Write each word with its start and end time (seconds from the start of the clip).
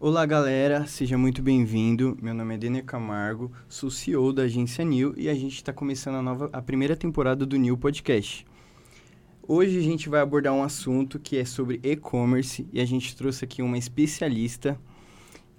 Olá, 0.00 0.24
galera, 0.24 0.86
seja 0.86 1.18
muito 1.18 1.42
bem-vindo. 1.42 2.16
Meu 2.22 2.32
nome 2.32 2.54
é 2.54 2.56
Denner 2.56 2.84
Camargo, 2.84 3.50
sou 3.68 3.90
CEO 3.90 4.32
da 4.32 4.44
agência 4.44 4.84
New 4.84 5.12
e 5.16 5.28
a 5.28 5.34
gente 5.34 5.56
está 5.56 5.72
começando 5.72 6.14
a, 6.14 6.22
nova, 6.22 6.48
a 6.52 6.62
primeira 6.62 6.94
temporada 6.94 7.44
do 7.44 7.56
New 7.56 7.76
Podcast. 7.76 8.46
Hoje 9.42 9.76
a 9.76 9.82
gente 9.82 10.08
vai 10.08 10.20
abordar 10.20 10.52
um 10.52 10.62
assunto 10.62 11.18
que 11.18 11.36
é 11.36 11.44
sobre 11.44 11.80
e-commerce 11.82 12.68
e 12.72 12.80
a 12.80 12.84
gente 12.84 13.16
trouxe 13.16 13.44
aqui 13.44 13.60
uma 13.60 13.76
especialista. 13.76 14.78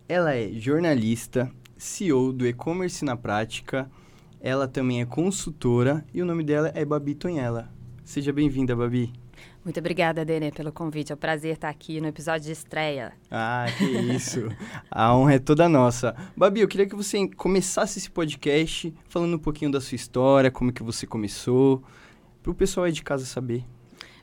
Ela 0.08 0.34
é 0.34 0.54
jornalista, 0.54 1.52
CEO 1.78 2.32
do 2.32 2.48
E-Commerce 2.48 3.04
na 3.04 3.18
Prática, 3.18 3.92
ela 4.40 4.70
também 4.70 5.02
é 5.02 5.06
consultora 5.06 6.06
e 6.14 6.22
o 6.22 6.26
nome 6.26 6.46
dela 6.46 6.72
é 6.74 6.86
Babi 6.86 7.14
Tonhela. 7.14 7.70
Seja 8.06 8.32
bem-vinda, 8.32 8.74
Babi. 8.74 9.12
Muito 9.64 9.80
obrigada, 9.80 10.26
Denê, 10.26 10.52
pelo 10.52 10.72
convite. 10.72 11.12
É 11.12 11.16
um 11.16 11.18
prazer 11.18 11.54
estar 11.54 11.70
aqui 11.70 12.00
no 12.00 12.08
episódio 12.08 12.46
de 12.46 12.52
estreia. 12.52 13.14
Ah, 13.30 13.66
que 13.78 13.84
isso. 13.84 14.50
A 14.90 15.16
honra 15.16 15.36
é 15.36 15.40
toda 15.40 15.70
nossa. 15.70 16.16
Babi, 16.36 16.62
eu 16.62 16.68
queria 16.68 16.88
que 16.88 16.96
você 16.96 17.28
começasse 17.28 18.00
esse 18.00 18.10
podcast 18.10 18.94
falando 19.08 19.36
um 19.36 19.40
pouquinho 19.40 19.72
da 19.72 19.82
sua 19.82 19.96
história, 19.96 20.50
como 20.50 20.74
que 20.74 20.84
você 20.84 21.06
começou, 21.06 21.84
para 22.42 22.52
o 22.52 22.56
pessoal 22.56 22.86
aí 22.86 22.92
de 22.92 23.04
casa 23.04 23.26
saber. 23.26 23.64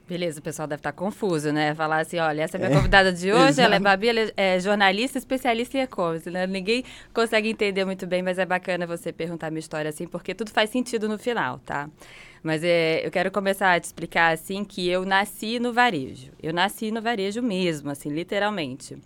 Beleza, 0.09 0.38
o 0.38 0.42
pessoal 0.42 0.69
deve 0.69 0.78
estar 0.78 0.92
confuso, 0.92 1.52
né? 1.52 1.74
Falar 1.74 2.01
assim, 2.01 2.19
olha, 2.19 2.42
essa 2.42 2.56
é 2.56 2.59
a 2.59 2.60
minha 2.60 2.73
é, 2.73 2.77
convidada 2.77 3.12
de 3.12 3.33
hoje, 3.33 3.48
exato. 3.48 3.60
ela 3.62 3.74
é 3.74 3.80
Babi, 3.80 4.09
ela 4.09 4.32
é 4.37 4.60
jornalista 4.60 5.19
especialista 5.19 5.77
em 5.77 5.80
e-commerce, 5.80 6.30
né? 6.30 6.46
Ninguém 6.46 6.84
consegue 7.12 7.48
entender 7.48 7.84
muito 7.84 8.06
bem, 8.06 8.23
mas 8.23 8.38
é 8.38 8.46
bacana 8.46 8.87
você 8.87 9.12
perguntar 9.12 9.48
a 9.48 9.51
minha 9.51 9.59
história 9.59 9.88
assim, 9.88 10.06
porque 10.06 10.32
tudo 10.32 10.52
faz 10.52 10.70
sentido 10.70 11.09
no 11.09 11.19
final, 11.19 11.59
tá? 11.59 11.91
Mas 12.41 12.62
é, 12.62 13.05
eu 13.05 13.10
quero 13.10 13.32
começar 13.32 13.73
a 13.73 13.80
te 13.80 13.84
explicar 13.84 14.32
assim 14.32 14.65
que 14.65 14.88
eu 14.88 15.05
nasci 15.05 15.59
no 15.59 15.73
varejo. 15.73 16.30
Eu 16.41 16.52
nasci 16.52 16.93
no 16.93 17.02
varejo 17.02 17.43
mesmo, 17.43 17.91
assim, 17.91 18.09
literalmente. 18.09 18.96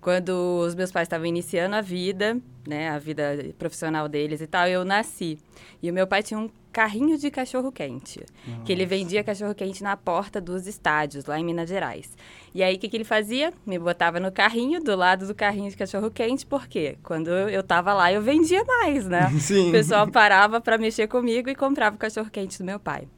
Quando 0.00 0.30
os 0.64 0.74
meus 0.74 0.90
pais 0.90 1.06
estavam 1.06 1.26
iniciando 1.26 1.76
a 1.76 1.80
vida, 1.80 2.38
né, 2.66 2.88
a 2.88 2.98
vida 2.98 3.54
profissional 3.58 4.08
deles 4.08 4.40
e 4.40 4.46
tal, 4.46 4.66
eu 4.66 4.84
nasci. 4.84 5.38
E 5.82 5.90
o 5.90 5.94
meu 5.94 6.06
pai 6.06 6.22
tinha 6.22 6.40
um 6.40 6.48
carrinho 6.72 7.18
de 7.18 7.30
cachorro 7.30 7.70
quente, 7.72 8.24
Nossa. 8.46 8.62
que 8.62 8.72
ele 8.72 8.86
vendia 8.86 9.24
cachorro 9.24 9.54
quente 9.54 9.82
na 9.82 9.96
porta 9.96 10.40
dos 10.40 10.66
estádios 10.66 11.26
lá 11.26 11.38
em 11.38 11.44
Minas 11.44 11.68
Gerais. 11.68 12.16
E 12.54 12.62
aí 12.62 12.76
o 12.76 12.78
que, 12.78 12.88
que 12.88 12.96
ele 12.96 13.04
fazia? 13.04 13.52
Me 13.66 13.78
botava 13.78 14.20
no 14.20 14.30
carrinho, 14.30 14.82
do 14.82 14.94
lado 14.96 15.26
do 15.26 15.34
carrinho 15.34 15.68
de 15.68 15.76
cachorro 15.76 16.10
quente, 16.10 16.46
porque 16.46 16.96
quando 17.02 17.28
eu 17.28 17.62
tava 17.62 17.92
lá 17.92 18.12
eu 18.12 18.22
vendia 18.22 18.64
mais, 18.64 19.06
né? 19.06 19.30
Sim. 19.40 19.68
O 19.68 19.72
pessoal 19.72 20.08
parava 20.08 20.60
para 20.60 20.78
mexer 20.78 21.08
comigo 21.08 21.50
e 21.50 21.54
comprava 21.54 21.96
o 21.96 21.98
cachorro 21.98 22.30
quente 22.30 22.58
do 22.58 22.64
meu 22.64 22.78
pai. 22.78 23.08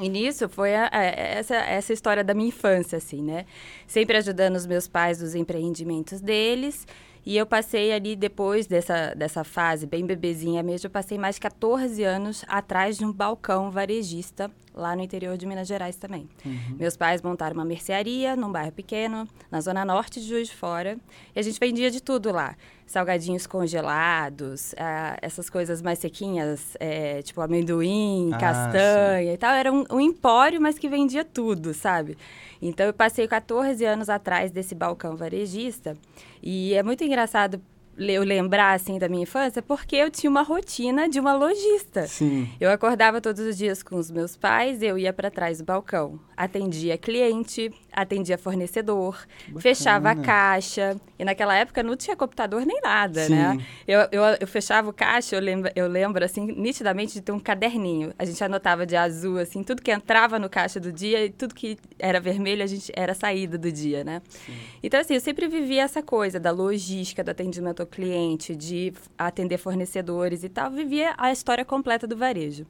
E 0.00 0.08
nisso 0.08 0.48
foi 0.48 0.74
a, 0.74 0.88
a, 0.92 1.02
essa, 1.02 1.54
essa 1.54 1.92
história 1.92 2.24
da 2.24 2.34
minha 2.34 2.48
infância, 2.48 2.98
assim, 2.98 3.22
né? 3.22 3.46
Sempre 3.86 4.16
ajudando 4.16 4.56
os 4.56 4.66
meus 4.66 4.88
pais 4.88 5.20
nos 5.20 5.34
empreendimentos 5.34 6.20
deles 6.20 6.86
e 7.26 7.36
eu 7.38 7.46
passei 7.46 7.92
ali, 7.92 8.14
depois 8.14 8.66
dessa, 8.66 9.14
dessa 9.14 9.42
fase, 9.44 9.86
bem 9.86 10.04
bebezinha 10.04 10.62
mesmo, 10.62 10.86
eu 10.86 10.90
passei 10.90 11.16
mais 11.16 11.36
de 11.36 11.40
14 11.40 12.02
anos 12.02 12.44
atrás 12.46 12.98
de 12.98 13.04
um 13.04 13.12
balcão 13.12 13.70
varejista 13.70 14.50
lá 14.74 14.96
no 14.96 15.02
interior 15.02 15.36
de 15.36 15.46
Minas 15.46 15.68
Gerais 15.68 15.96
também. 15.96 16.28
Uhum. 16.44 16.76
Meus 16.78 16.96
pais 16.96 17.22
montaram 17.22 17.54
uma 17.54 17.64
mercearia 17.64 18.34
num 18.34 18.50
bairro 18.50 18.72
pequeno, 18.72 19.28
na 19.50 19.60
zona 19.60 19.84
norte 19.84 20.20
de 20.20 20.26
Juiz 20.26 20.48
de 20.48 20.54
Fora, 20.54 20.98
e 21.34 21.38
a 21.38 21.42
gente 21.42 21.58
vendia 21.58 21.90
de 21.90 22.02
tudo 22.02 22.32
lá. 22.32 22.56
Salgadinhos 22.86 23.46
congelados, 23.46 24.74
ah, 24.76 25.16
essas 25.22 25.48
coisas 25.48 25.80
mais 25.80 25.98
sequinhas, 25.98 26.76
é, 26.78 27.22
tipo 27.22 27.40
amendoim, 27.40 28.30
ah, 28.34 28.38
castanha 28.38 29.30
sim. 29.30 29.34
e 29.34 29.38
tal. 29.38 29.54
Era 29.54 29.72
um, 29.72 29.84
um 29.90 30.00
empório, 30.00 30.60
mas 30.60 30.78
que 30.78 30.88
vendia 30.88 31.24
tudo, 31.24 31.72
sabe? 31.72 32.18
Então, 32.60 32.86
eu 32.86 32.92
passei 32.92 33.26
14 33.26 33.84
anos 33.84 34.08
atrás 34.08 34.50
desse 34.50 34.74
balcão 34.74 35.16
varejista, 35.16 35.96
e 36.42 36.74
é 36.74 36.82
muito 36.82 37.02
engraçado 37.04 37.60
eu 37.98 38.22
lembrar 38.22 38.72
assim 38.72 38.98
da 38.98 39.08
minha 39.08 39.22
infância 39.22 39.62
porque 39.62 39.96
eu 39.96 40.10
tinha 40.10 40.30
uma 40.30 40.42
rotina 40.42 41.08
de 41.08 41.20
uma 41.20 41.34
lojista. 41.34 42.06
Sim. 42.06 42.48
Eu 42.60 42.70
acordava 42.70 43.20
todos 43.20 43.44
os 43.44 43.56
dias 43.56 43.82
com 43.82 43.96
os 43.96 44.10
meus 44.10 44.36
pais, 44.36 44.82
eu 44.82 44.98
ia 44.98 45.12
para 45.12 45.30
trás 45.30 45.58
do 45.58 45.64
balcão, 45.64 46.18
atendia 46.36 46.98
cliente, 46.98 47.70
atendia 47.94 48.36
fornecedor, 48.36 49.26
fechava 49.58 50.10
a 50.10 50.16
caixa. 50.16 50.96
E 51.18 51.24
naquela 51.24 51.54
época 51.54 51.82
não 51.82 51.96
tinha 51.96 52.16
computador 52.16 52.66
nem 52.66 52.80
nada, 52.80 53.24
Sim. 53.26 53.34
né? 53.34 53.58
Eu, 53.86 54.00
eu, 54.10 54.22
eu, 54.40 54.46
fechava 54.46 54.90
o 54.90 54.92
caixa, 54.92 55.36
eu 55.36 55.40
lembro, 55.40 55.70
eu 55.74 55.86
lembro 55.86 56.24
assim 56.24 56.46
nitidamente 56.46 57.14
de 57.14 57.20
ter 57.20 57.32
um 57.32 57.38
caderninho. 57.38 58.12
A 58.18 58.24
gente 58.24 58.42
anotava 58.42 58.84
de 58.84 58.96
azul 58.96 59.38
assim 59.38 59.62
tudo 59.62 59.80
que 59.80 59.92
entrava 59.92 60.38
no 60.38 60.48
caixa 60.50 60.80
do 60.80 60.92
dia 60.92 61.24
e 61.24 61.30
tudo 61.30 61.54
que 61.54 61.78
era 61.98 62.20
vermelho 62.20 62.62
a 62.62 62.66
gente 62.66 62.92
era 62.94 63.14
saída 63.14 63.56
do 63.56 63.70
dia, 63.70 64.02
né? 64.02 64.20
Sim. 64.28 64.52
Então 64.82 65.00
assim, 65.00 65.14
eu 65.14 65.20
sempre 65.20 65.46
vivia 65.48 65.82
essa 65.82 66.02
coisa 66.02 66.40
da 66.40 66.50
logística, 66.50 67.22
do 67.22 67.30
atendimento 67.30 67.80
ao 67.80 67.86
cliente, 67.86 68.56
de 68.56 68.92
atender 69.16 69.58
fornecedores 69.58 70.42
e 70.42 70.48
tal, 70.48 70.70
vivia 70.70 71.14
a 71.16 71.30
história 71.30 71.64
completa 71.64 72.06
do 72.06 72.16
varejo. 72.16 72.66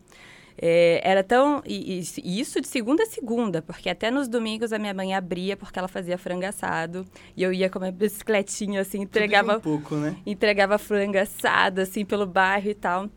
É, 0.57 1.01
era 1.03 1.23
tão. 1.23 1.63
E, 1.67 2.01
e, 2.23 2.41
isso 2.41 2.61
de 2.61 2.69
segunda 2.69 3.03
a 3.03 3.07
segunda, 3.07 3.61
porque 3.61 3.89
até 3.89 4.11
nos 4.11 4.29
domingos 4.29 4.73
a 4.73 4.79
minha 4.79 4.95
mãe 4.95 5.15
abria 5.15 5.57
porque 5.57 5.79
ela 5.79 5.89
fazia 5.89 6.17
frango 6.17 6.47
assado. 6.47 7.07
E 7.37 7.43
eu 7.43 7.53
ia 7.53 7.69
com 7.69 7.79
uma 7.79 7.91
bicicletinha, 7.91 8.81
assim, 8.81 9.03
entregava. 9.03 9.57
Um 9.57 9.61
pouco, 9.61 9.97
né? 9.97 10.17
Entregava 10.25 10.79
frango 10.79 11.19
assado, 11.19 11.81
assim, 11.81 12.05
pelo 12.05 12.27
bairro 12.27 12.71
e 12.71 12.75
tal. 12.75 13.09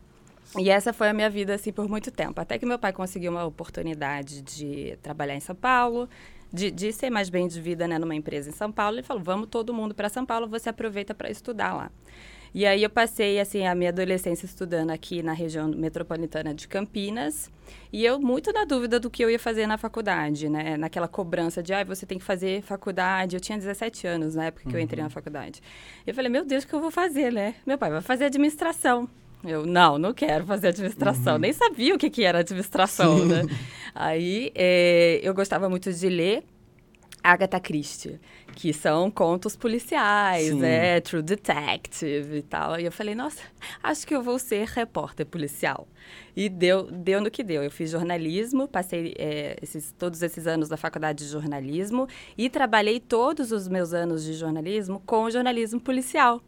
E 0.58 0.70
essa 0.70 0.92
foi 0.92 1.08
a 1.08 1.12
minha 1.12 1.28
vida, 1.28 1.54
assim, 1.54 1.72
por 1.72 1.88
muito 1.88 2.10
tempo. 2.10 2.40
Até 2.40 2.58
que 2.58 2.64
meu 2.64 2.78
pai 2.78 2.92
conseguiu 2.92 3.30
uma 3.30 3.44
oportunidade 3.44 4.40
de 4.42 4.98
trabalhar 5.02 5.34
em 5.34 5.40
São 5.40 5.54
Paulo 5.54 6.08
de, 6.52 6.70
de 6.70 6.92
ser 6.92 7.10
mais 7.10 7.28
bem 7.28 7.46
de 7.46 7.60
vida 7.60 7.86
né, 7.86 7.98
numa 7.98 8.14
empresa 8.14 8.48
em 8.48 8.52
São 8.52 8.72
Paulo, 8.72 8.96
ele 8.96 9.02
falou: 9.02 9.22
vamos 9.22 9.48
todo 9.48 9.72
mundo 9.74 9.94
para 9.94 10.08
São 10.08 10.24
Paulo, 10.24 10.48
você 10.48 10.68
aproveita 10.68 11.14
para 11.14 11.30
estudar 11.30 11.74
lá. 11.74 11.90
E 12.58 12.66
aí 12.66 12.82
eu 12.82 12.90
passei 12.90 13.38
assim 13.38 13.64
a 13.68 13.72
minha 13.72 13.90
adolescência 13.90 14.44
estudando 14.44 14.90
aqui 14.90 15.22
na 15.22 15.32
região 15.32 15.68
metropolitana 15.68 16.52
de 16.52 16.66
Campinas, 16.66 17.48
e 17.92 18.04
eu 18.04 18.18
muito 18.18 18.52
na 18.52 18.64
dúvida 18.64 18.98
do 18.98 19.08
que 19.08 19.24
eu 19.24 19.30
ia 19.30 19.38
fazer 19.38 19.64
na 19.68 19.78
faculdade, 19.78 20.48
né? 20.48 20.76
Naquela 20.76 21.06
cobrança 21.06 21.62
de, 21.62 21.72
ah, 21.72 21.84
você 21.84 22.04
tem 22.04 22.18
que 22.18 22.24
fazer 22.24 22.60
faculdade. 22.62 23.36
Eu 23.36 23.40
tinha 23.40 23.56
17 23.56 24.08
anos 24.08 24.34
na 24.34 24.46
época 24.46 24.64
que 24.64 24.70
uhum. 24.70 24.74
eu 24.74 24.80
entrei 24.80 24.98
na 24.98 25.06
uhum. 25.06 25.10
faculdade. 25.10 25.62
Eu 26.04 26.12
falei, 26.12 26.28
meu 26.28 26.44
Deus, 26.44 26.64
o 26.64 26.66
que 26.66 26.74
eu 26.74 26.80
vou 26.80 26.90
fazer, 26.90 27.32
né? 27.32 27.54
Meu 27.64 27.78
pai 27.78 27.92
vai 27.92 28.00
fazer 28.00 28.24
administração. 28.24 29.08
Eu, 29.44 29.64
não, 29.64 29.96
não 29.96 30.12
quero 30.12 30.44
fazer 30.44 30.66
administração. 30.70 31.34
Uhum. 31.34 31.38
Nem 31.38 31.52
sabia 31.52 31.94
o 31.94 31.98
que, 31.98 32.10
que 32.10 32.24
era 32.24 32.40
administração, 32.40 33.18
Sim. 33.18 33.26
né? 33.26 33.42
Aí, 33.94 34.50
é, 34.56 35.20
eu 35.22 35.32
gostava 35.32 35.68
muito 35.68 35.92
de 35.92 36.08
ler 36.08 36.42
Agatha 37.28 37.60
Christie, 37.60 38.18
que 38.54 38.72
são 38.72 39.10
contos 39.10 39.54
policiais, 39.54 40.48
Sim. 40.48 40.60
né? 40.60 41.00
True 41.00 41.22
Detective 41.22 42.38
e 42.38 42.42
tal. 42.42 42.80
E 42.80 42.84
eu 42.84 42.92
falei, 42.92 43.14
nossa, 43.14 43.42
acho 43.82 44.06
que 44.06 44.14
eu 44.14 44.22
vou 44.22 44.38
ser 44.38 44.66
repórter 44.66 45.26
policial. 45.26 45.86
E 46.34 46.48
deu, 46.48 46.90
deu 46.90 47.20
no 47.20 47.30
que 47.30 47.44
deu. 47.44 47.62
Eu 47.62 47.70
fiz 47.70 47.90
jornalismo, 47.90 48.66
passei 48.66 49.14
é, 49.18 49.58
esses, 49.60 49.92
todos 49.98 50.22
esses 50.22 50.46
anos 50.46 50.70
na 50.70 50.76
faculdade 50.78 51.24
de 51.24 51.30
jornalismo 51.30 52.08
e 52.36 52.48
trabalhei 52.48 52.98
todos 52.98 53.52
os 53.52 53.68
meus 53.68 53.92
anos 53.92 54.24
de 54.24 54.32
jornalismo 54.32 55.02
com 55.04 55.30
jornalismo 55.30 55.78
policial. 55.80 56.42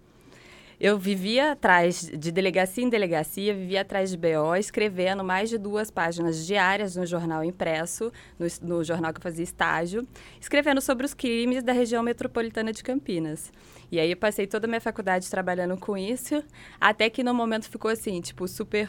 Eu 0.80 0.98
vivia 0.98 1.52
atrás 1.52 2.10
de 2.10 2.32
delegacia 2.32 2.82
em 2.82 2.88
delegacia, 2.88 3.52
vivia 3.52 3.82
atrás 3.82 4.10
de 4.10 4.16
BO, 4.16 4.56
escrevendo 4.58 5.22
mais 5.22 5.50
de 5.50 5.58
duas 5.58 5.90
páginas 5.90 6.46
diárias 6.46 6.96
no 6.96 7.04
jornal 7.04 7.44
impresso, 7.44 8.10
no, 8.38 8.46
no 8.62 8.82
jornal 8.82 9.12
que 9.12 9.18
eu 9.18 9.22
fazia 9.22 9.44
estágio, 9.44 10.08
escrevendo 10.40 10.80
sobre 10.80 11.04
os 11.04 11.12
crimes 11.12 11.62
da 11.62 11.74
região 11.74 12.02
metropolitana 12.02 12.72
de 12.72 12.82
Campinas. 12.82 13.52
E 13.92 14.00
aí 14.00 14.10
eu 14.10 14.16
passei 14.16 14.46
toda 14.46 14.66
a 14.66 14.68
minha 14.68 14.80
faculdade 14.80 15.28
trabalhando 15.28 15.76
com 15.76 15.98
isso, 15.98 16.42
até 16.80 17.10
que 17.10 17.22
no 17.22 17.34
momento 17.34 17.68
ficou 17.68 17.90
assim, 17.90 18.18
tipo, 18.22 18.48
super 18.48 18.88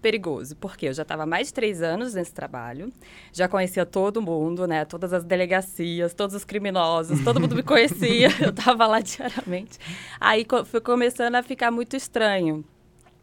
perigoso, 0.00 0.56
porque 0.56 0.86
eu 0.86 0.92
já 0.92 1.02
estava 1.02 1.26
mais 1.26 1.48
de 1.48 1.54
três 1.54 1.82
anos 1.82 2.14
nesse 2.14 2.32
trabalho, 2.32 2.92
já 3.32 3.48
conhecia 3.48 3.84
todo 3.84 4.22
mundo, 4.22 4.66
né? 4.66 4.84
Todas 4.84 5.12
as 5.12 5.24
delegacias, 5.24 6.14
todos 6.14 6.34
os 6.34 6.44
criminosos, 6.44 7.22
todo 7.22 7.40
mundo 7.40 7.54
me 7.54 7.62
conhecia, 7.64 8.28
eu 8.40 8.50
estava 8.50 8.86
lá 8.86 9.00
diariamente. 9.00 9.78
Aí 10.20 10.46
foi 10.66 10.80
começando 10.80 11.34
a 11.34 11.42
ficar 11.42 11.70
muito 11.70 11.96
estranho. 11.96 12.64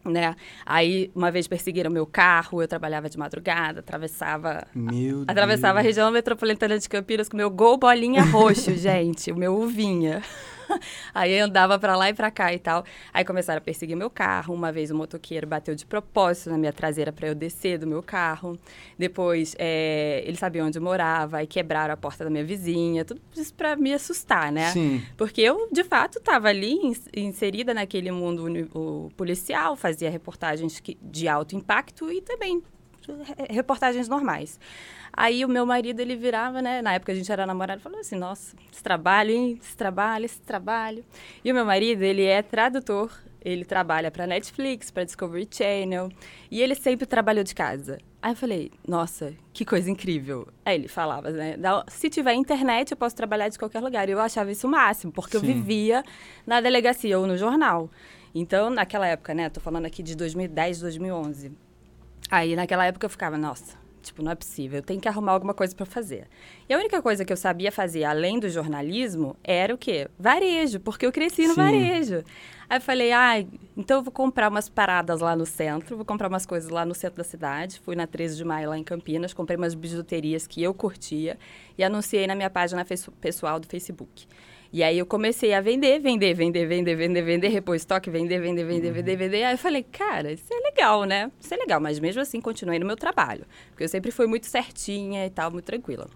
Né? 0.04 0.36
Aí, 0.64 1.10
uma 1.16 1.32
vez 1.32 1.48
perseguiram 1.48 1.90
meu 1.90 2.06
carro, 2.06 2.62
eu 2.62 2.68
trabalhava 2.68 3.10
de 3.10 3.18
madrugada, 3.18 3.80
atravessava, 3.80 4.68
meu 4.76 5.26
a, 5.28 5.32
atravessava 5.32 5.80
a 5.80 5.82
região 5.82 6.12
metropolitana 6.12 6.78
de 6.78 6.88
Campinas 6.88 7.28
com 7.28 7.36
meu 7.36 7.50
gol 7.50 7.76
bolinha 7.76 8.22
roxo, 8.22 8.72
gente, 8.78 9.32
o 9.32 9.36
meu 9.36 9.56
uvinha. 9.56 10.22
aí 11.14 11.40
andava 11.40 11.78
para 11.80 11.96
lá 11.96 12.10
e 12.10 12.14
para 12.14 12.32
cá 12.32 12.54
e 12.54 12.60
tal. 12.60 12.84
Aí 13.14 13.24
começaram 13.24 13.58
a 13.58 13.62
perseguir 13.62 13.96
meu 13.96 14.10
carro. 14.10 14.54
Uma 14.54 14.72
vez 14.72 14.92
o 14.92 14.96
motoqueiro 14.96 15.48
bateu 15.48 15.76
de 15.76 15.86
propósito 15.86 16.50
na 16.50 16.58
minha 16.58 16.74
traseira 16.74 17.12
para 17.12 17.28
eu 17.28 17.36
descer 17.36 17.78
do 17.78 17.88
meu 17.88 18.02
carro. 18.02 18.58
Depois 18.98 19.56
é, 19.58 20.24
ele 20.26 20.38
sabia 20.38 20.64
onde 20.64 20.78
eu 20.78 20.82
morava 20.82 21.44
e 21.44 21.48
quebraram 21.48 21.94
a 21.94 21.98
porta 21.98 22.24
da 22.24 22.30
minha 22.30 22.44
vizinha. 22.44 23.06
Tudo 23.06 23.22
isso 23.36 23.54
para 23.54 23.76
me 23.76 23.94
assustar, 23.94 24.52
né? 24.52 24.72
Sim. 24.72 25.04
Porque 25.18 25.42
eu, 25.42 25.70
de 25.72 25.84
fato, 25.84 26.18
estava 26.18 26.50
ali 26.50 26.78
inserida 27.16 27.74
naquele 27.74 28.12
mundo 28.12 28.46
policial, 29.16 29.76
fazia 29.76 30.10
reportagens 30.10 30.82
de 31.02 31.28
alto 31.28 31.56
impacto 31.56 32.12
e 32.12 32.22
também 32.22 32.62
reportagens 33.50 34.08
normais. 34.08 34.60
Aí 35.14 35.46
o 35.46 35.50
meu 35.50 35.66
marido, 35.66 36.00
ele 36.00 36.16
virava, 36.16 36.62
né? 36.62 36.82
Na 36.82 36.94
época 36.94 37.12
a 37.12 37.16
gente 37.16 37.32
era 37.32 37.46
namorado, 37.46 37.82
falou 37.82 38.00
assim, 38.00 38.16
nossa, 38.16 38.56
esse 38.72 38.84
trabalho, 38.84 39.32
hein? 39.32 39.60
Esse 39.62 39.76
trabalho, 39.76 40.26
esse 40.26 40.42
trabalho. 40.42 41.06
E 41.44 41.52
o 41.52 41.56
meu 41.56 41.66
marido, 41.66 42.04
ele 42.04 42.24
é 42.24 42.42
tradutor 42.42 43.12
ele 43.46 43.64
trabalha 43.64 44.10
para 44.10 44.26
Netflix, 44.26 44.90
para 44.90 45.04
Discovery 45.04 45.48
Channel, 45.50 46.10
e 46.50 46.60
ele 46.60 46.74
sempre 46.74 47.06
trabalhou 47.06 47.44
de 47.44 47.54
casa. 47.54 48.00
Aí 48.20 48.32
eu 48.32 48.36
falei, 48.36 48.72
nossa, 48.88 49.36
que 49.54 49.64
coisa 49.64 49.90
incrível. 49.90 50.48
Aí 50.66 50.74
ele 50.76 50.88
falava, 50.88 51.30
né? 51.30 51.56
Se 51.88 52.10
tiver 52.10 52.34
internet, 52.34 52.90
eu 52.90 52.98
posso 52.98 53.16
trabalhar 53.16 53.50
de 53.50 53.60
qualquer 53.60 53.82
lugar. 53.82 54.10
E 54.10 54.14
eu 54.14 54.20
achava 54.20 54.52
isso 54.52 54.66
o 54.66 54.72
máximo, 54.72 55.12
porque 55.12 55.38
Sim. 55.38 55.48
eu 55.48 55.54
vivia 55.54 56.04
na 56.46 56.60
delegacia 56.60 57.20
ou 57.20 57.28
no 57.28 57.38
jornal. 57.38 57.88
Então, 58.34 58.72
naquela 58.72 59.06
época, 59.06 59.36
né? 59.36 59.48
Tô 59.48 59.62
falando 59.62 59.86
aqui 59.86 60.02
de 60.02 60.16
2010, 60.16 60.80
2011. 60.80 61.52
Aí, 62.30 62.56
naquela 62.56 62.86
época, 62.86 63.06
eu 63.06 63.10
ficava, 63.10 63.38
nossa, 63.38 63.78
Tipo, 64.06 64.22
não 64.22 64.32
é 64.32 64.36
possível, 64.36 64.78
eu 64.78 64.84
tenho 64.84 65.02
que 65.02 65.08
arrumar 65.08 65.32
alguma 65.32 65.54
coisa 65.54 65.76
para 65.76 65.86
fazer. 65.86 66.28
E 66.70 66.74
a 66.74 66.78
única 66.78 67.02
coisa 67.02 67.26
que 67.26 67.34
eu 67.34 67.38
sabia 67.38 67.72
fazer, 67.72 68.04
além 68.04 68.40
do 68.40 68.48
jornalismo, 68.48 69.36
era 69.44 69.74
o 69.74 69.78
quê? 69.80 70.08
Varejo, 70.20 70.80
porque 70.80 71.08
eu 71.08 71.12
cresci 71.12 71.48
no 71.48 71.56
Sim. 71.56 71.62
varejo. 71.62 72.24
Aí 72.70 72.78
eu 72.78 72.82
falei, 72.82 73.12
ah, 73.12 73.40
então 73.76 73.98
eu 73.98 74.04
vou 74.04 74.12
comprar 74.12 74.50
umas 74.50 74.70
paradas 74.70 75.22
lá 75.22 75.36
no 75.36 75.44
centro, 75.44 75.96
vou 75.96 76.06
comprar 76.06 76.28
umas 76.28 76.46
coisas 76.46 76.70
lá 76.70 76.86
no 76.86 76.94
centro 76.94 77.18
da 77.18 77.24
cidade. 77.24 77.80
Fui 77.80 77.96
na 77.96 78.06
13 78.06 78.38
de 78.38 78.46
maio 78.46 78.70
lá 78.70 78.78
em 78.78 78.84
Campinas, 78.84 79.34
comprei 79.34 79.58
umas 79.58 79.74
bijuterias 79.74 80.46
que 80.46 80.62
eu 80.62 80.72
curtia 80.72 81.40
e 81.76 81.84
anunciei 81.84 82.28
na 82.28 82.36
minha 82.36 82.50
página 82.50 82.86
pessoal 83.20 83.60
do 83.60 83.68
Facebook. 83.68 84.28
E 84.76 84.84
aí 84.84 85.00
eu 85.00 85.06
comecei 85.06 85.54
a 85.54 85.62
vender, 85.62 86.00
vender, 86.00 86.34
vender, 86.34 86.66
vender, 86.68 86.96
vender, 86.98 87.22
vender, 87.22 87.48
repor 87.48 87.78
estoque, 87.78 88.10
vender, 88.10 88.42
vender, 88.42 88.66
vender, 88.66 88.90
uhum. 88.90 88.94
vender, 88.94 89.16
vender. 89.16 89.44
Aí 89.46 89.54
eu 89.54 89.58
falei, 89.58 89.84
cara, 89.84 90.34
isso 90.34 90.54
é 90.54 90.60
legal, 90.70 91.06
né? 91.06 91.32
Isso 91.40 91.54
é 91.54 91.56
legal, 91.56 91.80
mas 91.80 91.98
mesmo 91.98 92.22
assim 92.22 92.42
continuei 92.42 92.78
no 92.78 92.86
meu 92.86 92.98
trabalho. 92.98 93.46
Porque 93.70 93.86
eu 93.86 93.88
sempre 93.88 94.12
fui 94.12 94.28
muito 94.28 94.48
certinha 94.48 95.26
e 95.26 95.30
tal, 95.30 95.50
muito 95.50 95.64
tranquila. 95.64 96.10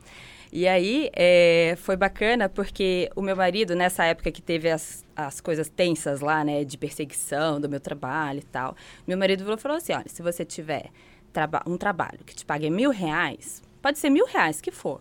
E 0.51 0.67
aí 0.67 1.09
é, 1.13 1.75
foi 1.77 1.95
bacana 1.95 2.50
porque 2.50 3.09
o 3.15 3.21
meu 3.21 3.33
marido, 3.33 3.77
nessa 3.77 4.03
época 4.03 4.29
que 4.29 4.41
teve 4.41 4.69
as, 4.69 5.06
as 5.15 5.39
coisas 5.39 5.69
tensas 5.69 6.19
lá, 6.19 6.44
né, 6.44 6.65
de 6.65 6.77
perseguição 6.77 7.61
do 7.61 7.69
meu 7.69 7.79
trabalho 7.79 8.39
e 8.39 8.44
tal, 8.44 8.75
meu 9.07 9.17
marido 9.17 9.45
falou, 9.45 9.57
falou 9.57 9.77
assim: 9.77 9.94
olha, 9.94 10.09
se 10.09 10.21
você 10.21 10.44
tiver 10.44 10.89
traba 11.31 11.63
um 11.65 11.77
trabalho 11.77 12.19
que 12.25 12.35
te 12.35 12.45
pague 12.45 12.69
mil 12.69 12.91
reais, 12.91 13.63
pode 13.81 14.00
ser 14.00 14.09
mil 14.09 14.25
reais 14.25 14.59
que 14.59 14.69
for. 14.69 15.00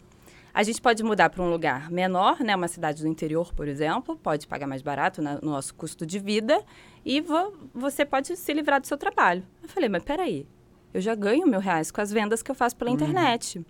A 0.53 0.63
gente 0.63 0.81
pode 0.81 1.03
mudar 1.03 1.31
para 1.31 1.43
um 1.43 1.51
lugar 1.51 1.91
menor, 1.91 2.41
né? 2.41 2.57
Uma 2.57 2.69
cidade 2.69 3.03
do 3.03 3.09
interior, 3.09 3.53
por 3.55 3.69
exemplo, 3.69 4.17
pode 4.17 4.47
pagar 4.47 4.67
mais 4.67 4.83
barato 4.83 5.23
no 5.23 5.39
nosso 5.43 5.75
custo 5.75 6.05
de 6.05 6.19
vida 6.19 6.63
e 7.05 7.21
vo 7.21 7.53
você 7.75 8.05
pode 8.05 8.37
se 8.37 8.53
livrar 8.53 8.81
do 8.81 8.87
seu 8.87 8.97
trabalho. 8.97 9.43
Eu 9.63 9.69
falei, 9.69 9.89
mas 9.89 10.03
peraí, 10.03 10.47
eu 10.93 11.01
já 11.01 11.15
ganho 11.15 11.47
mil 11.47 11.61
reais 11.61 11.91
com 11.91 12.01
as 12.01 12.13
vendas 12.13 12.43
que 12.43 12.51
eu 12.51 12.55
faço 12.55 12.77
pela 12.77 12.91
uhum. 12.91 12.97
internet. 12.97 13.65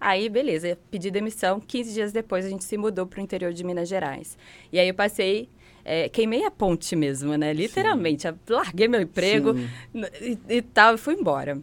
Aí, 0.00 0.28
beleza, 0.28 0.78
pedi 0.90 1.10
demissão. 1.10 1.60
15 1.60 1.94
dias 1.94 2.12
depois, 2.12 2.44
a 2.44 2.48
gente 2.50 2.64
se 2.64 2.76
mudou 2.76 3.06
para 3.06 3.20
o 3.20 3.22
interior 3.22 3.52
de 3.52 3.64
Minas 3.64 3.88
Gerais. 3.88 4.36
E 4.70 4.78
aí, 4.78 4.88
eu 4.88 4.94
passei 4.94 5.48
é, 5.84 6.08
queimei 6.08 6.44
a 6.44 6.50
ponte 6.50 6.96
mesmo, 6.96 7.36
né? 7.36 7.52
Literalmente. 7.52 8.26
Larguei 8.48 8.88
meu 8.88 9.02
emprego 9.02 9.54
e, 9.94 10.38
e, 10.48 10.62
tal 10.62 10.94
e 10.94 10.98
fui 10.98 11.14
embora 11.14 11.60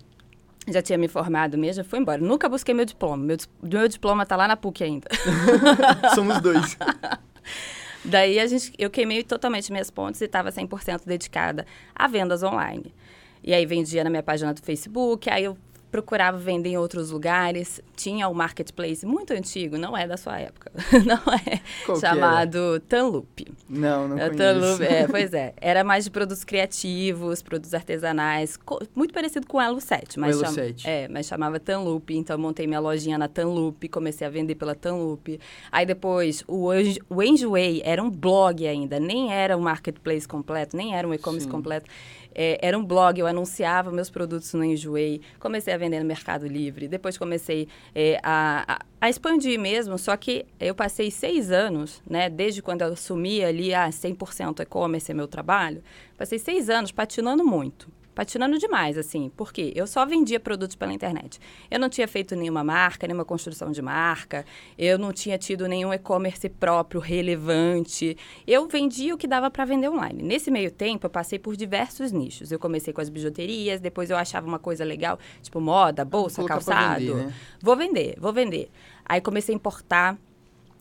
já 0.67 0.81
tinha 0.81 0.97
me 0.97 1.07
formado 1.07 1.57
mesmo, 1.57 1.83
fui 1.83 1.99
embora. 1.99 2.21
Nunca 2.21 2.47
busquei 2.47 2.73
meu 2.73 2.85
diploma. 2.85 3.17
Meu, 3.17 3.37
meu 3.61 3.87
diploma 3.87 4.25
tá 4.25 4.35
lá 4.35 4.47
na 4.47 4.55
PUC 4.55 4.83
ainda. 4.83 5.07
Somos 6.13 6.39
dois. 6.41 6.77
Daí 8.03 8.39
a 8.39 8.47
gente, 8.47 8.73
eu 8.77 8.89
queimei 8.89 9.23
totalmente 9.23 9.71
minhas 9.71 9.91
pontes 9.91 10.21
e 10.21 10.25
estava 10.25 10.51
100% 10.51 11.01
dedicada 11.05 11.65
a 11.95 12.07
vendas 12.07 12.41
online. 12.41 12.93
E 13.43 13.53
aí 13.53 13.65
vendia 13.65 14.03
na 14.03 14.09
minha 14.09 14.23
página 14.23 14.53
do 14.53 14.61
Facebook, 14.61 15.29
aí 15.29 15.43
eu 15.43 15.57
procurava 15.91 16.37
vender 16.37 16.69
em 16.69 16.77
outros 16.77 17.11
lugares. 17.11 17.81
Tinha 17.95 18.27
o 18.27 18.31
um 18.31 18.33
marketplace 18.33 19.05
muito 19.05 19.33
antigo, 19.33 19.77
não 19.77 19.95
é 19.95 20.07
da 20.07 20.17
sua 20.17 20.39
época, 20.39 20.71
não 21.05 21.21
é 21.33 21.59
Qual 21.85 21.99
chamado 21.99 22.79
Tanloop. 22.87 23.45
Não, 23.69 24.07
não 24.07 24.17
é, 24.17 24.29
Tanloop, 24.29 24.83
é, 24.83 25.05
pois 25.11 25.33
é. 25.33 25.53
Era 25.59 25.83
mais 25.83 26.05
de 26.05 26.09
produtos 26.09 26.43
criativos, 26.43 27.41
produtos 27.41 27.73
artesanais, 27.73 28.57
muito 28.95 29.13
parecido 29.13 29.45
com 29.45 29.57
o 29.57 29.61
Elo 29.61 29.81
7, 29.81 30.19
mas, 30.19 30.41
Elo 30.41 30.47
7. 30.47 30.87
É, 30.87 31.07
mas 31.09 31.27
chamava 31.27 31.59
Tanloop, 31.59 32.15
então 32.15 32.35
eu 32.35 32.39
montei 32.39 32.65
minha 32.65 32.79
lojinha 32.79 33.17
na 33.17 33.27
Tanloop, 33.27 33.87
comecei 33.89 34.25
a 34.25 34.29
vender 34.29 34.55
pela 34.55 34.73
Tanloop. 34.73 35.39
Aí 35.71 35.85
depois 35.85 36.43
o, 36.47 36.69
o 37.09 37.21
Enjoei 37.21 37.81
era 37.83 38.01
um 38.01 38.09
blog 38.09 38.65
ainda, 38.65 38.99
nem 38.99 39.33
era 39.33 39.57
um 39.57 39.61
marketplace 39.61 40.27
completo, 40.27 40.77
nem 40.77 40.95
era 40.95 41.07
um 41.07 41.13
e-commerce 41.13 41.47
completo. 41.47 41.89
É, 42.33 42.57
era 42.61 42.77
um 42.77 42.83
blog, 42.83 43.19
eu 43.19 43.27
anunciava 43.27 43.91
meus 43.91 44.09
produtos 44.09 44.53
no 44.53 44.63
Enjoei, 44.63 45.21
comecei 45.39 45.73
a 45.73 45.77
vender 45.77 45.99
no 45.99 46.05
Mercado 46.05 46.47
Livre, 46.47 46.87
depois 46.87 47.17
comecei 47.17 47.67
é, 47.93 48.19
a, 48.23 48.75
a, 48.75 48.79
a, 49.01 49.09
expandir 49.09 49.59
mesmo, 49.59 49.97
só 49.97 50.15
que 50.15 50.45
eu 50.59 50.73
passei 50.73 51.11
seis 51.11 51.51
anos, 51.51 52.01
né, 52.09 52.29
desde 52.29 52.61
quando 52.61 52.81
eu 52.81 52.93
assumi 52.93 53.43
ali, 53.43 53.73
ah, 53.73 53.89
100% 53.89 54.61
e-commerce 54.61 55.11
é 55.11 55.13
meu 55.13 55.27
trabalho, 55.27 55.83
passei 56.17 56.39
seis 56.39 56.69
anos 56.69 56.91
patinando 56.91 57.43
muito 57.43 57.87
patinando 58.13 58.57
demais, 58.57 58.97
assim, 58.97 59.31
porque 59.35 59.71
eu 59.75 59.87
só 59.87 60.05
vendia 60.05 60.39
produtos 60.39 60.75
pela 60.75 60.93
internet. 60.93 61.39
Eu 61.69 61.79
não 61.79 61.89
tinha 61.89 62.07
feito 62.07 62.35
nenhuma 62.35 62.63
marca, 62.63 63.07
nenhuma 63.07 63.25
construção 63.25 63.71
de 63.71 63.81
marca, 63.81 64.45
eu 64.77 64.97
não 64.97 65.11
tinha 65.11 65.37
tido 65.37 65.67
nenhum 65.67 65.93
e-commerce 65.93 66.47
próprio 66.49 66.99
relevante. 66.99 68.17
Eu 68.45 68.67
vendia 68.67 69.13
o 69.13 69.17
que 69.17 69.27
dava 69.27 69.49
para 69.49 69.65
vender 69.65 69.89
online. 69.89 70.21
Nesse 70.21 70.51
meio 70.51 70.71
tempo, 70.71 71.05
eu 71.05 71.09
passei 71.09 71.39
por 71.39 71.55
diversos 71.55 72.11
nichos. 72.11 72.51
Eu 72.51 72.59
comecei 72.59 72.93
com 72.93 73.01
as 73.01 73.09
bijuterias, 73.09 73.79
depois 73.79 74.09
eu 74.09 74.17
achava 74.17 74.47
uma 74.47 74.59
coisa 74.59 74.83
legal, 74.83 75.17
tipo 75.41 75.59
moda, 75.61 76.03
bolsa, 76.03 76.43
calçado. 76.43 76.99
Vender, 76.99 77.25
né? 77.25 77.33
Vou 77.61 77.75
vender, 77.75 78.15
vou 78.19 78.33
vender. 78.33 78.69
Aí 79.05 79.21
comecei 79.21 79.53
a 79.53 79.57
importar 79.57 80.17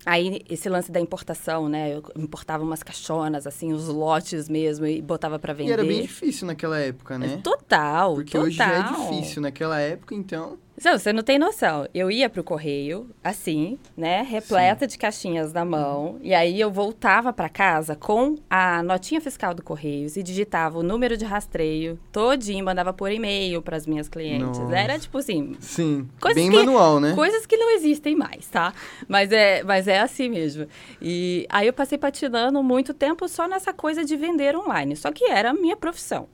Aí, 0.07 0.41
esse 0.49 0.69
lance 0.69 0.91
da 0.91 0.99
importação, 0.99 1.69
né? 1.69 1.95
Eu 1.95 2.03
importava 2.17 2.65
umas 2.65 2.83
caixonas, 2.83 3.47
assim, 3.47 3.73
os 3.73 3.87
lotes 3.89 4.49
mesmo, 4.49 4.87
e 4.87 5.03
botava 5.03 5.39
para 5.39 5.53
vender. 5.53 5.71
E 5.71 5.73
era 5.73 5.85
bem 5.85 6.03
difícil 6.03 6.47
naquela 6.47 6.79
época, 6.79 7.19
né? 7.19 7.39
Total, 7.43 8.15
Porque 8.15 8.33
total. 8.33 8.47
hoje 8.47 8.57
já 8.57 8.73
é 8.73 8.83
difícil. 8.83 9.43
Naquela 9.43 9.79
época, 9.79 10.15
então... 10.15 10.59
Não, 10.85 10.99
você 10.99 11.13
não 11.13 11.23
tem 11.23 11.39
noção. 11.39 11.87
Eu 11.95 12.11
ia 12.11 12.29
pro 12.29 12.43
correio, 12.43 13.11
assim, 13.23 13.79
né? 13.97 14.23
Repleta 14.23 14.81
Sim. 14.81 14.87
de 14.89 14.99
caixinhas 14.99 15.53
na 15.53 15.65
mão. 15.65 16.19
E 16.23 16.35
aí 16.35 16.59
eu 16.59 16.71
voltava 16.71 17.33
para 17.33 17.49
casa 17.49 17.95
com 17.95 18.37
a 18.49 18.83
notinha 18.83 19.21
fiscal 19.21 19.55
do 19.55 19.63
Correios 19.63 20.17
e 20.17 20.23
digitava 20.23 20.79
o 20.79 20.83
número 20.83 21.17
de 21.17 21.25
rastreio 21.25 21.99
todinho, 22.11 22.65
mandava 22.65 22.93
por 22.93 23.13
e-mail 23.13 23.61
para 23.61 23.77
as 23.77 23.87
minhas 23.87 24.09
clientes. 24.09 24.59
Nossa. 24.59 24.77
Era 24.77 24.99
tipo 24.99 25.19
assim. 25.19 25.55
Sim. 25.61 26.09
Bem 26.35 26.51
que, 26.51 26.57
manual, 26.57 26.99
né? 26.99 27.15
Coisas 27.15 27.45
que 27.45 27.57
não 27.57 27.71
existem 27.71 28.17
mais, 28.17 28.47
tá? 28.47 28.73
Mas 29.07 29.31
é, 29.33 29.63
mas 29.63 29.87
é 29.87 30.01
assim 30.01 30.29
mesmo. 30.29 30.67
E 31.01 31.47
aí 31.51 31.67
eu 31.67 31.73
passei 31.73 31.99
patinando 31.99 32.63
muito 32.63 32.95
tempo 32.95 33.29
só 33.29 33.47
nessa 33.47 33.73
coisa 33.73 34.05
de 34.05 34.17
vender 34.17 34.57
online. 34.57 34.97
Só 34.97 35.13
que 35.13 35.25
era 35.25 35.51
a 35.51 35.55
minha 35.55 35.77
profissão. 35.77 36.29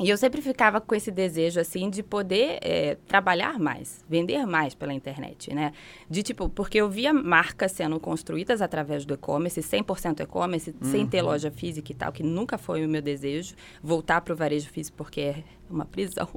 E 0.00 0.08
eu 0.08 0.16
sempre 0.16 0.40
ficava 0.40 0.80
com 0.80 0.94
esse 0.94 1.10
desejo, 1.10 1.58
assim, 1.58 1.90
de 1.90 2.02
poder 2.02 2.58
é, 2.62 2.96
trabalhar 3.06 3.58
mais, 3.58 4.04
vender 4.08 4.46
mais 4.46 4.74
pela 4.74 4.94
internet, 4.94 5.52
né? 5.52 5.72
De 6.08 6.22
tipo, 6.22 6.48
porque 6.48 6.78
eu 6.78 6.88
via 6.88 7.12
marcas 7.12 7.72
sendo 7.72 7.98
construídas 7.98 8.62
através 8.62 9.04
do 9.04 9.14
e-commerce, 9.14 9.60
100% 9.60 10.20
e-commerce, 10.20 10.70
uhum. 10.70 10.90
sem 10.90 11.06
ter 11.06 11.20
uhum. 11.20 11.30
loja 11.30 11.50
física 11.50 11.90
e 11.90 11.94
tal, 11.94 12.12
que 12.12 12.22
nunca 12.22 12.56
foi 12.56 12.86
o 12.86 12.88
meu 12.88 13.02
desejo. 13.02 13.54
Voltar 13.82 14.20
para 14.20 14.32
o 14.32 14.36
varejo 14.36 14.68
físico 14.68 14.96
porque 14.96 15.20
é 15.20 15.44
uma 15.68 15.84
prisão. 15.84 16.28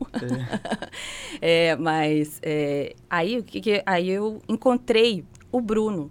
É. 1.42 1.72
é, 1.72 1.76
mas 1.76 2.40
é, 2.42 2.96
aí, 3.10 3.44
que, 3.44 3.62
que, 3.62 3.84
aí 3.86 4.10
eu 4.10 4.42
encontrei 4.50 5.24
o 5.52 5.62
Bruno, 5.62 6.10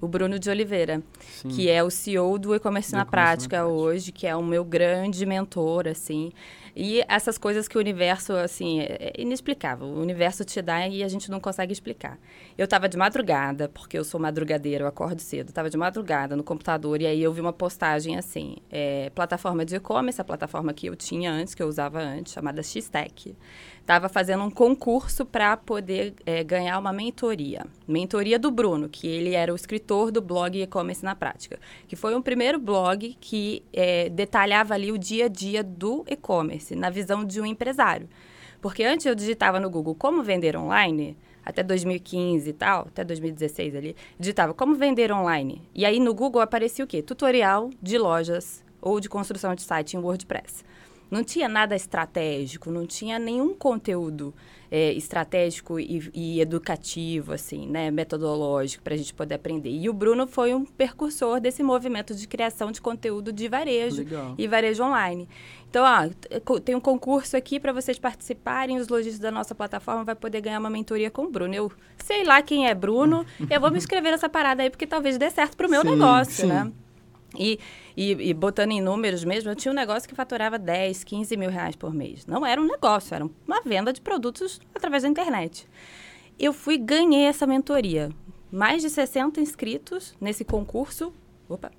o 0.00 0.08
Bruno 0.08 0.38
de 0.38 0.48
Oliveira, 0.50 1.02
Sim. 1.20 1.48
que 1.48 1.68
é 1.68 1.82
o 1.82 1.90
CEO 1.90 2.38
do 2.38 2.54
E-Commerce 2.54 2.92
na, 2.92 3.04
Prática 3.04 3.66
hoje, 3.66 4.12
que 4.12 4.26
é 4.26 4.34
o 4.34 4.42
meu 4.42 4.64
grande 4.64 5.26
mentor, 5.26 5.88
assim. 5.88 6.32
E 6.74 7.04
essas 7.08 7.36
coisas 7.36 7.66
que 7.66 7.76
o 7.76 7.80
universo, 7.80 8.32
assim, 8.32 8.80
é, 8.80 9.12
é 9.16 9.20
inexplicável. 9.20 9.86
O 9.86 10.00
universo 10.00 10.44
te 10.44 10.62
dá 10.62 10.86
e 10.86 11.02
a 11.02 11.08
gente 11.08 11.30
não 11.30 11.40
consegue 11.40 11.72
explicar. 11.72 12.18
Eu 12.56 12.64
estava 12.64 12.88
de 12.88 12.96
madrugada, 12.96 13.68
porque 13.68 13.98
eu 13.98 14.04
sou 14.04 14.20
madrugadeira, 14.20 14.84
eu 14.84 14.88
acordo 14.88 15.20
cedo. 15.20 15.48
Estava 15.48 15.68
de 15.68 15.76
madrugada 15.76 16.36
no 16.36 16.44
computador 16.44 17.00
e 17.02 17.06
aí 17.06 17.22
eu 17.22 17.32
vi 17.32 17.40
uma 17.40 17.52
postagem 17.52 18.16
assim, 18.16 18.56
é, 18.70 19.10
plataforma 19.10 19.64
de 19.64 19.76
e-commerce, 19.76 20.20
a 20.20 20.24
plataforma 20.24 20.72
que 20.72 20.86
eu 20.86 20.96
tinha 20.96 21.32
antes, 21.32 21.54
que 21.54 21.62
eu 21.62 21.66
usava 21.66 22.00
antes, 22.00 22.32
chamada 22.32 22.62
X-Tech 22.62 23.36
estava 23.80 24.08
fazendo 24.08 24.44
um 24.44 24.50
concurso 24.50 25.24
para 25.24 25.56
poder 25.56 26.14
é, 26.24 26.44
ganhar 26.44 26.78
uma 26.78 26.92
mentoria. 26.92 27.66
Mentoria 27.88 28.38
do 28.38 28.50
Bruno, 28.50 28.88
que 28.88 29.06
ele 29.06 29.34
era 29.34 29.52
o 29.52 29.56
escritor 29.56 30.12
do 30.12 30.22
blog 30.22 30.60
E-Commerce 30.60 31.04
na 31.04 31.14
Prática, 31.14 31.58
que 31.88 31.96
foi 31.96 32.14
um 32.14 32.22
primeiro 32.22 32.58
blog 32.58 33.16
que 33.20 33.64
é, 33.72 34.08
detalhava 34.08 34.74
ali 34.74 34.92
o 34.92 34.98
dia 34.98 35.26
a 35.26 35.28
dia 35.28 35.62
do 35.62 36.04
e-commerce, 36.08 36.76
na 36.76 36.90
visão 36.90 37.24
de 37.24 37.40
um 37.40 37.46
empresário. 37.46 38.08
Porque 38.60 38.84
antes 38.84 39.06
eu 39.06 39.14
digitava 39.14 39.58
no 39.58 39.70
Google 39.70 39.94
como 39.94 40.22
vender 40.22 40.56
online, 40.56 41.16
até 41.44 41.62
2015 41.62 42.48
e 42.48 42.52
tal, 42.52 42.82
até 42.82 43.02
2016 43.02 43.74
ali, 43.74 43.96
digitava 44.18 44.52
como 44.52 44.74
vender 44.74 45.10
online. 45.10 45.62
E 45.74 45.84
aí 45.84 45.98
no 45.98 46.14
Google 46.14 46.42
aparecia 46.42 46.84
o 46.84 46.88
quê? 46.88 47.02
Tutorial 47.02 47.70
de 47.82 47.98
lojas 47.98 48.62
ou 48.80 49.00
de 49.00 49.08
construção 49.08 49.54
de 49.54 49.62
site 49.62 49.96
em 49.96 50.00
WordPress. 50.00 50.64
Não 51.10 51.24
tinha 51.24 51.48
nada 51.48 51.74
estratégico, 51.74 52.70
não 52.70 52.86
tinha 52.86 53.18
nenhum 53.18 53.54
conteúdo 53.54 54.32
é, 54.70 54.92
estratégico 54.92 55.80
e, 55.80 56.10
e, 56.14 56.40
educativo, 56.40 57.32
assim, 57.32 57.66
né, 57.66 57.90
metodológico 57.90 58.84
para 58.84 58.94
a 58.94 58.96
gente 58.96 59.12
poder 59.12 59.34
aprender. 59.34 59.70
E 59.70 59.88
o 59.88 59.92
Bruno 59.92 60.26
foi 60.26 60.54
um 60.54 60.64
percursor 60.64 61.40
desse 61.40 61.62
movimento 61.62 62.14
de 62.14 62.28
criação 62.28 62.70
de 62.70 62.80
conteúdo 62.80 63.32
de 63.32 63.48
varejo 63.48 63.98
Legal. 63.98 64.34
e 64.38 64.46
varejo 64.46 64.84
online. 64.84 65.28
Então, 65.68 65.84
ó, 65.84 66.58
tem 66.60 66.74
um 66.74 66.80
concurso 66.80 67.36
aqui 67.36 67.58
para 67.58 67.72
vocês 67.72 67.98
participarem, 67.98 68.78
os 68.78 68.88
lojistas 68.88 69.20
da 69.20 69.30
nossa 69.30 69.54
plataforma 69.54 70.04
vai 70.04 70.14
poder 70.14 70.40
ganhar 70.40 70.60
uma 70.60 70.70
mentoria 70.70 71.10
com 71.10 71.24
o 71.24 71.30
Bruno. 71.30 71.54
Eu 71.54 71.72
sei 71.98 72.24
lá 72.24 72.40
quem 72.40 72.68
é 72.68 72.74
Bruno, 72.74 73.26
eu 73.48 73.60
vou 73.60 73.70
me 73.70 73.78
inscrever 73.78 74.12
nessa 74.12 74.28
parada 74.28 74.62
aí 74.62 74.70
porque 74.70 74.86
talvez 74.86 75.18
dê 75.18 75.30
certo 75.30 75.56
para 75.56 75.66
o 75.66 75.70
meu 75.70 75.82
sim, 75.82 75.90
negócio, 75.90 76.32
sim. 76.32 76.46
né? 76.46 76.72
E, 77.38 77.58
e, 77.96 78.30
e, 78.30 78.34
botando 78.34 78.72
em 78.72 78.80
números 78.80 79.24
mesmo, 79.24 79.50
eu 79.50 79.56
tinha 79.56 79.70
um 79.70 79.74
negócio 79.74 80.08
que 80.08 80.14
faturava 80.14 80.58
10, 80.58 81.04
15 81.04 81.36
mil 81.36 81.50
reais 81.50 81.76
por 81.76 81.94
mês. 81.94 82.26
Não 82.26 82.44
era 82.44 82.60
um 82.60 82.66
negócio, 82.66 83.14
era 83.14 83.24
uma 83.24 83.60
venda 83.62 83.92
de 83.92 84.00
produtos 84.00 84.60
através 84.74 85.02
da 85.04 85.08
internet. 85.08 85.66
Eu 86.38 86.52
fui 86.52 86.76
ganhei 86.76 87.24
essa 87.24 87.46
mentoria. 87.46 88.10
Mais 88.50 88.82
de 88.82 88.90
60 88.90 89.40
inscritos 89.40 90.14
nesse 90.20 90.44
concurso. 90.44 91.12
Opa, 91.48 91.70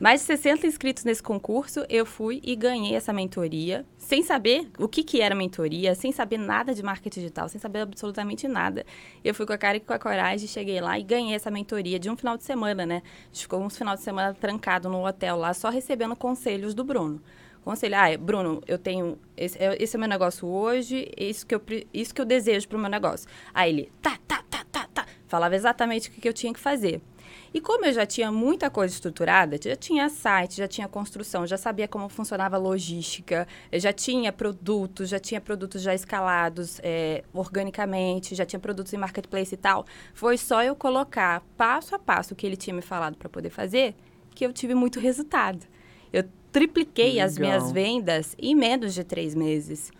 mais 0.00 0.20
de 0.20 0.26
60 0.26 0.66
inscritos 0.66 1.04
nesse 1.04 1.22
concurso, 1.22 1.84
eu 1.88 2.04
fui 2.04 2.40
e 2.44 2.54
ganhei 2.54 2.94
essa 2.94 3.12
mentoria, 3.12 3.84
sem 3.96 4.22
saber 4.22 4.70
o 4.78 4.88
que, 4.88 5.02
que 5.02 5.20
era 5.20 5.34
mentoria, 5.34 5.94
sem 5.94 6.12
saber 6.12 6.38
nada 6.38 6.74
de 6.74 6.82
marketing 6.82 7.20
digital, 7.20 7.48
sem 7.48 7.60
saber 7.60 7.80
absolutamente 7.80 8.46
nada. 8.46 8.84
Eu 9.24 9.34
fui 9.34 9.46
com 9.46 9.52
a 9.52 9.58
cara 9.58 9.76
e 9.76 9.80
com 9.80 9.92
a 9.92 9.98
coragem, 9.98 10.46
cheguei 10.48 10.80
lá 10.80 10.98
e 10.98 11.02
ganhei 11.02 11.34
essa 11.34 11.50
mentoria 11.50 11.98
de 11.98 12.10
um 12.10 12.16
final 12.16 12.36
de 12.36 12.44
semana, 12.44 12.84
né? 12.84 13.02
A 13.04 13.26
gente 13.26 13.42
ficou 13.42 13.60
uns 13.60 13.76
final 13.76 13.94
de 13.94 14.02
semana 14.02 14.34
trancado 14.34 14.88
no 14.88 15.06
hotel 15.06 15.36
lá, 15.36 15.54
só 15.54 15.70
recebendo 15.70 16.14
conselhos 16.16 16.74
do 16.74 16.84
Bruno 16.84 17.20
conselho, 17.68 17.96
ah, 17.96 18.16
Bruno, 18.16 18.62
eu 18.66 18.78
tenho, 18.78 19.18
esse, 19.36 19.62
é, 19.62 19.76
esse 19.78 19.94
é 19.94 19.98
o 19.98 20.00
meu 20.00 20.08
negócio 20.08 20.48
hoje, 20.48 21.10
isso 21.18 21.46
que 21.46 21.54
eu, 21.54 21.60
isso 21.92 22.14
que 22.14 22.20
eu 22.20 22.24
desejo 22.24 22.66
para 22.66 22.78
o 22.78 22.80
meu 22.80 22.88
negócio. 22.88 23.28
Aí 23.52 23.70
ele, 23.70 23.92
tá, 24.00 24.18
tá, 24.26 24.42
tá, 24.48 24.64
tá, 24.72 24.88
tá, 24.94 25.06
falava 25.26 25.54
exatamente 25.54 26.08
o 26.08 26.12
que, 26.12 26.20
que 26.22 26.28
eu 26.28 26.32
tinha 26.32 26.52
que 26.52 26.58
fazer. 26.58 27.02
E 27.58 27.60
como 27.60 27.84
eu 27.84 27.92
já 27.92 28.06
tinha 28.06 28.30
muita 28.30 28.70
coisa 28.70 28.94
estruturada, 28.94 29.58
já 29.60 29.74
tinha 29.74 30.08
site, 30.08 30.58
já 30.58 30.68
tinha 30.68 30.86
construção, 30.86 31.44
já 31.44 31.56
sabia 31.56 31.88
como 31.88 32.08
funcionava 32.08 32.54
a 32.54 32.58
logística, 32.58 33.48
já 33.72 33.92
tinha 33.92 34.32
produtos, 34.32 35.08
já 35.08 35.18
tinha 35.18 35.40
produtos 35.40 35.82
já 35.82 35.92
escalados 35.92 36.78
é, 36.84 37.24
organicamente, 37.32 38.36
já 38.36 38.46
tinha 38.46 38.60
produtos 38.60 38.92
em 38.92 38.96
marketplace 38.96 39.54
e 39.54 39.58
tal. 39.58 39.84
Foi 40.14 40.38
só 40.38 40.62
eu 40.62 40.76
colocar 40.76 41.42
passo 41.56 41.96
a 41.96 41.98
passo 41.98 42.32
o 42.32 42.36
que 42.36 42.46
ele 42.46 42.56
tinha 42.56 42.72
me 42.72 42.80
falado 42.80 43.16
para 43.16 43.28
poder 43.28 43.50
fazer, 43.50 43.96
que 44.36 44.46
eu 44.46 44.52
tive 44.52 44.76
muito 44.76 45.00
resultado. 45.00 45.66
Eu 46.12 46.22
tripliquei 46.52 47.14
Legal. 47.14 47.26
as 47.26 47.38
minhas 47.38 47.72
vendas 47.72 48.36
em 48.38 48.54
menos 48.54 48.94
de 48.94 49.02
três 49.02 49.34
meses. 49.34 49.90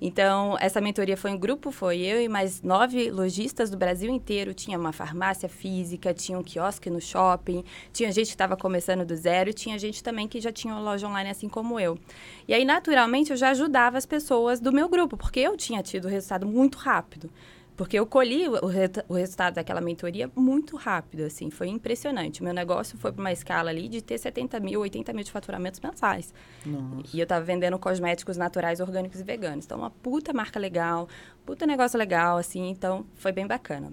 Então, 0.00 0.56
essa 0.60 0.80
mentoria 0.80 1.16
foi 1.16 1.30
um 1.30 1.38
grupo, 1.38 1.70
foi 1.70 1.98
eu 1.98 2.20
e 2.20 2.28
mais 2.28 2.62
nove 2.62 3.10
lojistas 3.10 3.70
do 3.70 3.76
Brasil 3.76 4.10
inteiro. 4.10 4.54
Tinha 4.54 4.78
uma 4.78 4.92
farmácia 4.92 5.48
física, 5.48 6.12
tinha 6.14 6.38
um 6.38 6.42
quiosque 6.42 6.90
no 6.90 7.00
shopping, 7.00 7.64
tinha 7.92 8.12
gente 8.12 8.26
que 8.26 8.34
estava 8.34 8.56
começando 8.56 9.04
do 9.04 9.16
zero 9.16 9.52
tinha 9.56 9.78
gente 9.78 10.02
também 10.02 10.28
que 10.28 10.40
já 10.40 10.52
tinha 10.52 10.72
uma 10.72 10.80
loja 10.80 11.06
online 11.08 11.30
assim 11.30 11.48
como 11.48 11.80
eu. 11.80 11.98
E 12.46 12.54
aí, 12.54 12.64
naturalmente, 12.64 13.30
eu 13.30 13.36
já 13.36 13.50
ajudava 13.50 13.98
as 13.98 14.06
pessoas 14.06 14.60
do 14.60 14.72
meu 14.72 14.88
grupo, 14.88 15.16
porque 15.16 15.40
eu 15.40 15.56
tinha 15.56 15.82
tido 15.82 16.08
resultado 16.08 16.46
muito 16.46 16.78
rápido. 16.78 17.30
Porque 17.76 17.98
eu 17.98 18.06
colhi 18.06 18.48
o, 18.48 18.66
re 18.66 18.90
o, 19.08 19.14
resultado 19.14 19.54
daquela 19.54 19.80
mentoria 19.80 20.30
muito 20.34 20.76
rápido, 20.76 21.24
assim, 21.24 21.50
foi 21.50 21.68
impressionante. 21.68 22.42
Meu 22.42 22.54
negócio 22.54 22.96
foi 22.96 23.12
para 23.12 23.20
uma 23.20 23.32
escala 23.32 23.68
ali 23.68 23.86
de 23.86 24.00
ter 24.00 24.16
70 24.16 24.58
mil, 24.60 24.80
80 24.80 25.12
mil 25.12 25.22
de 25.22 25.30
faturamentos 25.30 25.78
mensais. 25.80 26.32
Nossa. 26.64 27.08
E 27.12 27.20
eu 27.20 27.24
estava 27.24 27.44
vendendo 27.44 27.78
cosméticos 27.78 28.36
naturais, 28.38 28.80
orgânicos 28.80 29.20
e 29.20 29.24
veganos. 29.24 29.66
Então, 29.66 29.78
uma 29.78 29.90
puta 29.90 30.32
marca 30.32 30.58
legal, 30.58 31.06
puta 31.44 31.66
negócio 31.66 31.98
legal, 31.98 32.38
assim, 32.38 32.70
então 32.70 33.04
foi 33.14 33.30
bem 33.30 33.46
bacana. 33.46 33.92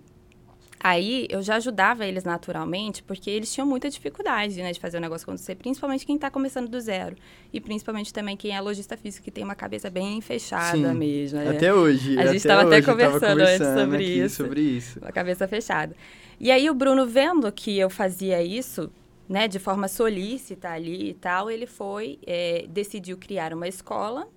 Aí 0.83 1.27
eu 1.29 1.41
já 1.41 1.55
ajudava 1.55 2.05
eles 2.05 2.25
naturalmente, 2.25 3.01
porque 3.01 3.29
eles 3.29 3.53
tinham 3.53 3.65
muita 3.65 3.89
dificuldade, 3.89 4.61
né, 4.61 4.73
de 4.73 4.79
fazer 4.81 4.97
o 4.97 4.99
negócio 4.99 5.23
acontecer, 5.23 5.55
principalmente 5.55 6.05
quem 6.05 6.15
está 6.15 6.29
começando 6.29 6.67
do 6.67 6.81
zero. 6.81 7.15
E 7.53 7.61
principalmente 7.61 8.11
também 8.11 8.35
quem 8.35 8.53
é 8.53 8.59
lojista 8.59 8.97
físico, 8.97 9.23
que 9.23 9.31
tem 9.31 9.45
uma 9.45 9.55
cabeça 9.55 9.89
bem 9.89 10.19
fechada 10.19 10.75
Sim, 10.75 10.93
mesmo. 10.93 11.39
Né? 11.39 11.51
Até 11.51 11.73
hoje. 11.73 12.19
A 12.19 12.25
gente 12.25 12.35
estava 12.35 12.63
até, 12.63 12.81
conversando, 12.81 13.39
antes 13.39 13.65
sobre 13.65 14.03
isso. 14.03 14.35
sobre 14.35 14.61
isso. 14.61 14.99
Uma 14.99 15.13
cabeça 15.13 15.47
fechada. 15.47 15.95
E 16.37 16.51
aí 16.51 16.69
o 16.69 16.73
Bruno, 16.73 17.07
vendo 17.07 17.49
que 17.49 17.79
eu 17.79 17.89
fazia 17.89 18.43
isso, 18.43 18.91
né, 19.29 19.47
de 19.47 19.59
forma 19.59 19.87
solícita 19.87 20.69
ali 20.69 21.11
e 21.11 21.13
tal, 21.13 21.49
ele 21.49 21.65
foi, 21.65 22.19
é, 22.27 22.65
decidiu 22.67 23.17
criar 23.17 23.53
uma 23.53 23.69
escola 23.69 24.27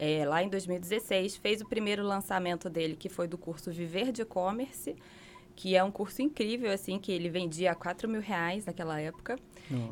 é, 0.00 0.24
lá 0.24 0.42
em 0.42 0.48
2016, 0.48 1.36
fez 1.36 1.60
o 1.60 1.68
primeiro 1.68 2.02
lançamento 2.02 2.68
dele, 2.68 2.96
que 2.98 3.08
foi 3.08 3.28
do 3.28 3.38
curso 3.38 3.70
Viver 3.70 4.10
de 4.10 4.22
E-Commerce, 4.22 4.96
que 5.56 5.76
é 5.76 5.84
um 5.84 5.90
curso 5.90 6.22
incrível, 6.22 6.70
assim, 6.70 6.98
que 6.98 7.12
ele 7.12 7.28
vendia 7.28 7.72
a 7.72 7.74
4 7.74 8.08
mil 8.08 8.20
reais 8.20 8.66
naquela 8.66 9.00
época. 9.00 9.36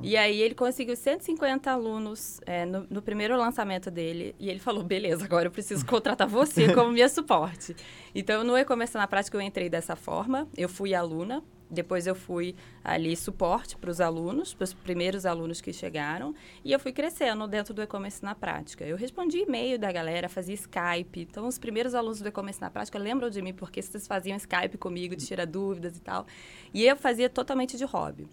E 0.02 0.16
aí 0.16 0.40
ele 0.40 0.54
conseguiu 0.54 0.96
150 0.96 1.70
alunos 1.70 2.40
é, 2.44 2.64
no, 2.64 2.86
no, 2.90 3.00
primeiro 3.00 3.36
lançamento 3.36 3.90
dele. 3.90 4.34
E 4.38 4.50
ele 4.50 4.58
falou, 4.58 4.82
beleza, 4.82 5.24
agora 5.24 5.46
eu 5.46 5.50
preciso 5.50 5.84
contratar 5.86 6.26
você 6.26 6.72
como 6.74 6.90
minha 6.90 7.08
suporte. 7.08 7.76
Então, 8.14 8.42
no 8.42 8.56
e-commerce 8.58 8.96
na 8.96 9.06
prática, 9.06 9.36
eu 9.36 9.40
entrei 9.40 9.68
dessa 9.68 9.94
forma. 9.94 10.48
Eu 10.56 10.68
fui 10.68 10.94
aluna, 10.94 11.44
depois 11.70 12.06
eu 12.06 12.14
fui 12.14 12.54
ali 12.82 13.16
suporte 13.16 13.76
para 13.76 13.90
os 13.90 14.00
alunos, 14.00 14.54
para 14.54 14.64
os 14.64 14.72
primeiros 14.72 15.26
alunos 15.26 15.60
que 15.60 15.72
chegaram, 15.72 16.34
e 16.64 16.72
eu 16.72 16.80
fui 16.80 16.92
crescendo 16.92 17.46
dentro 17.46 17.74
do 17.74 17.82
e-commerce 17.82 18.22
na 18.22 18.34
prática. 18.34 18.84
Eu 18.84 18.96
respondi 18.96 19.38
e-mail 19.38 19.78
da 19.78 19.92
galera, 19.92 20.28
fazia 20.28 20.54
Skype. 20.54 21.20
Então, 21.20 21.46
os 21.46 21.58
primeiros 21.58 21.94
alunos 21.94 22.20
do 22.20 22.28
e-commerce 22.28 22.60
na 22.60 22.70
prática 22.70 22.98
lembram 22.98 23.28
de 23.28 23.42
mim 23.42 23.52
porque 23.52 23.82
vocês 23.82 24.06
faziam 24.06 24.36
Skype 24.36 24.78
comigo, 24.78 25.14
de 25.14 25.26
tirar 25.26 25.46
dúvidas 25.46 25.96
e 25.96 26.00
tal. 26.00 26.26
E 26.72 26.84
eu 26.86 26.96
fazia 26.96 27.28
totalmente 27.28 27.76
de 27.76 27.84
hobby. 27.84 28.26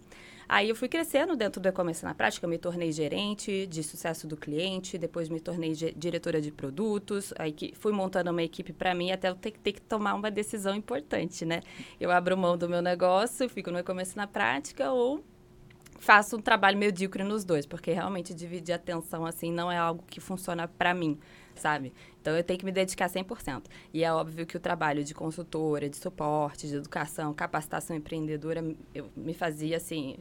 Aí 0.48 0.68
eu 0.68 0.76
fui 0.76 0.88
crescendo 0.88 1.34
dentro 1.34 1.60
do 1.60 1.68
e-commerce 1.68 2.04
na 2.04 2.14
prática, 2.14 2.46
me 2.46 2.56
tornei 2.58 2.92
gerente 2.92 3.66
de 3.66 3.82
sucesso 3.82 4.26
do 4.26 4.36
cliente, 4.36 4.96
depois 4.96 5.28
me 5.28 5.40
tornei 5.40 5.72
diretora 5.72 6.40
de 6.40 6.52
produtos, 6.52 7.34
aí 7.38 7.50
que 7.50 7.74
fui 7.76 7.92
montando 7.92 8.30
uma 8.30 8.42
equipe 8.42 8.72
para 8.72 8.94
mim 8.94 9.10
até 9.10 9.28
eu 9.28 9.34
ter, 9.34 9.52
ter, 9.52 9.72
que 9.72 9.80
tomar 9.80 10.14
uma 10.14 10.30
decisão 10.30 10.74
importante, 10.74 11.44
né? 11.44 11.62
Eu 12.00 12.10
abro 12.10 12.36
mão 12.36 12.56
do 12.56 12.68
meu 12.68 12.80
negócio, 12.80 13.48
fico 13.48 13.70
no 13.70 13.78
e-commerce 13.78 14.16
na 14.16 14.26
prática 14.26 14.92
ou 14.92 15.24
faço 15.98 16.36
um 16.36 16.40
trabalho 16.40 16.78
medíocre 16.78 17.24
nos 17.24 17.44
dois, 17.44 17.66
porque 17.66 17.90
realmente 17.90 18.32
dividir 18.32 18.72
atenção 18.74 19.26
assim 19.26 19.50
não 19.50 19.70
é 19.72 19.76
algo 19.76 20.04
que 20.08 20.20
funciona 20.20 20.68
para 20.68 20.94
mim, 20.94 21.18
sabe? 21.60 21.92
Então 22.20 22.36
eu 22.36 22.42
tenho 22.42 22.58
que 22.58 22.64
me 22.64 22.72
dedicar 22.72 23.08
100%. 23.08 23.64
E 23.92 24.04
é 24.04 24.12
óbvio 24.12 24.46
que 24.46 24.56
o 24.56 24.60
trabalho 24.60 25.04
de 25.04 25.14
consultora, 25.14 25.88
de 25.88 25.96
suporte, 25.96 26.66
de 26.66 26.76
educação, 26.76 27.32
capacitação 27.34 27.96
empreendedora, 27.96 28.64
eu 28.94 29.10
me 29.16 29.34
fazia 29.34 29.76
assim 29.76 30.16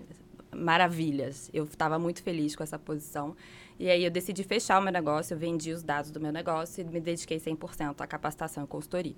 maravilhas. 0.56 1.50
Eu 1.54 1.66
estava 1.66 2.00
muito 2.00 2.24
feliz 2.24 2.56
com 2.56 2.64
essa 2.64 2.80
posição. 2.80 3.36
E 3.78 3.90
aí 3.90 4.04
eu 4.04 4.12
decidi 4.12 4.44
fechar 4.44 4.80
o 4.80 4.82
meu 4.82 4.94
negócio, 4.94 5.34
eu 5.34 5.38
vendi 5.38 5.72
os 5.72 5.84
dados 5.84 6.12
do 6.12 6.20
meu 6.20 6.32
negócio 6.32 6.82
e 6.82 6.84
me 6.86 7.02
dediquei 7.02 7.40
100% 7.40 8.00
à 8.00 8.08
capacitação 8.08 8.64
e 8.64 8.68
consultoria. 8.68 9.16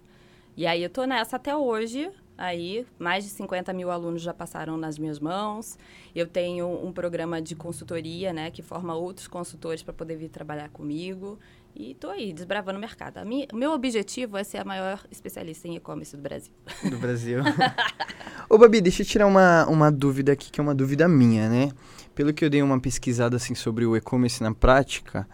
E 0.56 0.66
aí 0.66 0.82
eu 0.82 0.90
tô 0.90 1.06
nessa 1.06 1.36
até 1.36 1.56
hoje, 1.56 2.12
Aí, 2.38 2.86
mais 3.00 3.24
de 3.24 3.32
50 3.32 3.74
mil 3.74 3.90
alunos 3.90 4.22
já 4.22 4.32
passaram 4.32 4.78
nas 4.78 5.00
minhas 5.00 5.20
mãos. 5.20 5.76
Eu 6.14 6.28
tenho 6.28 6.68
um 6.68 6.94
programa 6.94 7.42
de 7.42 7.56
consultoria, 7.56 8.32
né, 8.32 8.52
que 8.52 8.62
forma 8.62 8.94
outros 8.94 9.28
consultores 9.28 9.82
para 9.82 9.94
poder 9.94 10.18
vir 10.18 10.30
trabalhar 10.30 10.70
comigo. 10.70 11.40
E 11.76 11.92
estou 11.92 12.10
aí, 12.10 12.34
desbravando 12.34 12.78
o 12.78 12.82
mercado. 12.82 13.20
O 13.54 13.56
meu 13.56 13.72
objetivo 13.72 14.38
é 14.38 14.44
ser 14.44 14.58
a 14.58 14.66
maior 14.66 15.06
especialista 15.12 15.68
em 15.68 15.76
e-commerce 15.76 16.16
do 16.16 16.22
Brasil. 16.22 16.52
Do 16.90 16.98
Brasil. 17.00 17.40
Ô, 18.50 18.58
Babi, 18.58 18.82
deixa 18.82 19.04
eu 19.04 19.06
tirar 19.06 19.28
uma, 19.28 19.66
uma 19.68 19.92
dúvida 19.92 20.32
aqui, 20.32 20.50
que 20.50 20.60
é 20.60 20.64
uma 20.64 20.74
dúvida 20.74 21.08
minha, 21.08 21.50
né? 21.50 21.70
Pelo 22.16 22.34
que 22.34 22.44
eu 22.44 22.50
dei 22.50 22.64
uma 22.64 22.80
pesquisada, 22.80 23.36
assim, 23.36 23.54
sobre 23.54 23.86
o 23.86 23.96
e-commerce 23.96 24.42
na 24.42 24.54
prática, 24.54 25.28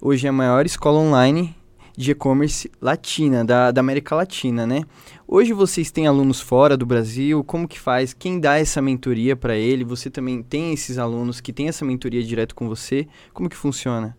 hoje 0.00 0.26
é 0.26 0.30
a 0.30 0.32
maior 0.32 0.64
escola 0.64 0.98
online 0.98 1.54
de 1.96 2.12
e-commerce 2.12 2.70
latina, 2.80 3.44
da, 3.44 3.70
da 3.70 3.80
América 3.80 4.14
Latina, 4.14 4.66
né? 4.66 4.84
Hoje 5.28 5.52
vocês 5.52 5.90
têm 5.90 6.06
alunos 6.06 6.40
fora 6.40 6.74
do 6.74 6.86
Brasil, 6.86 7.44
como 7.44 7.68
que 7.68 7.78
faz? 7.78 8.14
Quem 8.14 8.40
dá 8.40 8.58
essa 8.58 8.80
mentoria 8.80 9.36
para 9.36 9.54
ele? 9.54 9.84
Você 9.84 10.08
também 10.08 10.42
tem 10.42 10.72
esses 10.72 10.96
alunos 10.96 11.42
que 11.42 11.52
têm 11.52 11.68
essa 11.68 11.84
mentoria 11.84 12.22
direto 12.22 12.54
com 12.54 12.66
você? 12.66 13.06
Como 13.34 13.50
que 13.50 13.56
funciona? 13.56 14.16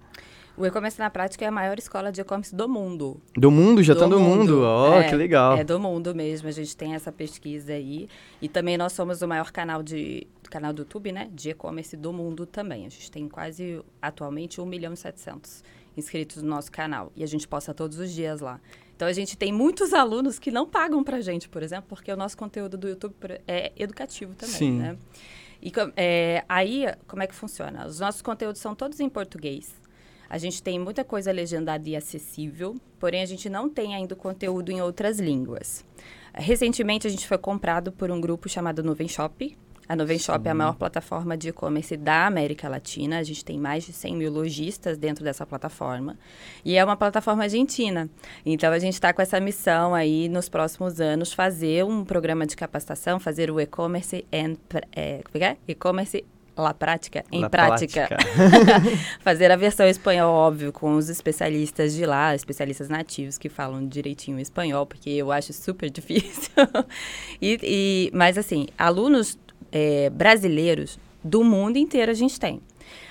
O 0.58 0.65
e-commerce 0.65 1.00
na 1.00 1.10
prática 1.10 1.46
é 1.46 1.48
a 1.48 1.51
maior 1.51 1.77
escola 1.79 2.12
de 2.12 2.22
e-commerce 2.22 2.53
do 2.55 2.67
mundo. 2.67 3.22
Do 3.36 3.50
mundo? 3.50 3.81
Já 3.81 3.93
estão 3.93 4.10
do, 4.10 4.17
do 4.17 4.22
mundo? 4.22 4.62
Ó, 4.63 4.91
oh, 4.91 4.93
é, 4.96 5.10
que 5.10 5.15
legal. 5.15 5.58
É 5.58 5.63
do 5.63 5.79
mundo 5.79 6.13
mesmo, 6.13 6.48
a 6.48 6.51
gente 6.51 6.75
tem 6.75 6.93
essa 6.93 7.12
pesquisa 7.12 7.74
aí. 7.74 8.10
E 8.41 8.50
também 8.50 8.77
nós 8.77 8.93
somos 8.93 9.22
o 9.22 9.27
maior 9.27 9.51
canal 9.51 9.81
de 9.81 10.27
canal 10.50 10.74
do 10.74 10.81
YouTube, 10.81 11.12
né? 11.12 11.29
De 11.34 11.51
e-commerce 11.51 11.96
do 11.96 12.12
mundo 12.12 12.46
também. 12.46 12.86
A 12.86 12.89
gente 12.89 13.10
tem 13.10 13.27
quase, 13.27 13.81
atualmente, 14.01 14.60
1 14.60 14.65
milhão 14.65 14.93
e 14.93 14.98
700 14.98 15.63
inscritos 15.96 16.41
no 16.41 16.50
nosso 16.50 16.72
canal. 16.72 17.12
E 17.15 17.24
a 17.24 17.27
gente 17.27 17.48
posta 17.48 17.74
todos 17.74 17.98
os 17.98 18.12
dias 18.12 18.41
lá. 18.41 18.60
Então 18.96 19.08
a 19.08 19.13
gente 19.13 19.36
tem 19.36 19.51
muitos 19.51 19.93
alunos 19.93 20.38
que 20.38 20.51
não 20.51 20.67
pagam 20.67 21.03
pra 21.03 21.22
gente, 21.22 21.50
por 21.50 21.63
exemplo, 21.63 21.86
porque 21.89 22.12
o 22.12 22.17
nosso 22.17 22.38
conteúdo 22.38 22.77
do 22.77 22.88
YouTube 22.88 23.15
é 23.48 23.72
educativo 23.75 24.36
também, 24.36 24.55
Sim. 24.55 24.77
né? 24.77 24.98
E 25.62 25.72
é, 25.96 26.43
aí, 26.50 26.86
como 27.08 27.24
é 27.24 27.27
que 27.27 27.36
funciona? 27.36 27.86
Os 27.86 28.00
nossos 28.00 28.22
conteúdos 28.22 28.62
são 28.62 28.75
todos 28.75 29.00
em 29.00 29.08
português. 29.08 29.80
A 30.31 30.38
gente 30.38 30.63
tem 30.63 30.79
muita 30.79 31.03
coisa 31.03 31.29
legendada 31.29 31.89
e 31.89 31.93
acessível, 31.93 32.77
porém 32.97 33.21
a 33.21 33.25
gente 33.25 33.50
não 33.50 33.69
tem 33.69 33.93
ainda 33.93 34.15
conteúdo 34.15 34.71
em 34.71 34.81
outras 34.81 35.19
línguas. 35.19 35.83
Recentemente 36.33 37.05
a 37.05 37.09
gente 37.09 37.27
foi 37.27 37.38
comprado 37.38 37.91
por 37.91 38.09
um 38.09 38.21
grupo 38.21 38.47
chamado 38.47 38.81
Nuvem 38.81 39.09
Shop, 39.09 39.57
a 39.89 39.95
Nuvem 39.95 40.17
Shop 40.17 40.47
é 40.47 40.51
a 40.51 40.53
maior 40.53 40.75
plataforma 40.75 41.35
de 41.35 41.50
e-commerce 41.50 41.97
da 41.97 42.25
América 42.25 42.69
Latina. 42.69 43.19
A 43.19 43.23
gente 43.23 43.43
tem 43.43 43.59
mais 43.59 43.83
de 43.83 43.91
100 43.91 44.15
mil 44.15 44.31
lojistas 44.31 44.97
dentro 44.97 45.21
dessa 45.21 45.45
plataforma. 45.45 46.17
E 46.63 46.77
é 46.77 46.85
uma 46.85 46.95
plataforma 46.95 47.43
argentina. 47.43 48.09
Então, 48.45 48.71
a 48.71 48.79
gente 48.79 48.93
está 48.93 49.11
com 49.11 49.21
essa 49.21 49.38
missão 49.41 49.93
aí, 49.93 50.29
nos 50.29 50.47
próximos 50.47 51.01
anos, 51.01 51.33
fazer 51.33 51.83
um 51.83 52.05
programa 52.05 52.47
de 52.47 52.55
capacitação, 52.55 53.19
fazer 53.19 53.51
o 53.51 53.59
e-commerce 53.59 54.25
é, 54.31 54.55
é, 54.95 55.21
é? 55.33 55.57
e-commerce 55.67 56.23
La 56.58 56.74
Prática, 56.74 57.24
em 57.31 57.41
La 57.41 57.50
prática. 57.50 58.10
Fazer 59.22 59.51
a 59.51 59.55
versão 59.55 59.88
espanhol, 59.88 60.34
óbvio, 60.34 60.72
com 60.72 60.96
os 60.96 61.10
especialistas 61.10 61.93
de 61.93 62.05
lá, 62.05 62.36
especialistas 62.36 62.89
nativos 62.89 63.38
que 63.38 63.50
falam 63.50 63.88
direitinho 63.88 64.39
espanhol, 64.39 64.86
porque 64.86 65.10
eu 65.10 65.31
acho 65.31 65.53
super 65.53 65.89
difícil. 65.91 66.51
e, 67.41 67.60
e, 67.63 68.12
mas, 68.13 68.38
assim, 68.38 68.67
alunos 68.77 69.38
é, 69.72 70.10
brasileiros 70.10 71.00
do 71.24 71.43
mundo 71.43 71.77
inteiro 71.77 72.12
a 72.12 72.15
gente 72.15 72.39
tem. 72.39 72.62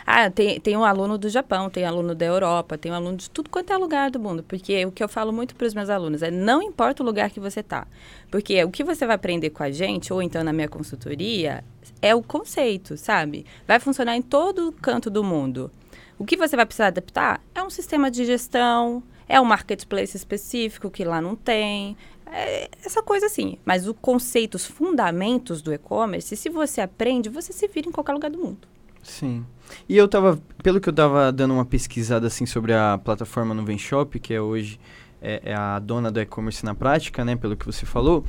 Ah, 0.06 0.30
tem, 0.30 0.59
tem 0.59 0.76
um 0.76 0.85
aluno 0.85 1.16
do 1.16 1.28
Japão, 1.28 1.70
tem 1.70 1.85
aluno 1.85 2.14
da 2.14 2.26
Europa, 2.26 2.76
tem 2.76 2.90
um 2.90 2.94
aluno 2.94 3.16
de 3.16 3.30
tudo 3.30 3.49
quanto 3.49 3.73
é 3.73 3.76
lugar 3.76 4.11
do 4.11 4.18
mundo. 4.18 4.42
Porque 4.42 4.85
o 4.85 4.90
que 4.90 5.02
eu 5.02 5.09
falo 5.09 5.32
muito 5.32 5.54
para 5.54 5.66
os 5.66 5.75
meus 5.75 5.88
alunos 5.88 6.23
é 6.23 6.30
não 6.30 6.61
importa 6.61 7.02
o 7.02 7.06
lugar 7.06 7.30
que 7.30 7.38
você 7.38 7.61
está. 7.61 7.87
Porque 8.30 8.62
o 8.64 8.70
que 8.70 8.82
você 8.82 9.06
vai 9.06 9.14
aprender 9.14 9.50
com 9.50 9.62
a 9.62 9.70
gente, 9.70 10.12
ou 10.12 10.20
então 10.20 10.42
na 10.42 10.52
minha 10.52 10.68
consultoria, 10.68 11.62
é 12.02 12.14
o 12.14 12.23
conceito, 12.23 12.97
sabe? 12.97 13.45
Vai 13.66 13.78
funcionar 13.78 14.16
em 14.16 14.23
todo 14.23 14.73
canto 14.73 15.11
do 15.11 15.23
mundo. 15.25 15.71
O 16.19 16.25
que 16.25 16.37
você 16.37 16.57
vai 16.57 16.66
precisar 16.66 16.88
adaptar 16.88 17.40
é 17.54 17.62
um 17.62 17.71
sistema 17.71 18.11
de 18.11 18.25
gestão, 18.25 19.02
é 19.28 19.40
um 19.40 19.45
marketplace 19.45 20.16
específico 20.16 20.90
que 20.90 21.04
lá 21.04 21.21
não 21.21 21.35
tem, 21.35 21.97
é 22.26 22.69
essa 22.85 23.02
coisa 23.02 23.26
assim. 23.26 23.59
Mas 23.64 23.88
o 23.88 23.95
conceito, 23.95 24.54
os 24.54 24.66
fundamentos 24.66 25.62
do 25.62 25.73
e-commerce, 25.73 26.37
se 26.37 26.49
você 26.49 26.80
aprende, 26.80 27.28
você 27.28 27.52
se 27.52 27.66
vira 27.69 27.88
em 27.88 27.92
qualquer 27.92 28.12
lugar 28.12 28.30
do 28.30 28.38
mundo. 28.38 28.69
Sim. 29.02 29.45
E 29.88 29.97
eu 29.97 30.07
tava, 30.09 30.40
pelo 30.62 30.80
que 30.80 30.88
eu 30.88 30.92
tava 30.92 31.33
dando 31.33 31.54
uma 31.54 31.64
pesquisada 31.64 32.26
assim 32.26 32.45
sobre 32.45 32.75
a 32.75 32.99
plataforma 33.02 33.54
Nuvem 33.54 33.78
Shop, 33.78 34.19
que 34.21 34.35
é 34.35 34.40
hoje 34.40 34.78
é, 35.23 35.40
é 35.45 35.54
a 35.54 35.78
dona 35.78 36.11
do 36.11 36.21
e-commerce 36.21 36.64
na 36.64 36.75
prática, 36.75 37.25
né, 37.25 37.37
pelo 37.37 37.57
que 37.57 37.66
você 37.66 37.87
falou, 37.87 38.25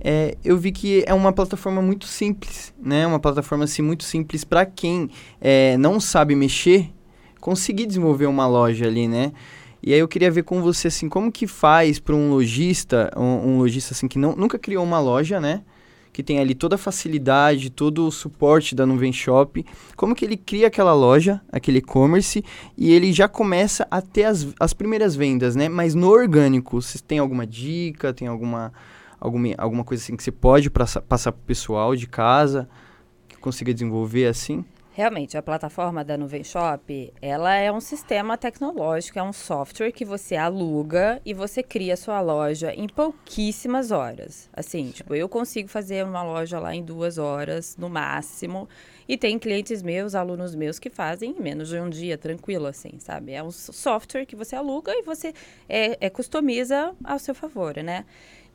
é, 0.00 0.36
eu 0.44 0.56
vi 0.56 0.72
que 0.72 1.04
é 1.06 1.14
uma 1.14 1.32
plataforma 1.32 1.82
muito 1.82 2.06
simples, 2.06 2.72
né, 2.80 3.06
uma 3.06 3.18
plataforma 3.18 3.64
assim 3.64 3.82
muito 3.82 4.04
simples 4.04 4.44
para 4.44 4.64
quem 4.64 5.10
é, 5.40 5.76
não 5.76 5.98
sabe 5.98 6.34
mexer, 6.34 6.90
conseguir 7.40 7.86
desenvolver 7.86 8.26
uma 8.26 8.46
loja 8.46 8.86
ali, 8.86 9.08
né? 9.08 9.32
E 9.82 9.92
aí 9.92 10.00
eu 10.00 10.08
queria 10.08 10.30
ver 10.30 10.42
com 10.42 10.60
você 10.60 10.88
assim, 10.88 11.08
como 11.08 11.30
que 11.30 11.46
faz 11.46 11.98
para 11.98 12.14
um 12.14 12.30
lojista, 12.30 13.10
um, 13.16 13.22
um, 13.22 13.58
lojista 13.58 13.94
assim 13.94 14.08
que 14.08 14.18
não, 14.18 14.34
nunca 14.34 14.58
criou 14.58 14.84
uma 14.84 14.98
loja, 14.98 15.40
né? 15.40 15.62
Que 16.12 16.22
tem 16.22 16.40
ali 16.40 16.54
toda 16.54 16.74
a 16.74 16.78
facilidade, 16.78 17.70
todo 17.70 18.06
o 18.06 18.10
suporte 18.10 18.74
da 18.74 18.84
Nuvem 18.84 19.12
Shop, 19.12 19.64
como 19.96 20.16
que 20.16 20.24
ele 20.24 20.36
cria 20.36 20.66
aquela 20.66 20.92
loja, 20.92 21.40
aquele 21.52 21.78
e-commerce, 21.78 22.44
e 22.76 22.92
ele 22.92 23.12
já 23.12 23.28
começa 23.28 23.86
a 23.88 24.02
ter 24.02 24.24
as, 24.24 24.48
as 24.58 24.72
primeiras 24.72 25.14
vendas, 25.14 25.54
né? 25.54 25.68
Mas 25.68 25.94
no 25.94 26.08
orgânico, 26.08 26.82
você 26.82 26.98
tem 26.98 27.20
alguma 27.20 27.46
dica, 27.46 28.12
tem 28.12 28.26
alguma, 28.26 28.72
alguma, 29.20 29.48
alguma 29.58 29.84
coisa 29.84 30.02
assim 30.02 30.16
que 30.16 30.22
você 30.22 30.32
pode 30.32 30.70
passar, 30.70 31.00
passar 31.02 31.32
para 31.32 31.40
o 31.40 31.44
pessoal 31.44 31.94
de 31.94 32.06
casa, 32.06 32.68
que 33.28 33.36
consiga 33.36 33.72
desenvolver 33.72 34.26
assim? 34.26 34.64
Realmente, 34.98 35.38
a 35.38 35.42
plataforma 35.42 36.02
da 36.02 36.16
Nuvem 36.16 36.42
Shop, 36.42 37.14
ela 37.22 37.54
é 37.54 37.70
um 37.70 37.80
sistema 37.80 38.36
tecnológico, 38.36 39.16
é 39.16 39.22
um 39.22 39.32
software 39.32 39.92
que 39.92 40.04
você 40.04 40.34
aluga 40.34 41.22
e 41.24 41.32
você 41.32 41.62
cria 41.62 41.96
sua 41.96 42.20
loja 42.20 42.74
em 42.74 42.88
pouquíssimas 42.88 43.92
horas. 43.92 44.50
Assim, 44.52 44.90
tipo, 44.90 45.14
eu 45.14 45.28
consigo 45.28 45.68
fazer 45.68 46.04
uma 46.04 46.24
loja 46.24 46.58
lá 46.58 46.74
em 46.74 46.82
duas 46.82 47.16
horas, 47.16 47.76
no 47.76 47.88
máximo. 47.88 48.68
E 49.08 49.16
tem 49.16 49.38
clientes 49.38 49.84
meus, 49.84 50.16
alunos 50.16 50.56
meus, 50.56 50.80
que 50.80 50.90
fazem 50.90 51.30
em 51.30 51.40
menos 51.40 51.68
de 51.68 51.78
um 51.78 51.88
dia, 51.88 52.18
tranquilo, 52.18 52.66
assim, 52.66 52.98
sabe? 52.98 53.34
É 53.34 53.42
um 53.42 53.52
software 53.52 54.26
que 54.26 54.34
você 54.34 54.56
aluga 54.56 54.90
e 54.92 55.02
você 55.02 55.32
é, 55.68 55.96
é 56.00 56.10
customiza 56.10 56.92
ao 57.04 57.20
seu 57.20 57.36
favor, 57.36 57.76
né? 57.76 58.04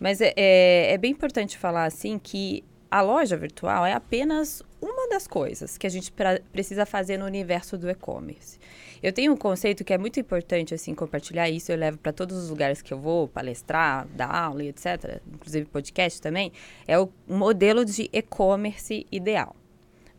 Mas 0.03 0.19
é, 0.19 0.33
é, 0.35 0.91
é 0.91 0.97
bem 0.97 1.11
importante 1.11 1.57
falar, 1.57 1.85
assim, 1.85 2.19
que 2.19 2.61
a 2.91 2.99
loja 2.99 3.37
virtual 3.37 3.85
é 3.85 3.93
apenas 3.93 4.61
uma 4.81 5.07
das 5.07 5.25
coisas 5.25 5.77
que 5.77 5.87
a 5.87 5.89
gente 5.89 6.11
pra, 6.11 6.41
precisa 6.51 6.85
fazer 6.85 7.15
no 7.15 7.23
universo 7.23 7.77
do 7.77 7.89
e-commerce. 7.89 8.59
Eu 9.01 9.13
tenho 9.13 9.31
um 9.31 9.37
conceito 9.37 9.81
que 9.81 9.93
é 9.93 9.97
muito 9.97 10.19
importante 10.19 10.73
assim 10.73 10.93
compartilhar 10.93 11.49
isso, 11.49 11.71
eu 11.71 11.77
levo 11.77 11.97
para 11.99 12.11
todos 12.11 12.35
os 12.35 12.49
lugares 12.49 12.81
que 12.81 12.93
eu 12.93 12.99
vou 12.99 13.29
palestrar, 13.29 14.05
dar 14.09 14.29
aula, 14.29 14.65
etc, 14.65 15.21
inclusive 15.33 15.67
podcast 15.67 16.21
também, 16.21 16.51
é 16.85 16.99
o 16.99 17.09
modelo 17.25 17.85
de 17.85 18.09
e-commerce 18.11 19.07
ideal. 19.09 19.55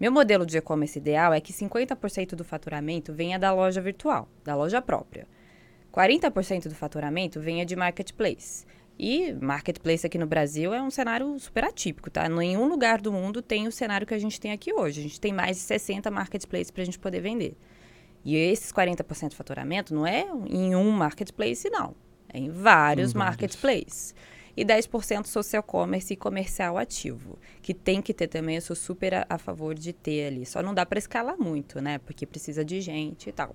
Meu 0.00 0.10
modelo 0.10 0.46
de 0.46 0.56
e-commerce 0.56 0.98
ideal 0.98 1.34
é 1.34 1.42
que 1.42 1.52
50% 1.52 2.30
do 2.34 2.42
faturamento 2.42 3.12
venha 3.12 3.38
da 3.38 3.52
loja 3.52 3.82
virtual, 3.82 4.30
da 4.42 4.56
loja 4.56 4.80
própria. 4.80 5.26
40% 5.92 6.68
do 6.68 6.74
faturamento 6.74 7.38
venha 7.38 7.66
de 7.66 7.76
marketplace. 7.76 8.64
E 8.98 9.33
marketplace 9.33 10.07
aqui 10.07 10.16
no 10.16 10.26
Brasil 10.26 10.72
é 10.72 10.80
um 10.80 10.90
cenário 10.90 11.38
super 11.38 11.64
atípico, 11.64 12.11
tá? 12.11 12.28
Nenhum 12.28 12.68
lugar 12.68 13.00
do 13.00 13.12
mundo 13.12 13.42
tem 13.42 13.66
o 13.66 13.72
cenário 13.72 14.07
que 14.07 14.14
a 14.14 14.18
gente 14.18 14.40
tem 14.40 14.52
aqui 14.52 14.72
hoje. 14.72 15.00
A 15.00 15.02
gente 15.02 15.20
tem 15.20 15.33
mais 15.33 15.57
de 15.57 15.62
60 15.64 16.11
marketplaces 16.11 16.70
para 16.70 16.83
a 16.83 16.85
gente 16.85 16.98
poder 16.98 17.20
vender. 17.20 17.57
E 18.24 18.37
esses 18.37 18.72
40% 18.72 19.30
de 19.30 19.37
faturamento 19.37 19.94
não 19.94 20.07
é 20.07 20.26
em 20.48 20.74
um 20.76 20.90
marketplace, 20.90 21.68
não. 21.68 21.94
É 22.33 22.38
em 22.38 22.50
vários 22.50 23.14
em 23.14 23.18
marketplaces. 23.18 24.14
E 24.57 24.64
10% 24.64 25.26
social 25.26 25.62
commerce 25.64 26.12
e 26.12 26.16
comercial 26.16 26.78
ativo, 26.78 27.37
que 27.61 27.74
tem 27.74 28.00
que 28.00 28.14
ter 28.14 28.28
também, 28.28 28.54
eu 28.54 28.62
sou 28.62 28.76
super 28.76 29.12
a, 29.12 29.26
a 29.28 29.37
favor 29.37 29.74
de 29.74 29.92
ter 29.92 30.28
ali. 30.28 30.46
Só 30.46 30.62
não 30.62 30.72
dá 30.72 30.87
para 30.87 30.98
escalar 30.98 31.37
muito, 31.37 31.80
né? 31.80 31.98
Porque 31.98 32.24
precisa 32.24 32.64
de 32.64 32.80
gente 32.80 33.28
e 33.28 33.33
tal. 33.33 33.54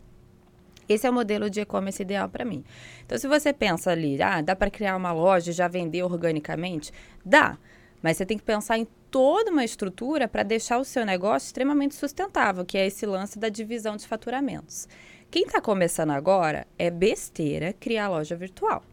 Esse 0.90 1.06
é 1.06 1.10
o 1.10 1.14
modelo 1.14 1.50
de 1.50 1.62
e-commerce 1.62 2.02
ideal 2.02 2.28
para 2.28 2.44
mim. 2.44 2.66
Então, 3.06 3.18
se 3.18 3.28
você 3.28 3.54
pensa 3.54 3.92
ali, 3.92 4.22
ah, 4.22 4.42
dá 4.42 4.56
para 4.56 4.72
criar 4.72 4.98
uma 4.98 5.12
loja 5.12 5.52
e 5.52 5.54
já 5.54 5.68
vender 5.68 6.02
organicamente? 6.04 6.92
Dá. 7.24 7.58
Mas 8.02 8.18
você 8.18 8.26
tem 8.26 8.38
que 8.38 8.44
pensar 8.44 8.78
em 8.78 8.88
toda 9.12 9.52
uma 9.52 9.64
estrutura 9.64 10.28
para 10.28 10.44
deixar 10.44 10.80
o 10.80 10.84
seu 10.86 11.06
negócio 11.06 11.46
extremamente 11.48 11.96
sustentável, 11.96 12.66
que 12.66 12.78
é 12.78 12.88
esse 12.88 13.06
lance 13.06 13.38
da 13.38 13.50
divisão 13.50 13.96
de 13.96 14.08
faturamentos. 14.08 14.88
Quem 15.30 15.44
está 15.44 15.62
começando 15.62 16.12
agora 16.12 16.66
é 16.78 16.90
besteira 16.90 17.72
criar 17.74 18.10
loja 18.10 18.36
virtual. 18.36 18.84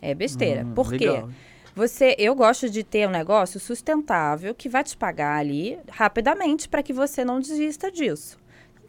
É 0.00 0.14
besteira. 0.14 0.64
Hum, 0.64 0.74
Por 0.74 0.92
quê? 0.92 1.10
Legal. 1.10 1.28
Você, 1.74 2.14
eu 2.18 2.34
gosto 2.34 2.68
de 2.68 2.84
ter 2.84 3.08
um 3.08 3.10
negócio 3.10 3.58
sustentável 3.58 4.54
que 4.54 4.68
vai 4.68 4.84
te 4.84 4.94
pagar 4.94 5.38
ali 5.38 5.78
rapidamente 5.88 6.68
para 6.68 6.82
que 6.82 6.92
você 6.92 7.24
não 7.24 7.40
desista 7.40 7.90
disso. 7.90 8.38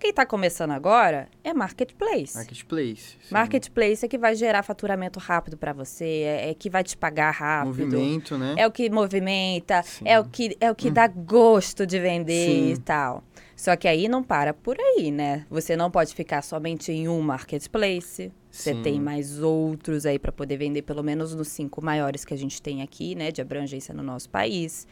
Quem 0.03 0.09
está 0.09 0.25
começando 0.25 0.71
agora 0.71 1.29
é 1.45 1.53
marketplace. 1.53 2.35
Marketplace. 2.35 3.15
Sim. 3.21 3.31
Marketplace 3.31 4.05
é 4.05 4.07
que 4.09 4.17
vai 4.17 4.35
gerar 4.35 4.61
faturamento 4.61 5.17
rápido 5.17 5.55
para 5.55 5.71
você, 5.71 6.03
é, 6.03 6.49
é, 6.49 6.53
que 6.53 6.69
vai 6.69 6.83
te 6.83 6.97
pagar 6.97 7.31
rápido. 7.31 7.85
Movimento, 7.85 8.37
né? 8.37 8.53
É 8.57 8.67
o 8.67 8.71
que 8.71 8.89
movimenta, 8.89 9.81
sim. 9.81 10.03
é 10.05 10.19
o 10.19 10.25
que, 10.25 10.57
é 10.59 10.69
o 10.69 10.75
que 10.75 10.89
hum. 10.89 10.93
dá 10.93 11.07
gosto 11.07 11.87
de 11.87 12.01
vender 12.01 12.47
sim. 12.49 12.73
e 12.73 12.77
tal. 12.79 13.23
Só 13.55 13.77
que 13.77 13.87
aí 13.87 14.09
não 14.09 14.21
para 14.21 14.53
por 14.53 14.75
aí, 14.77 15.09
né? 15.09 15.45
Você 15.49 15.77
não 15.77 15.89
pode 15.89 16.13
ficar 16.13 16.41
somente 16.41 16.91
em 16.91 17.07
um 17.07 17.21
marketplace. 17.21 18.29
Você 18.51 18.75
tem 18.75 18.99
mais 18.99 19.41
outros 19.41 20.05
aí 20.05 20.19
para 20.19 20.33
poder 20.33 20.57
vender, 20.57 20.81
pelo 20.81 21.01
menos 21.01 21.33
nos 21.33 21.47
cinco 21.47 21.81
maiores 21.81 22.25
que 22.25 22.33
a 22.33 22.37
gente 22.37 22.61
tem 22.61 22.81
aqui, 22.81 23.15
né, 23.15 23.31
de 23.31 23.41
abrangência 23.41 23.93
no 23.93 24.03
nosso 24.03 24.29
país. 24.29 24.85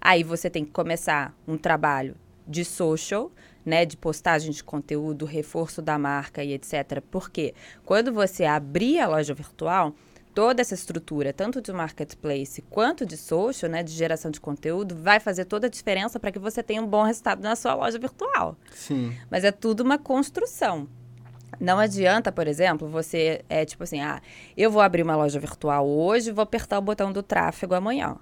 Aí 0.00 0.22
você 0.22 0.48
tem 0.48 0.64
que 0.64 0.70
começar 0.70 1.36
um 1.48 1.58
trabalho 1.58 2.14
de 2.46 2.64
social, 2.64 3.30
né, 3.64 3.84
de 3.84 3.96
postagem 3.96 4.50
de 4.50 4.62
conteúdo, 4.62 5.24
reforço 5.24 5.80
da 5.80 5.98
marca 5.98 6.42
e 6.42 6.52
etc. 6.52 7.02
Porque 7.10 7.54
quando 7.84 8.12
você 8.12 8.44
abrir 8.44 9.00
a 9.00 9.08
loja 9.08 9.34
virtual, 9.34 9.94
toda 10.34 10.60
essa 10.62 10.74
estrutura, 10.74 11.32
tanto 11.32 11.60
de 11.60 11.72
marketplace 11.72 12.62
quanto 12.62 13.04
de 13.04 13.16
social, 13.16 13.70
né, 13.70 13.82
de 13.82 13.92
geração 13.92 14.30
de 14.30 14.40
conteúdo, 14.40 14.96
vai 14.96 15.20
fazer 15.20 15.44
toda 15.44 15.66
a 15.66 15.70
diferença 15.70 16.18
para 16.18 16.32
que 16.32 16.38
você 16.38 16.62
tenha 16.62 16.82
um 16.82 16.86
bom 16.86 17.02
resultado 17.02 17.42
na 17.42 17.54
sua 17.54 17.74
loja 17.74 17.98
virtual. 17.98 18.56
Sim. 18.72 19.16
Mas 19.30 19.44
é 19.44 19.52
tudo 19.52 19.80
uma 19.80 19.98
construção. 19.98 20.88
Não 21.60 21.78
adianta, 21.78 22.32
por 22.32 22.48
exemplo, 22.48 22.88
você 22.88 23.44
é 23.48 23.64
tipo 23.64 23.84
assim, 23.84 24.00
ah, 24.00 24.20
eu 24.56 24.70
vou 24.70 24.82
abrir 24.82 25.02
uma 25.02 25.14
loja 25.14 25.38
virtual 25.38 25.86
hoje, 25.86 26.32
vou 26.32 26.42
apertar 26.42 26.78
o 26.78 26.82
botão 26.82 27.12
do 27.12 27.22
tráfego 27.22 27.74
amanhã. 27.74 28.16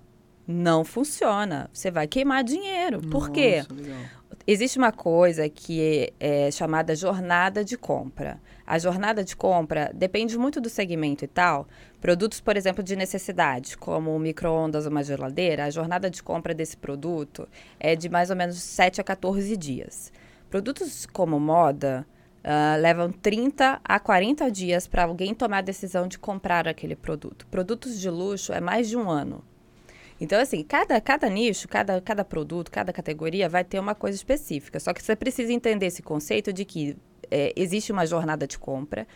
Não 0.46 0.85
funciona. 0.85 1.70
Você 1.72 1.90
vai 1.92 2.09
queimar 2.09 2.42
dinheiro. 2.42 3.00
Por 3.00 3.20
Nossa, 3.20 3.31
quê? 3.31 3.64
Legal. 3.70 3.98
Existe 4.46 4.78
uma 4.78 4.92
coisa 4.92 5.48
que 5.48 6.12
é, 6.18 6.46
é 6.46 6.50
chamada 6.50 6.94
jornada 6.94 7.64
de 7.64 7.76
compra. 7.76 8.40
A 8.66 8.78
jornada 8.78 9.22
de 9.22 9.36
compra 9.36 9.90
depende 9.94 10.38
muito 10.38 10.60
do 10.60 10.68
segmento 10.68 11.24
e 11.24 11.28
tal. 11.28 11.68
Produtos, 12.00 12.40
por 12.40 12.56
exemplo, 12.56 12.82
de 12.82 12.96
necessidade, 12.96 13.76
como 13.76 14.18
micro-ondas 14.18 14.86
ou 14.86 14.90
uma 14.90 15.02
geladeira, 15.02 15.64
a 15.64 15.70
jornada 15.70 16.08
de 16.08 16.22
compra 16.22 16.54
desse 16.54 16.76
produto 16.76 17.48
é 17.78 17.94
de 17.94 18.08
mais 18.08 18.30
ou 18.30 18.36
menos 18.36 18.60
7 18.60 19.00
a 19.00 19.04
14 19.04 19.56
dias. 19.56 20.12
Produtos 20.48 21.06
como 21.06 21.38
moda, 21.38 22.06
Uh, 22.42 22.80
levam 22.80 23.12
30 23.12 23.82
a 23.84 24.00
40 24.00 24.50
dias 24.50 24.86
para 24.86 25.04
alguém 25.04 25.34
tomar 25.34 25.58
a 25.58 25.60
decisão 25.60 26.08
de 26.08 26.18
comprar 26.18 26.66
aquele 26.66 26.96
produto. 26.96 27.46
Produtos 27.48 28.00
de 28.00 28.08
luxo 28.08 28.50
é 28.50 28.62
mais 28.62 28.88
de 28.88 28.96
um 28.96 29.10
ano. 29.10 29.44
Então, 30.20 30.38
assim, 30.38 30.62
cada, 30.62 31.00
cada 31.00 31.28
nicho, 31.28 31.66
cada, 31.66 32.00
cada 32.00 32.24
produto, 32.24 32.70
cada 32.70 32.92
categoria 32.92 33.48
vai 33.48 33.64
ter 33.64 33.78
uma 33.78 33.94
coisa 33.94 34.16
específica. 34.16 34.78
Só 34.78 34.92
que 34.92 35.02
você 35.02 35.16
precisa 35.16 35.52
entender 35.52 35.87
esse 35.87 36.02
conceito 36.02 36.52
de 36.52 36.64
que 36.64 36.96
é, 37.30 37.52
existe 37.56 37.90
uma 37.90 38.06
jornada 38.06 38.46
de 38.46 38.59
compra. 38.59 39.06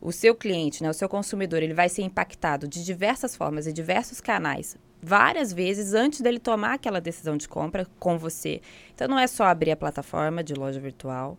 O 0.00 0.12
seu 0.12 0.34
cliente, 0.34 0.82
né, 0.82 0.90
o 0.90 0.94
seu 0.94 1.08
consumidor, 1.08 1.62
ele 1.62 1.74
vai 1.74 1.88
ser 1.88 2.02
impactado 2.02 2.68
de 2.68 2.84
diversas 2.84 3.34
formas 3.34 3.66
e 3.66 3.72
diversos 3.72 4.20
canais 4.20 4.76
várias 5.02 5.50
vezes 5.50 5.94
antes 5.94 6.20
dele 6.20 6.38
tomar 6.38 6.74
aquela 6.74 7.00
decisão 7.00 7.36
de 7.36 7.48
compra 7.48 7.86
com 7.98 8.18
você. 8.18 8.60
Então, 8.94 9.08
não 9.08 9.18
é 9.18 9.26
só 9.26 9.44
abrir 9.44 9.70
a 9.70 9.76
plataforma 9.76 10.44
de 10.44 10.52
loja 10.52 10.78
virtual 10.78 11.38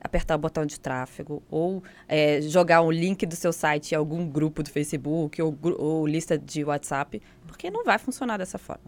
apertar 0.00 0.36
o 0.36 0.38
botão 0.38 0.64
de 0.64 0.78
tráfego 0.80 1.42
ou 1.50 1.82
é, 2.08 2.40
jogar 2.40 2.82
um 2.82 2.90
link 2.90 3.26
do 3.26 3.36
seu 3.36 3.52
site 3.52 3.92
em 3.92 3.94
algum 3.94 4.26
grupo 4.26 4.62
do 4.62 4.70
Facebook 4.70 5.40
ou, 5.40 5.56
ou, 5.78 6.06
lista 6.06 6.38
de 6.38 6.64
WhatsApp, 6.64 7.20
porque 7.46 7.70
não 7.70 7.84
vai 7.84 7.98
funcionar 7.98 8.38
dessa 8.38 8.58
forma. 8.58 8.84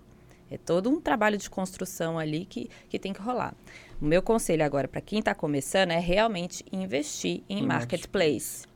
É 0.50 0.58
todo 0.58 0.90
um 0.90 1.00
trabalho 1.00 1.38
de 1.38 1.48
construção 1.48 2.18
ali 2.18 2.44
que, 2.44 2.68
que 2.88 2.98
tem 2.98 3.12
que 3.12 3.20
rolar. 3.20 3.54
O 4.00 4.04
meu 4.04 4.20
conselho 4.20 4.64
agora 4.64 4.88
para 4.88 5.00
quem 5.00 5.20
está 5.20 5.34
começando 5.34 5.92
é 5.92 5.98
realmente 5.98 6.64
investir 6.72 7.42
em, 7.48 7.60
em 7.60 7.66
marketplace. 7.66 8.66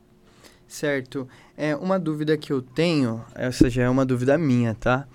Certo. 0.67 1.27
É 1.55 1.75
uma 1.75 1.99
dúvida 1.99 2.37
que 2.37 2.51
eu 2.51 2.61
tenho, 2.61 3.23
essa 3.33 3.69
já 3.69 3.83
é 3.83 3.89
uma 3.89 4.05
dúvida 4.05 4.37
minha, 4.37 4.75
tá? 4.75 5.07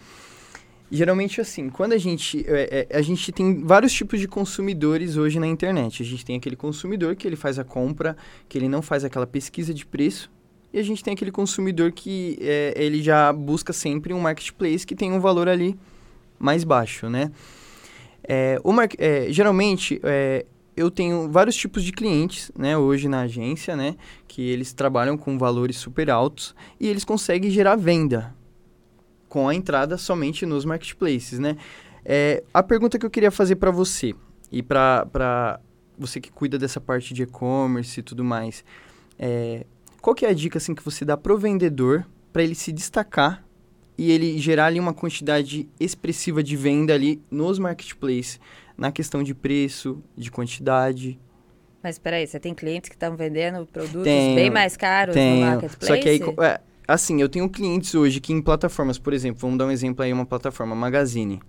Geralmente 0.92 1.40
assim, 1.40 1.70
quando 1.70 1.94
a 1.94 1.98
gente 1.98 2.44
é, 2.46 2.87
é, 2.90 2.96
a 2.96 3.00
gente 3.00 3.33
tem 3.33 3.64
vários 3.64 3.92
tipos 3.92 4.20
de 4.20 4.28
consumidores 4.28 5.16
hoje 5.16 5.40
na 5.40 5.46
internet. 5.46 6.02
A 6.02 6.07
gente 6.07 6.24
tem 6.24 6.37
aquele 6.37 6.55
consumidor 6.55 7.16
que 7.16 7.26
ele 7.26 7.37
faz 7.37 7.59
a 7.59 7.64
compra, 7.64 8.16
que 8.48 8.59
ele 8.59 8.68
não 8.68 8.83
faz 8.83 9.02
aquela 9.02 9.26
pesquisa 9.26 9.72
de 9.72 9.87
preço, 9.87 10.31
e 10.72 10.78
a 10.78 10.83
gente 10.83 11.02
tem 11.02 11.14
aquele 11.14 11.33
consumidor 11.33 11.92
que 11.92 12.38
é, 12.40 12.74
ele 12.76 13.02
já 13.02 13.33
busca 13.33 13.72
sempre 13.72 14.12
um 14.12 14.20
marketplace 14.20 14.87
que 14.87 14.94
tem 14.94 15.12
um 15.12 15.20
valor 15.20 15.48
ali 15.48 15.78
mais 16.38 16.62
baixo, 16.62 17.09
né? 17.09 17.33
É, 18.22 18.61
o 18.62 18.72
mar... 18.72 18.88
É, 18.98 19.26
geralmente 19.31 20.00
é, 20.02 20.46
eu 20.76 20.90
tenho 20.90 21.31
vários 21.31 21.57
tipos 21.57 21.83
de 21.85 21.92
clientes, 21.92 22.50
né, 22.57 22.76
hoje 22.76 23.09
na 23.09 23.22
agência, 23.22 23.76
né, 23.76 23.96
que 24.26 24.42
eles 24.42 24.72
trabalham 24.72 25.16
com 25.16 25.37
valores 25.38 25.76
super 25.76 26.09
altos 26.09 26.55
e 26.81 26.88
eles 26.88 27.05
conseguem 27.05 27.50
gerar 27.50 27.76
venda, 27.76 28.35
com 29.33 29.49
a 29.49 29.55
entrada 29.55 29.97
somente 29.97 30.45
nos 30.45 30.66
marketplaces, 30.66 31.38
né? 31.38 31.57
É, 32.05 32.45
a 32.53 32.62
pergunta 32.62 32.99
que 32.99 33.07
eu 33.07 33.09
queria 33.09 33.31
fazer 33.31 33.57
para 33.57 33.71
você 33.71 34.14
e 34.51 34.62
para 34.62 35.59
você 35.97 36.21
que 36.21 36.31
cuida 36.31 36.59
dessa 36.59 36.79
parte 36.79 37.14
de 37.14 37.23
e-commerce 37.23 37.99
e 37.99 38.03
tudo 38.03 38.23
mais, 38.23 38.62
é, 39.18 39.64
qual 40.03 40.14
que 40.14 40.27
é 40.27 40.29
a 40.29 40.35
dica 40.35 40.59
assim 40.59 40.75
que 40.75 40.85
você 40.85 41.03
dá 41.03 41.16
pro 41.16 41.38
vendedor 41.38 42.07
para 42.31 42.42
ele 42.42 42.55
se 42.55 42.71
destacar 42.71 43.42
e 43.97 44.11
ele 44.11 44.37
gerar 44.37 44.66
ali 44.66 44.79
uma 44.79 44.92
quantidade 44.92 45.66
expressiva 45.81 46.42
de 46.42 46.55
venda 46.55 46.92
ali 46.92 47.23
nos 47.31 47.59
marketplaces, 47.59 48.38
na 48.77 48.92
questão 48.92 49.23
de 49.23 49.35
preço, 49.35 50.03
de 50.14 50.31
quantidade? 50.31 51.18
Mas 51.83 51.95
espera 51.95 52.16
aí, 52.16 52.27
você 52.27 52.38
tem 52.38 52.55
clientes 52.55 52.90
que 52.90 52.97
estão 52.97 53.16
vendendo 53.16 53.64
produtos 53.64 54.05
tenho, 54.05 54.35
bem 54.35 54.51
mais 54.51 54.77
caros 54.77 55.14
tenho. 55.14 55.37
no 55.37 55.47
marketplace? 55.53 55.87
Só 55.87 55.97
que 55.99 56.07
aí, 56.07 56.21
é, 56.47 56.61
assim, 56.87 57.21
eu 57.21 57.29
tenho 57.29 57.49
clientes 57.49 57.95
hoje 57.95 58.21
que 58.21 58.33
em 58.33 58.40
plataformas, 58.40 58.99
por 58.99 59.12
exemplo, 59.12 59.40
vamos 59.40 59.59
dar 59.59 59.66
um 59.66 59.71
exemplo 59.71 60.05
aí, 60.05 60.12
uma 60.12 60.27
plataforma 60.27 60.75
Magazine. 60.75 61.40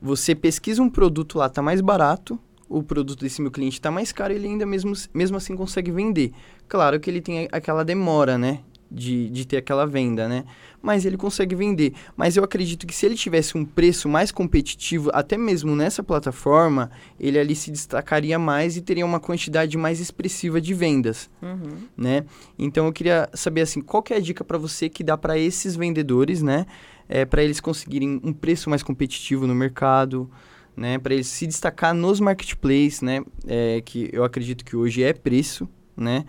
Você 0.00 0.34
pesquisa 0.34 0.82
um 0.82 0.88
produto 0.88 1.38
lá, 1.38 1.48
tá 1.48 1.60
mais 1.60 1.80
barato, 1.80 2.38
o 2.68 2.82
produto 2.82 3.20
desse 3.20 3.40
meu 3.40 3.50
cliente 3.50 3.78
está 3.78 3.90
mais 3.90 4.12
caro, 4.12 4.32
ele 4.32 4.46
ainda 4.46 4.66
mesmo, 4.66 4.92
mesmo 5.12 5.36
assim 5.36 5.56
consegue 5.56 5.90
vender. 5.90 6.32
Claro 6.68 7.00
que 7.00 7.10
ele 7.10 7.20
tem 7.20 7.48
aquela 7.50 7.84
demora, 7.84 8.36
né? 8.36 8.60
De, 8.90 9.28
de 9.30 9.46
ter 9.46 9.58
aquela 9.58 9.86
venda, 9.86 10.28
né? 10.28 10.44
Mas 10.80 11.04
ele 11.04 11.16
consegue 11.16 11.54
vender. 11.54 11.92
Mas 12.16 12.36
eu 12.36 12.44
acredito 12.44 12.86
que 12.86 12.94
se 12.94 13.04
ele 13.04 13.14
tivesse 13.14 13.56
um 13.56 13.64
preço 13.64 14.08
mais 14.08 14.32
competitivo, 14.32 15.10
até 15.12 15.36
mesmo 15.36 15.74
nessa 15.76 16.02
plataforma, 16.02 16.90
ele 17.18 17.38
ali 17.38 17.54
se 17.54 17.70
destacaria 17.70 18.38
mais 18.38 18.76
e 18.76 18.80
teria 18.80 19.04
uma 19.04 19.20
quantidade 19.20 19.76
mais 19.76 20.00
expressiva 20.00 20.60
de 20.60 20.72
vendas, 20.72 21.28
uhum. 21.42 21.78
né? 21.96 22.24
Então 22.58 22.86
eu 22.86 22.92
queria 22.92 23.28
saber 23.34 23.62
assim, 23.62 23.80
qual 23.80 24.02
que 24.02 24.14
é 24.14 24.16
a 24.16 24.20
dica 24.20 24.44
para 24.44 24.56
você 24.56 24.88
que 24.88 25.04
dá 25.04 25.16
para 25.16 25.38
esses 25.38 25.76
vendedores, 25.76 26.42
né? 26.42 26.66
É, 27.08 27.24
para 27.24 27.42
eles 27.42 27.60
conseguirem 27.60 28.20
um 28.22 28.32
preço 28.32 28.68
mais 28.68 28.82
competitivo 28.82 29.46
no 29.46 29.54
mercado, 29.54 30.30
né? 30.76 30.98
Para 30.98 31.14
eles 31.14 31.26
se 31.26 31.46
destacar 31.46 31.92
nos 31.92 32.20
marketplaces, 32.20 33.02
né? 33.02 33.22
É, 33.46 33.82
que 33.84 34.08
eu 34.12 34.24
acredito 34.24 34.64
que 34.64 34.76
hoje 34.76 35.02
é 35.02 35.12
preço, 35.12 35.68
né? 35.96 36.24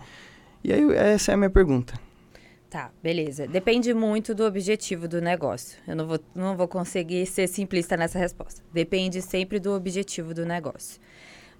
E 0.62 0.72
aí 0.72 0.82
essa 0.92 1.32
é 1.32 1.34
a 1.34 1.36
minha 1.36 1.50
pergunta. 1.50 2.09
Tá, 2.70 2.92
beleza. 3.02 3.48
Depende 3.48 3.92
muito 3.92 4.32
do 4.32 4.44
objetivo 4.44 5.08
do 5.08 5.20
negócio. 5.20 5.76
Eu 5.88 5.96
não 5.96 6.06
vou, 6.06 6.20
não 6.32 6.56
vou 6.56 6.68
conseguir 6.68 7.26
ser 7.26 7.48
simplista 7.48 7.96
nessa 7.96 8.16
resposta. 8.16 8.62
Depende 8.72 9.20
sempre 9.20 9.58
do 9.58 9.72
objetivo 9.72 10.32
do 10.32 10.46
negócio. 10.46 11.00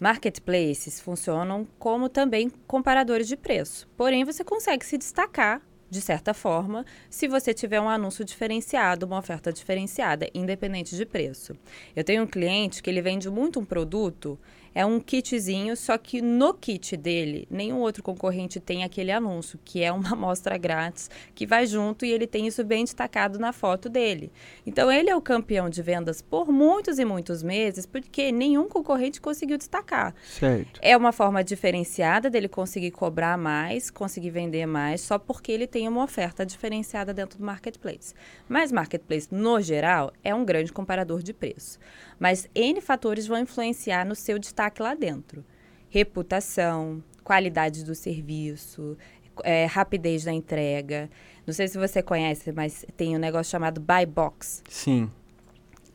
Marketplaces 0.01 1.01
funcionam 1.01 1.66
como 1.81 2.09
também 2.09 2.49
comparadores 2.64 3.27
de 3.27 3.37
preço. 3.37 3.88
Porém, 3.96 4.25
você 4.25 4.44
consegue 4.44 4.87
se 4.87 4.96
destacar 4.96 5.61
de 5.90 6.01
certa 6.01 6.33
forma, 6.33 6.87
se 7.11 7.27
você 7.27 7.53
tiver 7.53 7.81
um 7.81 7.88
anúncio 7.88 8.25
diferenciado, 8.25 9.05
uma 9.05 9.18
oferta 9.18 9.53
diferenciada, 9.53 10.31
independente 10.33 10.94
de 10.94 11.05
preço. 11.05 11.57
Eu 11.96 12.05
tenho 12.05 12.23
um 12.23 12.29
cliente 12.29 12.81
que 12.81 12.88
ele 12.88 13.03
vende 13.03 13.29
muito 13.29 13.59
um 13.59 13.64
produto 13.64 14.38
é 14.74 14.85
um 14.85 15.00
kitzinho, 15.00 15.76
só 15.76 15.98
que 15.98 16.22
no 16.22 16.54
kit 16.54 16.96
dele, 16.96 17.46
nenhum 17.50 17.78
outro 17.78 18.02
concorrente 18.02 18.61
tem 18.61 18.85
aquele 18.85 19.11
anúncio, 19.11 19.59
que 19.64 19.83
é 19.83 19.92
uma 19.92 20.12
amostra 20.14 20.56
grátis 20.56 21.11
que 21.35 21.46
vai 21.46 21.66
junto 21.66 22.04
e 22.04 22.12
ele 22.12 22.26
tem 22.26 22.46
isso 22.46 22.64
bem 22.64 22.85
destacado 22.85 23.38
na 23.38 23.52
foto 23.52 23.88
dele. 23.88 24.33
Então 24.66 24.90
ele 24.90 25.11
é 25.11 25.16
o 25.16 25.20
campeão 25.20 25.68
de 25.68 25.83
vendas 25.83 26.22
por 26.22 26.50
muitos 26.50 26.98
e 26.98 27.04
muitos 27.04 27.42
meses, 27.42 27.87
porque 27.87 28.30
nenhum 28.30 28.68
concorrente 28.68 29.20
conseguiu 29.20 29.59
destacar. 29.59 30.14
Certo. 30.28 30.78
É 30.83 30.96
uma 30.96 31.12
forma 31.12 31.42
diferenciada 31.42 32.30
dele 32.30 32.48
conseguir 32.48 32.90
cobrar 32.90 33.37
mais, 33.37 33.90
conseguir 33.90 34.30
vender 34.30 34.66
mais, 34.66 35.00
só 35.00 35.18
porque 35.18 35.52
ele 35.52 35.66
tem 35.66 35.88
uma 35.88 36.04
oferta 36.04 36.44
diferenciada 36.46 37.12
dentro 37.12 37.38
do 37.38 37.44
marketplace. 37.44 38.14
Mas 38.48 38.72
marketplace, 38.72 39.28
no 39.30 39.61
geral, 39.61 40.12
é 40.22 40.35
um 40.35 40.44
grande 40.44 40.72
comparador 40.72 41.22
de 41.22 41.33
preço. 41.33 41.78
Mas 42.20 42.48
N 42.54 42.80
fatores 42.83 43.26
vão 43.26 43.38
influenciar 43.38 44.04
no 44.04 44.14
seu 44.14 44.38
destaque 44.38 44.83
lá 44.83 44.94
dentro. 44.94 45.42
Reputação, 45.88 47.02
qualidade 47.24 47.83
do 47.83 47.94
serviço, 47.94 48.96
é, 49.42 49.64
rapidez 49.64 50.24
da 50.24 50.33
entrega. 50.33 51.11
Não 51.46 51.54
sei 51.54 51.66
se 51.66 51.78
você 51.78 52.02
conhece, 52.02 52.52
mas 52.52 52.85
tem 52.96 53.16
um 53.16 53.18
negócio 53.18 53.50
chamado 53.50 53.80
Buy 53.80 54.04
Box. 54.04 54.62
Sim. 54.68 55.11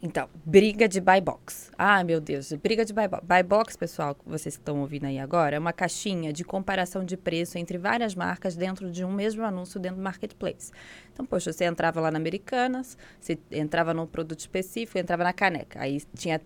Então, 0.05 0.29
briga 0.45 0.87
de 0.87 1.01
buy 1.01 1.19
box. 1.19 1.71
Ah, 1.75 2.03
meu 2.03 2.21
Deus, 2.21 2.53
briga 2.53 2.85
de 2.85 2.93
buy 2.93 3.07
box. 3.07 3.25
Buy 3.25 3.41
box, 3.41 3.75
pessoal, 3.75 4.15
vocês 4.23 4.53
estão 4.53 4.81
ouvindo 4.81 5.05
aí 5.05 5.17
agora, 5.17 5.55
é 5.55 5.59
uma 5.59 5.73
caixinha 5.73 6.31
de 6.31 6.43
comparação 6.43 7.03
de 7.03 7.17
preço 7.17 7.57
entre 7.57 7.79
várias 7.79 8.13
marcas 8.13 8.55
dentro 8.55 8.91
de 8.91 9.03
um 9.03 9.11
mesmo 9.11 9.43
anúncio 9.43 9.79
dentro 9.79 9.97
do 9.97 10.03
marketplace. 10.03 10.71
Então, 11.11 11.25
poxa, 11.25 11.51
você 11.51 11.65
entrava 11.65 11.99
lá 11.99 12.11
na 12.11 12.17
Americanas, 12.17 12.95
você 13.19 13.39
entrava 13.51 13.95
num 13.95 14.05
produto 14.05 14.41
específico, 14.41 14.99
entrava 14.99 15.23
na 15.23 15.33
caneca. 15.33 15.81
Aí 15.81 15.99
tinha 16.15 16.39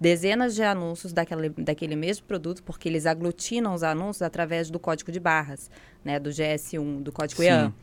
dezenas 0.00 0.56
de 0.56 0.64
anúncios 0.64 1.12
daquele, 1.12 1.50
daquele 1.50 1.94
mesmo 1.94 2.26
produto, 2.26 2.60
porque 2.64 2.88
eles 2.88 3.06
aglutinam 3.06 3.72
os 3.72 3.84
anúncios 3.84 4.22
através 4.22 4.68
do 4.68 4.80
código 4.80 5.12
de 5.12 5.20
barras, 5.20 5.70
né, 6.04 6.18
do 6.18 6.30
GS1, 6.30 7.02
do 7.02 7.12
código 7.12 7.40
Sim. 7.40 7.48
IAM. 7.48 7.74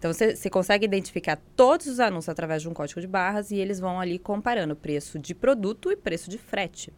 Então, 0.00 0.14
você 0.14 0.48
consegue 0.48 0.86
identificar 0.86 1.38
todos 1.54 1.86
os 1.86 2.00
anúncios 2.00 2.30
através 2.30 2.62
de 2.62 2.68
um 2.70 2.72
código 2.72 3.02
de 3.02 3.06
barras 3.06 3.50
e 3.50 3.56
eles 3.56 3.78
vão 3.78 4.00
ali 4.00 4.18
comparando 4.18 4.74
preço 4.74 5.18
de 5.18 5.34
produto 5.34 5.92
e 5.92 5.96
preço 5.96 6.30
de 6.30 6.38
frete. 6.38 6.90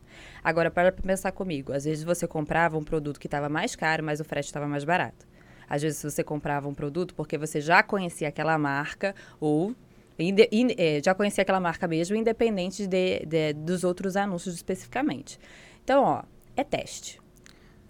Agora, 0.43 0.71
para 0.71 0.93
pensar 0.93 1.33
comigo, 1.33 1.73
às 1.73 1.85
vezes 1.85 2.05
você 2.05 2.29
comprava 2.29 2.79
um 2.79 2.85
produto 2.85 3.19
que 3.19 3.27
estava 3.27 3.49
mais 3.49 3.75
caro, 3.75 4.05
mas 4.05 4.21
o 4.21 4.25
frete 4.25 4.47
estava 4.47 4.69
mais 4.69 4.85
barato. 4.85 5.27
Às 5.69 5.83
vezes 5.83 6.01
você 6.01 6.23
comprava 6.23 6.69
um 6.69 6.75
produto 6.75 7.13
porque 7.17 7.37
você 7.37 7.61
já 7.61 7.83
conhecia 7.83 8.29
aquela 8.29 8.57
marca 8.57 9.17
ou 9.41 9.75
in, 10.17 10.37
é, 10.79 11.01
já 11.05 11.13
conhecia 11.13 11.43
aquela 11.43 11.59
marca 11.59 11.89
mesmo, 11.89 12.15
independente 12.15 12.87
de, 12.87 13.27
de, 13.27 13.53
dos 13.53 13.83
outros 13.83 14.17
anúncios 14.17 14.55
especificamente. 14.55 15.41
Então, 15.83 16.05
ó, 16.05 16.23
é 16.57 16.63
teste. 16.63 17.21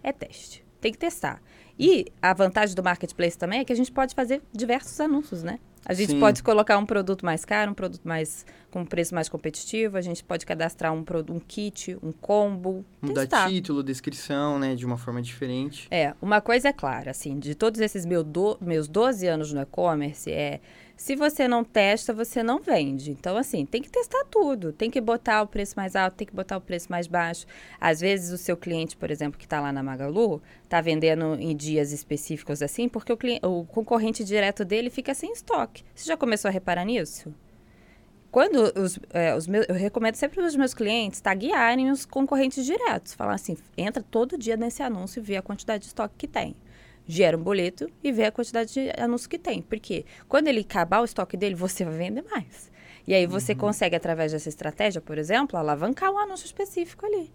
É 0.02 0.10
teste. 0.10 0.64
Tem 0.80 0.90
que 0.90 0.96
testar. 0.98 1.42
E 1.82 2.06
a 2.22 2.32
vantagem 2.32 2.76
do 2.76 2.82
marketplace 2.82 3.36
também 3.36 3.58
é 3.60 3.64
que 3.64 3.72
a 3.72 3.76
gente 3.76 3.90
pode 3.90 4.14
fazer 4.14 4.40
diversos 4.52 5.00
anúncios, 5.00 5.42
né? 5.42 5.58
A 5.84 5.94
gente 5.94 6.12
Sim. 6.12 6.20
pode 6.20 6.44
colocar 6.44 6.78
um 6.78 6.86
produto 6.86 7.26
mais 7.26 7.44
caro, 7.44 7.72
um 7.72 7.74
produto 7.74 8.02
mais 8.04 8.46
com 8.70 8.82
um 8.82 8.86
preço 8.86 9.12
mais 9.12 9.28
competitivo, 9.28 9.96
a 9.96 10.00
gente 10.00 10.22
pode 10.22 10.46
cadastrar 10.46 10.92
um, 10.94 11.04
um 11.28 11.40
kit, 11.40 11.98
um 12.00 12.12
combo. 12.12 12.84
Mudar 13.00 13.22
testar. 13.22 13.48
título, 13.48 13.82
descrição, 13.82 14.60
né? 14.60 14.76
De 14.76 14.86
uma 14.86 14.96
forma 14.96 15.20
diferente. 15.20 15.88
É, 15.90 16.14
uma 16.22 16.40
coisa 16.40 16.68
é 16.68 16.72
clara, 16.72 17.10
assim, 17.10 17.36
de 17.36 17.56
todos 17.56 17.80
esses 17.80 18.06
meu 18.06 18.22
do, 18.22 18.56
meus 18.60 18.86
12 18.86 19.26
anos 19.26 19.52
no 19.52 19.60
e-commerce, 19.60 20.30
é 20.30 20.60
Se 21.02 21.16
você 21.16 21.48
não 21.48 21.64
testa, 21.64 22.14
você 22.14 22.44
não 22.44 22.60
vende. 22.60 23.10
Então, 23.10 23.36
assim, 23.36 23.66
tem 23.66 23.82
que 23.82 23.90
testar 23.90 24.24
tudo. 24.30 24.72
Tem 24.72 24.88
que 24.88 25.00
botar 25.00 25.42
o 25.42 25.48
preço 25.48 25.74
mais 25.76 25.96
alto, 25.96 26.14
tem 26.14 26.24
que 26.24 26.32
botar 26.32 26.56
o 26.56 26.60
preço 26.60 26.92
mais 26.92 27.08
baixo. 27.08 27.44
Às 27.80 27.98
vezes, 27.98 28.30
o 28.30 28.38
seu 28.38 28.56
cliente, 28.56 28.96
por 28.96 29.10
exemplo, 29.10 29.36
que 29.36 29.44
está 29.44 29.60
lá 29.60 29.72
na 29.72 29.82
Magalu, 29.82 30.40
está 30.62 30.80
vendendo 30.80 31.34
em 31.40 31.56
dias 31.56 31.90
específicos 31.90 32.62
assim, 32.62 32.88
porque 32.88 33.12
o, 33.12 33.16
cliente, 33.16 33.44
o 33.44 33.64
concorrente 33.64 34.22
direto 34.22 34.64
dele 34.64 34.90
fica 34.90 35.12
sem 35.12 35.32
estoque. 35.32 35.82
Você 35.92 36.06
já 36.06 36.16
começou 36.16 36.48
a 36.48 36.52
reparar 36.52 36.84
nisso? 36.84 37.34
Quando 38.30 38.72
os, 38.80 39.00
é, 39.12 39.34
os 39.34 39.48
meus, 39.48 39.68
eu 39.68 39.74
recomendo 39.74 40.14
sempre 40.14 40.36
para 40.36 40.46
os 40.46 40.54
meus 40.54 40.72
clientes 40.72 41.20
taguearem 41.20 41.90
os 41.90 42.06
concorrentes 42.06 42.64
diretos. 42.64 43.12
Falar 43.12 43.34
assim, 43.34 43.56
entra 43.76 44.04
todo 44.08 44.38
dia 44.38 44.56
nesse 44.56 44.84
anúncio 44.84 45.18
e 45.18 45.22
vê 45.24 45.36
a 45.36 45.42
quantidade 45.42 45.82
de 45.82 45.88
estoque 45.88 46.14
que 46.16 46.28
tem 46.28 46.54
gera 47.06 47.36
um 47.36 47.42
boleto 47.42 47.88
e 48.02 48.12
vê 48.12 48.24
a 48.24 48.32
quantidade 48.32 48.72
de 48.72 48.92
anúncios 49.00 49.26
que 49.26 49.38
tem. 49.38 49.62
Porque 49.62 50.04
quando 50.28 50.48
ele 50.48 50.60
acabar 50.60 51.00
o 51.00 51.04
estoque 51.04 51.36
dele, 51.36 51.54
você 51.54 51.84
vai 51.84 51.96
vender 51.96 52.22
mais. 52.30 52.70
E 53.06 53.14
aí 53.14 53.26
você 53.26 53.52
uhum. 53.52 53.58
consegue, 53.58 53.96
através 53.96 54.32
dessa 54.32 54.48
estratégia, 54.48 55.00
por 55.00 55.18
exemplo, 55.18 55.58
alavancar 55.58 56.12
um 56.12 56.18
anúncio 56.18 56.46
específico 56.46 57.04
ali. 57.04 57.32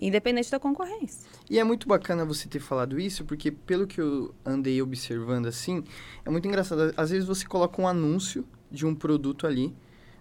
Independente 0.00 0.50
da 0.50 0.58
concorrência. 0.58 1.28
E 1.48 1.58
é 1.58 1.64
muito 1.64 1.86
bacana 1.86 2.24
você 2.24 2.48
ter 2.48 2.60
falado 2.60 2.98
isso, 2.98 3.24
porque 3.24 3.50
pelo 3.50 3.86
que 3.86 4.00
eu 4.00 4.34
andei 4.44 4.80
observando 4.80 5.46
assim, 5.46 5.84
é 6.24 6.30
muito 6.30 6.48
engraçado. 6.48 6.94
Às 6.96 7.10
vezes 7.10 7.26
você 7.26 7.46
coloca 7.46 7.82
um 7.82 7.86
anúncio 7.86 8.46
de 8.70 8.86
um 8.86 8.94
produto 8.94 9.46
ali, 9.46 9.74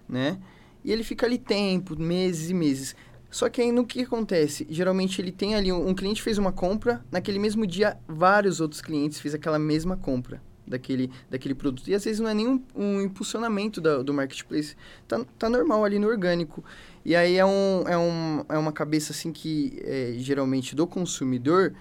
né? 0.08 0.38
E 0.84 0.91
ele 0.91 1.04
fica 1.04 1.26
ali 1.26 1.38
tempo, 1.38 1.98
meses 1.98 2.50
e 2.50 2.54
meses. 2.54 2.95
Só 3.30 3.48
que 3.50 3.62
aí 3.62 3.72
no 3.72 3.86
que 3.86 4.02
acontece? 4.02 4.65
Geralmente 4.70 5.22
ele 5.22 5.32
tem 5.32 5.56
ali, 5.56 5.72
um, 5.72 5.89
um 5.89 5.94
cliente 5.94 6.22
fez 6.22 6.38
uma 6.38 6.52
compra, 6.52 7.04
naquele 7.12 7.39
mesmo 7.39 7.65
dia 7.65 7.98
vários 8.08 8.60
outros 8.60 8.82
clientes 8.82 9.20
fez 9.20 9.36
aquela 9.36 9.60
mesma 9.60 9.96
compra 9.96 10.42
daquele, 10.70 11.12
daquele 11.30 11.56
produto. 11.56 11.89
E 11.89 11.96
às 11.96 12.04
vezes 12.04 12.20
não 12.20 12.30
é 12.30 12.34
nenhum 12.34 12.63
um 12.76 13.02
impulsionamento 13.02 13.82
da, 13.82 14.02
do 14.02 14.13
marketplace. 14.13 14.76
Tá, 15.08 15.24
tá 15.38 15.50
normal 15.50 15.84
ali 15.84 16.00
no 16.00 16.08
orgânico. 16.08 16.63
E 17.04 17.15
aí 17.15 17.38
é, 17.38 17.46
um, 17.46 17.84
é, 17.88 17.98
um, 17.98 18.46
é 18.50 18.58
uma 18.58 18.72
cabeça 18.72 19.12
assim 19.12 19.32
que 19.32 19.82
é, 19.84 20.13
geralmente 20.18 20.76
do 20.76 20.86
consumidor 20.86 21.74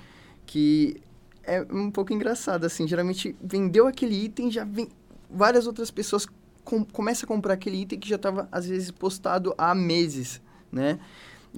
que 0.47 1.01
é 1.45 1.63
um 1.71 1.91
pouco 1.91 2.13
engraçada 2.13 2.67
assim. 2.67 2.89
Geralmente 2.89 3.37
vendeu 3.43 3.87
aquele 3.87 4.25
item, 4.25 4.51
já 4.51 4.65
vem 4.65 4.89
várias 5.31 5.67
outras 5.67 5.91
pessoas 5.91 6.27
com, 6.65 6.85
começam 6.85 7.27
a 7.27 7.29
comprar 7.29 7.55
aquele 7.55 7.83
item 7.83 7.99
que 7.99 8.09
já 8.09 8.17
estava 8.17 8.49
às 8.51 8.67
vezes 8.67 8.91
postado 8.91 9.55
há 9.59 9.75
meses, 9.75 10.41
né? 10.73 10.99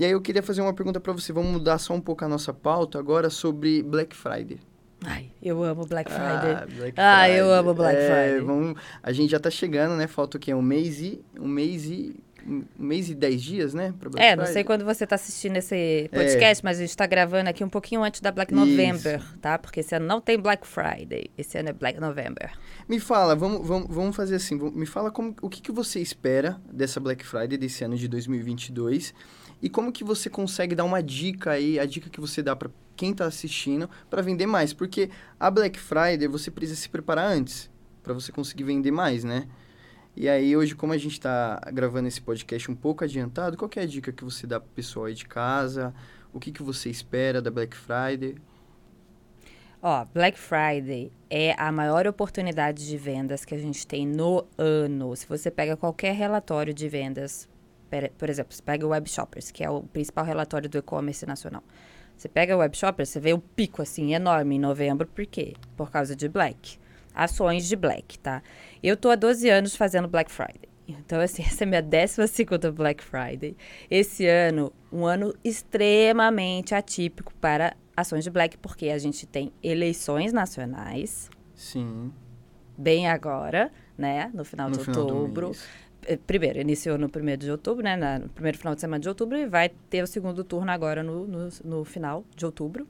E 0.00 0.04
aí 0.06 0.12
eu 0.12 0.20
queria 0.22 0.42
fazer 0.42 0.62
uma 0.62 0.72
pergunta 0.72 0.98
para 0.98 1.12
você. 1.12 1.30
Vamos 1.30 1.52
mudar 1.52 1.76
só 1.76 1.92
um 1.92 2.00
pouco 2.00 2.24
a 2.24 2.28
nossa 2.28 2.54
pauta 2.54 2.98
agora 2.98 3.28
sobre 3.28 3.82
Black 3.82 4.16
Friday. 4.16 4.58
Ai, 5.04 5.30
eu 5.42 5.62
amo 5.62 5.84
Black 5.84 6.10
ah, 6.10 6.14
Friday. 6.14 6.54
Ah, 6.54 6.66
Black 6.74 6.94
ah 6.98 7.18
Friday. 7.18 7.38
eu 7.38 7.52
amo 7.52 7.74
Black 7.74 7.98
é, 7.98 8.06
Friday. 8.06 8.40
Vamos, 8.40 8.80
a 9.02 9.12
gente 9.12 9.30
já 9.30 9.38
tá 9.38 9.50
chegando, 9.50 9.96
né? 9.96 10.06
Falta 10.06 10.38
o 10.38 10.40
quê? 10.40 10.54
Um 10.54 10.62
mês 10.62 11.02
e... 11.02 11.22
Um 11.38 11.46
mês 11.46 11.84
e... 11.84 12.18
Um 12.46 12.64
mês 12.78 13.08
e 13.08 13.14
dez 13.14 13.42
dias, 13.42 13.74
né? 13.74 13.94
É, 14.16 14.34
não 14.34 14.46
sei 14.46 14.64
quando 14.64 14.84
você 14.84 15.06
tá 15.06 15.14
assistindo 15.14 15.56
esse 15.56 16.08
podcast, 16.12 16.62
é. 16.62 16.64
mas 16.64 16.78
a 16.78 16.80
gente 16.80 16.96
tá 16.96 17.06
gravando 17.06 17.50
aqui 17.50 17.62
um 17.62 17.68
pouquinho 17.68 18.02
antes 18.02 18.20
da 18.20 18.30
Black 18.30 18.52
November, 18.54 19.20
Isso. 19.20 19.38
tá? 19.38 19.58
Porque 19.58 19.80
esse 19.80 19.94
ano 19.94 20.06
não 20.06 20.20
tem 20.20 20.38
Black 20.38 20.66
Friday, 20.66 21.30
esse 21.36 21.58
ano 21.58 21.70
é 21.70 21.72
Black 21.72 22.00
November. 22.00 22.50
Me 22.88 22.98
fala, 22.98 23.34
vamos, 23.36 23.66
vamos, 23.66 23.88
vamos 23.88 24.16
fazer 24.16 24.36
assim, 24.36 24.56
me 24.56 24.86
fala 24.86 25.10
como, 25.10 25.34
o 25.42 25.48
que, 25.48 25.60
que 25.60 25.72
você 25.72 26.00
espera 26.00 26.60
dessa 26.72 26.98
Black 27.00 27.24
Friday 27.24 27.58
desse 27.58 27.84
ano 27.84 27.96
de 27.96 28.08
2022 28.08 29.14
e 29.62 29.68
como 29.68 29.92
que 29.92 30.02
você 30.02 30.30
consegue 30.30 30.74
dar 30.74 30.84
uma 30.84 31.02
dica 31.02 31.52
aí, 31.52 31.78
a 31.78 31.84
dica 31.84 32.08
que 32.08 32.20
você 32.20 32.42
dá 32.42 32.56
para 32.56 32.70
quem 32.96 33.12
está 33.12 33.26
assistindo 33.26 33.88
para 34.08 34.22
vender 34.22 34.46
mais? 34.46 34.72
Porque 34.72 35.10
a 35.38 35.50
Black 35.50 35.78
Friday 35.78 36.26
você 36.28 36.50
precisa 36.50 36.80
se 36.80 36.88
preparar 36.88 37.30
antes 37.30 37.70
para 38.02 38.14
você 38.14 38.32
conseguir 38.32 38.64
vender 38.64 38.90
mais, 38.90 39.24
né? 39.24 39.46
E 40.20 40.28
aí 40.28 40.54
hoje, 40.54 40.74
como 40.74 40.92
a 40.92 40.98
gente 40.98 41.12
está 41.12 41.58
gravando 41.72 42.06
esse 42.06 42.20
podcast 42.20 42.70
um 42.70 42.74
pouco 42.74 43.02
adiantado, 43.02 43.56
qual 43.56 43.70
é 43.74 43.80
a 43.80 43.86
dica 43.86 44.12
que 44.12 44.22
você 44.22 44.46
dá 44.46 44.60
para 44.60 44.66
o 44.66 44.74
pessoal 44.74 45.06
aí 45.06 45.14
de 45.14 45.24
casa? 45.24 45.94
O 46.30 46.38
que, 46.38 46.52
que 46.52 46.62
você 46.62 46.90
espera 46.90 47.40
da 47.40 47.50
Black 47.50 47.74
Friday? 47.74 48.36
Ó, 49.80 50.04
Black 50.12 50.38
Friday 50.38 51.10
é 51.30 51.54
a 51.58 51.72
maior 51.72 52.06
oportunidade 52.06 52.86
de 52.86 52.98
vendas 52.98 53.46
que 53.46 53.54
a 53.54 53.58
gente 53.58 53.86
tem 53.86 54.06
no 54.06 54.46
ano. 54.58 55.16
Se 55.16 55.26
você 55.26 55.50
pega 55.50 55.74
qualquer 55.74 56.14
relatório 56.14 56.74
de 56.74 56.86
vendas 56.86 57.48
por 58.18 58.28
exemplo, 58.28 58.54
você 58.54 58.62
pega 58.62 58.86
o 58.86 58.90
Web 58.90 59.08
Shoppers, 59.08 59.50
que 59.50 59.64
é 59.64 59.70
o 59.70 59.84
principal 59.84 60.26
relatório 60.26 60.68
do 60.68 60.76
e-commerce 60.76 61.24
nacional. 61.24 61.64
Você 62.14 62.28
pega 62.28 62.54
o 62.54 62.58
Web 62.58 62.76
Shoppers, 62.76 63.08
você 63.08 63.18
vê 63.18 63.32
o 63.32 63.38
pico 63.38 63.80
assim 63.80 64.12
enorme 64.12 64.56
em 64.56 64.60
novembro, 64.60 65.08
por 65.08 65.24
quê? 65.24 65.54
Por 65.78 65.90
causa 65.90 66.14
de 66.14 66.28
Black. 66.28 66.78
Ações 67.24 67.68
de 67.68 67.76
Black, 67.76 68.18
tá? 68.18 68.42
Eu 68.82 68.96
tô 68.96 69.10
há 69.10 69.14
12 69.14 69.48
anos 69.50 69.76
fazendo 69.76 70.08
Black 70.08 70.32
Friday. 70.32 70.70
Então, 70.88 71.20
assim, 71.20 71.42
essa 71.46 71.64
é 71.64 71.66
a 71.66 71.68
minha 71.68 71.82
12 71.82 72.72
Black 72.72 73.04
Friday. 73.04 73.54
Esse 73.90 74.26
ano, 74.26 74.72
um 74.90 75.04
ano 75.04 75.34
extremamente 75.44 76.74
atípico 76.74 77.34
para 77.34 77.76
ações 77.94 78.24
de 78.24 78.30
Black, 78.30 78.56
porque 78.56 78.88
a 78.88 78.98
gente 78.98 79.26
tem 79.26 79.52
eleições 79.62 80.32
nacionais. 80.32 81.28
Sim. 81.54 82.10
Bem 82.76 83.06
agora, 83.06 83.70
né? 83.98 84.30
No 84.32 84.44
final 84.44 84.70
no 84.70 84.78
de 84.78 84.84
final 84.84 85.02
outubro. 85.02 85.52
Eh, 86.06 86.16
primeiro, 86.16 86.58
iniciou 86.58 86.96
no 86.96 87.10
primeiro 87.10 87.42
de 87.42 87.50
outubro, 87.50 87.84
né? 87.84 88.18
no 88.18 88.30
primeiro 88.30 88.56
final 88.56 88.74
de 88.74 88.80
semana 88.80 89.00
de 89.00 89.08
outubro, 89.08 89.36
e 89.36 89.46
vai 89.46 89.68
ter 89.68 90.02
o 90.02 90.06
segundo 90.06 90.42
turno 90.42 90.70
agora 90.70 91.02
no, 91.02 91.26
no, 91.26 91.48
no 91.62 91.84
final 91.84 92.24
de 92.34 92.46
outubro. 92.46 92.86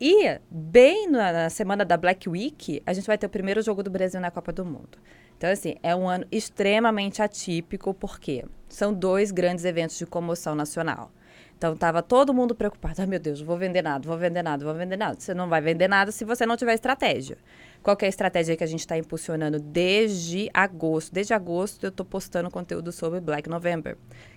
E, 0.00 0.38
bem 0.48 1.08
na, 1.10 1.32
na, 1.32 1.50
semana 1.50 1.84
da 1.84 1.96
Black 1.96 2.28
Week, 2.28 2.80
a 2.86 2.92
gente 2.92 3.06
vai 3.06 3.18
ter 3.18 3.26
o 3.26 3.30
primeiro 3.30 3.60
jogo 3.62 3.82
do 3.82 3.90
Brasil 3.90 4.20
na 4.20 4.30
Copa 4.30 4.52
do 4.52 4.64
Mundo. 4.64 4.96
Então, 5.36 5.50
assim, 5.50 5.74
é 5.82 5.94
um 5.94 6.08
ano 6.08 6.24
extremamente 6.30 7.20
atípico, 7.20 7.92
porque 7.92 8.44
são 8.68 8.92
dois 8.92 9.32
grandes 9.32 9.64
eventos 9.64 9.98
de 9.98 10.06
comoção 10.06 10.54
nacional. 10.54 11.10
Então, 11.56 11.76
tava 11.76 12.00
todo 12.00 12.32
mundo 12.32 12.54
preocupado. 12.54 13.02
Ah, 13.02 13.06
meu 13.06 13.18
Deus, 13.18 13.40
vou 13.40 13.56
vender 13.56 13.82
nada, 13.82 14.06
vou 14.06 14.16
vender 14.16 14.42
nada, 14.44 14.64
vou 14.64 14.72
vender 14.72 14.96
nada. 14.96 15.18
Você 15.18 15.34
não 15.34 15.48
vai 15.48 15.60
vender 15.60 15.88
nada 15.88 16.12
se 16.12 16.24
você 16.24 16.46
não 16.46 16.56
tiver 16.56 16.74
estratégia. 16.74 17.36
Qual 17.82 17.96
é 18.00 18.06
a 18.06 18.08
estratégia 18.08 18.56
que 18.56 18.62
a 18.62 18.68
gente 18.68 18.80
está 18.80 18.96
impulsionando 18.96 19.58
desde 19.58 20.48
agosto? 20.54 21.12
Desde 21.12 21.34
agosto 21.34 21.84
eu 21.84 21.88
estou 21.88 22.06
postando 22.06 22.48
conteúdo 22.48 22.92
sobre 22.92 23.18
Black 23.18 23.48
November, 23.48 23.96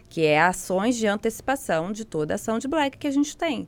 que 0.10 0.26
é 0.26 0.42
ações 0.42 0.96
de 0.96 1.06
antecipação 1.06 1.92
de 1.92 2.04
toda 2.04 2.34
ação 2.34 2.58
de 2.58 2.68
Black 2.68 2.98
que 2.98 3.06
a 3.06 3.12
gente 3.12 3.38
tem. 3.38 3.68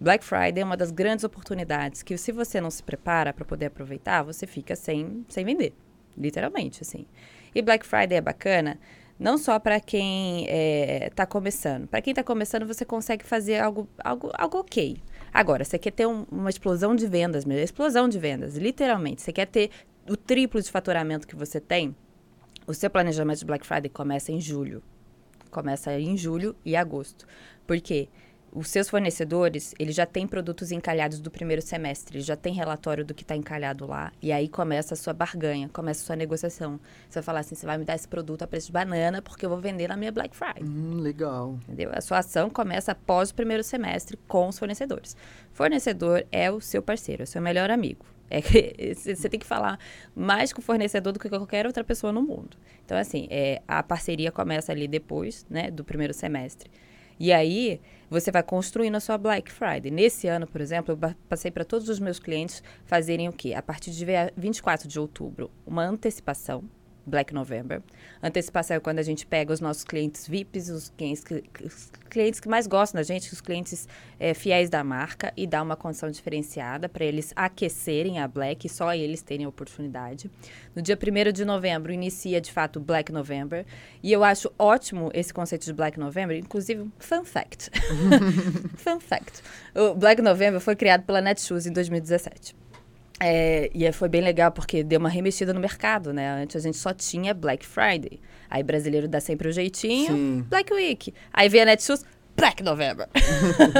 Black 0.00 0.24
Friday 0.24 0.62
é 0.62 0.64
uma 0.64 0.78
das 0.78 0.90
grandes 0.90 1.24
oportunidades 1.24 2.02
que, 2.02 2.16
se 2.16 2.32
você 2.32 2.58
não 2.58 2.70
se 2.70 2.82
prepara 2.82 3.34
para 3.34 3.44
poder 3.44 3.66
aproveitar, 3.66 4.22
você 4.22 4.46
fica 4.46 4.74
sem, 4.74 5.26
sem 5.28 5.44
vender. 5.44 5.74
Literalmente, 6.16 6.82
assim. 6.82 7.06
E 7.54 7.60
Black 7.60 7.86
Friday 7.86 8.16
é 8.16 8.20
bacana 8.20 8.78
não 9.18 9.36
só 9.36 9.58
para 9.58 9.78
quem 9.78 10.44
está 10.44 11.22
eh, 11.22 11.24
é, 11.24 11.26
começando. 11.26 11.86
Para 11.86 12.00
quem 12.00 12.12
está 12.12 12.24
começando, 12.24 12.66
você 12.66 12.86
consegue 12.86 13.22
fazer 13.26 13.58
algo, 13.58 13.86
algo, 14.02 14.30
algo 14.32 14.58
ok. 14.60 14.96
Agora, 15.32 15.62
você 15.62 15.78
quer 15.78 15.90
ter 15.90 16.06
um, 16.06 16.24
uma 16.32 16.48
explosão 16.48 16.96
de 16.96 17.06
vendas, 17.06 17.44
mesmo, 17.44 17.62
explosão 17.62 18.08
de 18.08 18.18
vendas, 18.18 18.56
literalmente. 18.56 19.20
Você 19.20 19.34
quer 19.34 19.46
ter 19.46 19.70
o 20.08 20.16
triplo 20.16 20.62
de 20.62 20.70
faturamento 20.70 21.28
que 21.28 21.36
você 21.36 21.60
tem, 21.60 21.94
o 22.66 22.72
seu 22.72 22.88
planejamento 22.88 23.40
de 23.40 23.44
Black 23.44 23.66
Friday 23.66 23.90
começa 23.90 24.32
em 24.32 24.40
julho. 24.40 24.82
Começa 25.50 25.92
em 26.00 26.16
julho 26.16 26.56
e 26.64 26.74
agosto. 26.74 27.26
Por 27.66 27.78
quê? 27.80 28.08
Porque 28.08 28.29
os 28.52 28.68
seus 28.68 28.88
fornecedores, 28.88 29.74
eles 29.78 29.94
já 29.94 30.04
têm 30.04 30.26
produtos 30.26 30.72
encalhados 30.72 31.20
do 31.20 31.30
primeiro 31.30 31.62
semestre, 31.62 32.20
já 32.20 32.34
têm 32.34 32.52
relatório 32.52 33.04
do 33.04 33.14
que 33.14 33.22
está 33.22 33.36
encalhado 33.36 33.86
lá. 33.86 34.12
E 34.20 34.32
aí 34.32 34.48
começa 34.48 34.94
a 34.94 34.96
sua 34.96 35.12
barganha, 35.12 35.68
começa 35.68 36.02
a 36.02 36.06
sua 36.06 36.16
negociação. 36.16 36.80
Você 37.08 37.14
vai 37.14 37.22
falar 37.22 37.40
assim, 37.40 37.54
você 37.54 37.64
vai 37.64 37.78
me 37.78 37.84
dar 37.84 37.94
esse 37.94 38.08
produto 38.08 38.42
a 38.42 38.46
preço 38.46 38.66
de 38.66 38.72
banana 38.72 39.22
porque 39.22 39.46
eu 39.46 39.50
vou 39.50 39.60
vender 39.60 39.88
na 39.88 39.96
minha 39.96 40.10
Black 40.10 40.34
Friday. 40.34 40.64
Hum, 40.64 41.00
legal. 41.00 41.58
Entendeu? 41.62 41.90
A 41.94 42.00
sua 42.00 42.18
ação 42.18 42.50
começa 42.50 42.92
após 42.92 43.30
o 43.30 43.34
primeiro 43.34 43.62
semestre 43.62 44.18
com 44.26 44.48
os 44.48 44.58
fornecedores. 44.58 45.16
Fornecedor 45.52 46.26
é 46.32 46.50
o 46.50 46.60
seu 46.60 46.82
parceiro, 46.82 47.22
é 47.22 47.24
o 47.24 47.28
seu 47.28 47.40
melhor 47.40 47.70
amigo. 47.70 48.04
É 48.28 48.42
que 48.42 48.94
você 48.94 49.28
tem 49.28 49.38
que 49.38 49.46
falar 49.46 49.78
mais 50.14 50.52
com 50.52 50.60
o 50.60 50.64
fornecedor 50.64 51.12
do 51.12 51.20
que 51.20 51.28
qualquer 51.28 51.66
outra 51.66 51.84
pessoa 51.84 52.12
no 52.12 52.22
mundo. 52.22 52.56
Então, 52.84 52.98
assim, 52.98 53.28
é, 53.30 53.62
a 53.68 53.82
parceria 53.82 54.32
começa 54.32 54.72
ali 54.72 54.88
depois, 54.88 55.46
né, 55.48 55.70
do 55.70 55.84
primeiro 55.84 56.12
semestre. 56.12 56.70
E 57.18 57.32
aí, 57.32 57.80
você 58.10 58.32
vai 58.32 58.42
construindo 58.42 58.96
a 58.96 59.00
sua 59.00 59.16
Black 59.16 59.50
Friday. 59.50 59.90
Nesse 59.90 60.26
ano, 60.26 60.46
por 60.46 60.60
exemplo, 60.60 60.92
eu 61.00 61.14
passei 61.28 61.50
para 61.50 61.64
todos 61.64 61.88
os 61.88 62.00
meus 62.00 62.18
clientes 62.18 62.62
fazerem 62.84 63.28
o 63.28 63.32
quê? 63.32 63.54
A 63.54 63.62
partir 63.62 63.92
de 63.92 64.04
24 64.36 64.88
de 64.88 64.98
outubro, 64.98 65.50
uma 65.64 65.84
antecipação 65.84 66.64
Black 67.06 67.32
November. 67.34 67.82
Antecipação 68.22 68.76
é 68.76 68.80
quando 68.80 68.98
a 68.98 69.02
gente 69.02 69.26
pega 69.26 69.52
os 69.52 69.60
nossos 69.60 69.84
clientes 69.84 70.26
VIPs, 70.26 70.68
os 70.68 70.90
clientes 70.90 71.24
que, 71.24 71.44
os 71.64 71.90
clientes 72.08 72.40
que 72.40 72.48
mais 72.48 72.66
gostam 72.66 72.98
da 72.98 73.02
gente, 73.02 73.32
os 73.32 73.40
clientes 73.40 73.88
é, 74.18 74.34
fiéis 74.34 74.68
da 74.68 74.84
marca, 74.84 75.32
e 75.36 75.46
dá 75.46 75.62
uma 75.62 75.76
condição 75.76 76.10
diferenciada 76.10 76.88
para 76.88 77.04
eles 77.04 77.32
aquecerem 77.34 78.18
a 78.18 78.28
Black 78.28 78.66
e 78.66 78.70
só 78.70 78.94
eles 78.94 79.22
terem 79.22 79.46
a 79.46 79.48
oportunidade. 79.48 80.30
No 80.74 80.82
dia 80.82 80.96
1 80.96 81.32
de 81.32 81.44
novembro, 81.44 81.92
inicia 81.92 82.40
de 82.40 82.52
fato 82.52 82.78
Black 82.80 83.10
November. 83.12 83.64
E 84.02 84.12
eu 84.12 84.22
acho 84.22 84.52
ótimo 84.58 85.10
esse 85.14 85.32
conceito 85.32 85.64
de 85.64 85.72
Black 85.72 85.98
November, 85.98 86.36
inclusive, 86.36 86.88
fun 86.98 87.24
fact. 87.24 87.70
fun 88.76 89.00
fact. 89.00 89.42
O 89.74 89.94
Black 89.94 90.20
November 90.22 90.60
foi 90.60 90.76
criado 90.76 91.04
pela 91.04 91.20
Netshoes 91.20 91.66
em 91.66 91.72
2017. 91.72 92.54
É, 93.22 93.70
e 93.74 93.90
foi 93.92 94.08
bem 94.08 94.22
legal 94.22 94.50
porque 94.50 94.82
deu 94.82 94.98
uma 94.98 95.10
remexida 95.10 95.52
no 95.52 95.60
mercado, 95.60 96.10
né? 96.12 96.42
Antes 96.42 96.56
a 96.56 96.60
gente 96.60 96.78
só 96.78 96.94
tinha 96.94 97.34
Black 97.34 97.66
Friday. 97.66 98.18
Aí 98.48 98.62
brasileiro 98.62 99.06
dá 99.06 99.20
sempre 99.20 99.46
o 99.46 99.50
um 99.50 99.52
jeitinho, 99.52 100.14
Sim. 100.14 100.46
Black 100.48 100.72
Week. 100.72 101.12
Aí 101.30 101.48
vem 101.48 101.60
a 101.60 101.66
Netshoes, 101.66 102.04
Black 102.34 102.62
November. 102.62 103.06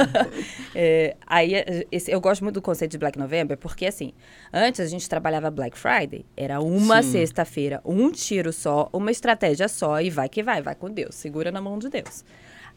é, 0.75 1.15
aí 1.25 1.53
esse, 1.91 2.11
eu 2.11 2.21
gosto 2.21 2.43
muito 2.43 2.55
do 2.55 2.61
conceito 2.61 2.91
de 2.91 2.99
Black 2.99 3.17
November 3.17 3.57
porque, 3.57 3.87
assim, 3.87 4.13
antes 4.53 4.79
a 4.79 4.85
gente 4.85 5.09
trabalhava 5.09 5.49
Black 5.49 5.75
Friday, 5.75 6.23
era 6.37 6.61
uma 6.61 7.01
sexta-feira, 7.01 7.81
um 7.83 8.11
tiro 8.11 8.53
só, 8.53 8.87
uma 8.93 9.09
estratégia 9.09 9.67
só 9.67 9.99
e 9.99 10.11
vai 10.11 10.29
que 10.29 10.43
vai, 10.43 10.61
vai 10.61 10.75
com 10.75 10.91
Deus, 10.91 11.15
segura 11.15 11.51
na 11.51 11.59
mão 11.59 11.79
de 11.79 11.89
Deus. 11.89 12.23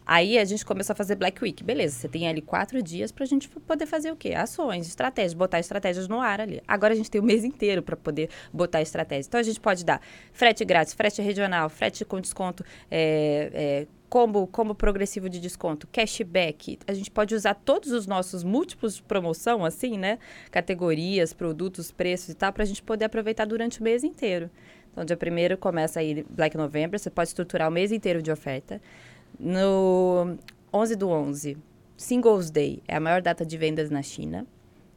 Aí 0.06 0.38
a 0.38 0.44
gente 0.44 0.64
começou 0.64 0.92
a 0.92 0.96
fazer 0.96 1.14
Black 1.14 1.42
Week. 1.42 1.64
Beleza, 1.64 1.96
você 1.96 2.08
tem 2.08 2.28
ali 2.28 2.42
quatro 2.42 2.82
dias 2.82 3.10
para 3.10 3.24
a 3.24 3.26
gente 3.26 3.48
poder 3.48 3.86
fazer 3.86 4.10
o 4.10 4.16
quê? 4.16 4.34
Ações, 4.34 4.86
estratégias, 4.86 5.34
botar 5.34 5.58
estratégias 5.58 6.08
no 6.08 6.20
ar 6.20 6.40
ali. 6.40 6.60
Agora 6.68 6.92
a 6.92 6.96
gente 6.96 7.10
tem 7.10 7.20
o 7.20 7.24
mês 7.24 7.44
inteiro 7.44 7.82
para 7.82 7.96
poder 7.96 8.28
botar 8.52 8.82
estratégias. 8.82 9.26
Então 9.26 9.40
a 9.40 9.42
gente 9.42 9.60
pode 9.60 9.84
dar 9.84 10.00
frete 10.32 10.64
grátis, 10.64 10.92
frete 10.92 11.22
regional, 11.22 11.68
frete 11.68 12.04
com 12.04 12.20
desconto, 12.20 12.64
é, 12.90 13.50
é, 13.54 13.86
combo, 14.08 14.46
combo 14.46 14.74
progressivo 14.74 15.28
de 15.28 15.40
desconto, 15.40 15.88
cashback. 15.90 16.78
A 16.86 16.92
gente 16.92 17.10
pode 17.10 17.34
usar 17.34 17.54
todos 17.54 17.90
os 17.90 18.06
nossos 18.06 18.44
múltiplos 18.44 18.96
de 18.96 19.02
promoção, 19.02 19.64
assim, 19.64 19.98
né? 19.98 20.18
Categorias, 20.50 21.32
produtos, 21.32 21.90
preços 21.90 22.28
e 22.28 22.34
tal, 22.34 22.52
para 22.52 22.62
a 22.62 22.66
gente 22.66 22.82
poder 22.82 23.06
aproveitar 23.06 23.44
durante 23.44 23.80
o 23.80 23.82
mês 23.82 24.04
inteiro. 24.04 24.50
Então, 24.92 25.04
dia 25.04 25.16
primeiro 25.16 25.58
começa 25.58 25.98
aí 25.98 26.24
Black 26.30 26.56
November, 26.56 27.00
você 27.00 27.10
pode 27.10 27.28
estruturar 27.28 27.68
o 27.68 27.72
mês 27.72 27.90
inteiro 27.90 28.22
de 28.22 28.30
oferta. 28.30 28.80
No 29.38 30.36
11 30.72 30.96
do 30.96 31.08
11, 31.08 31.56
Singles 31.96 32.50
Day 32.50 32.82
é 32.86 32.96
a 32.96 33.00
maior 33.00 33.22
data 33.22 33.44
de 33.44 33.56
vendas 33.56 33.90
na 33.90 34.02
China. 34.02 34.46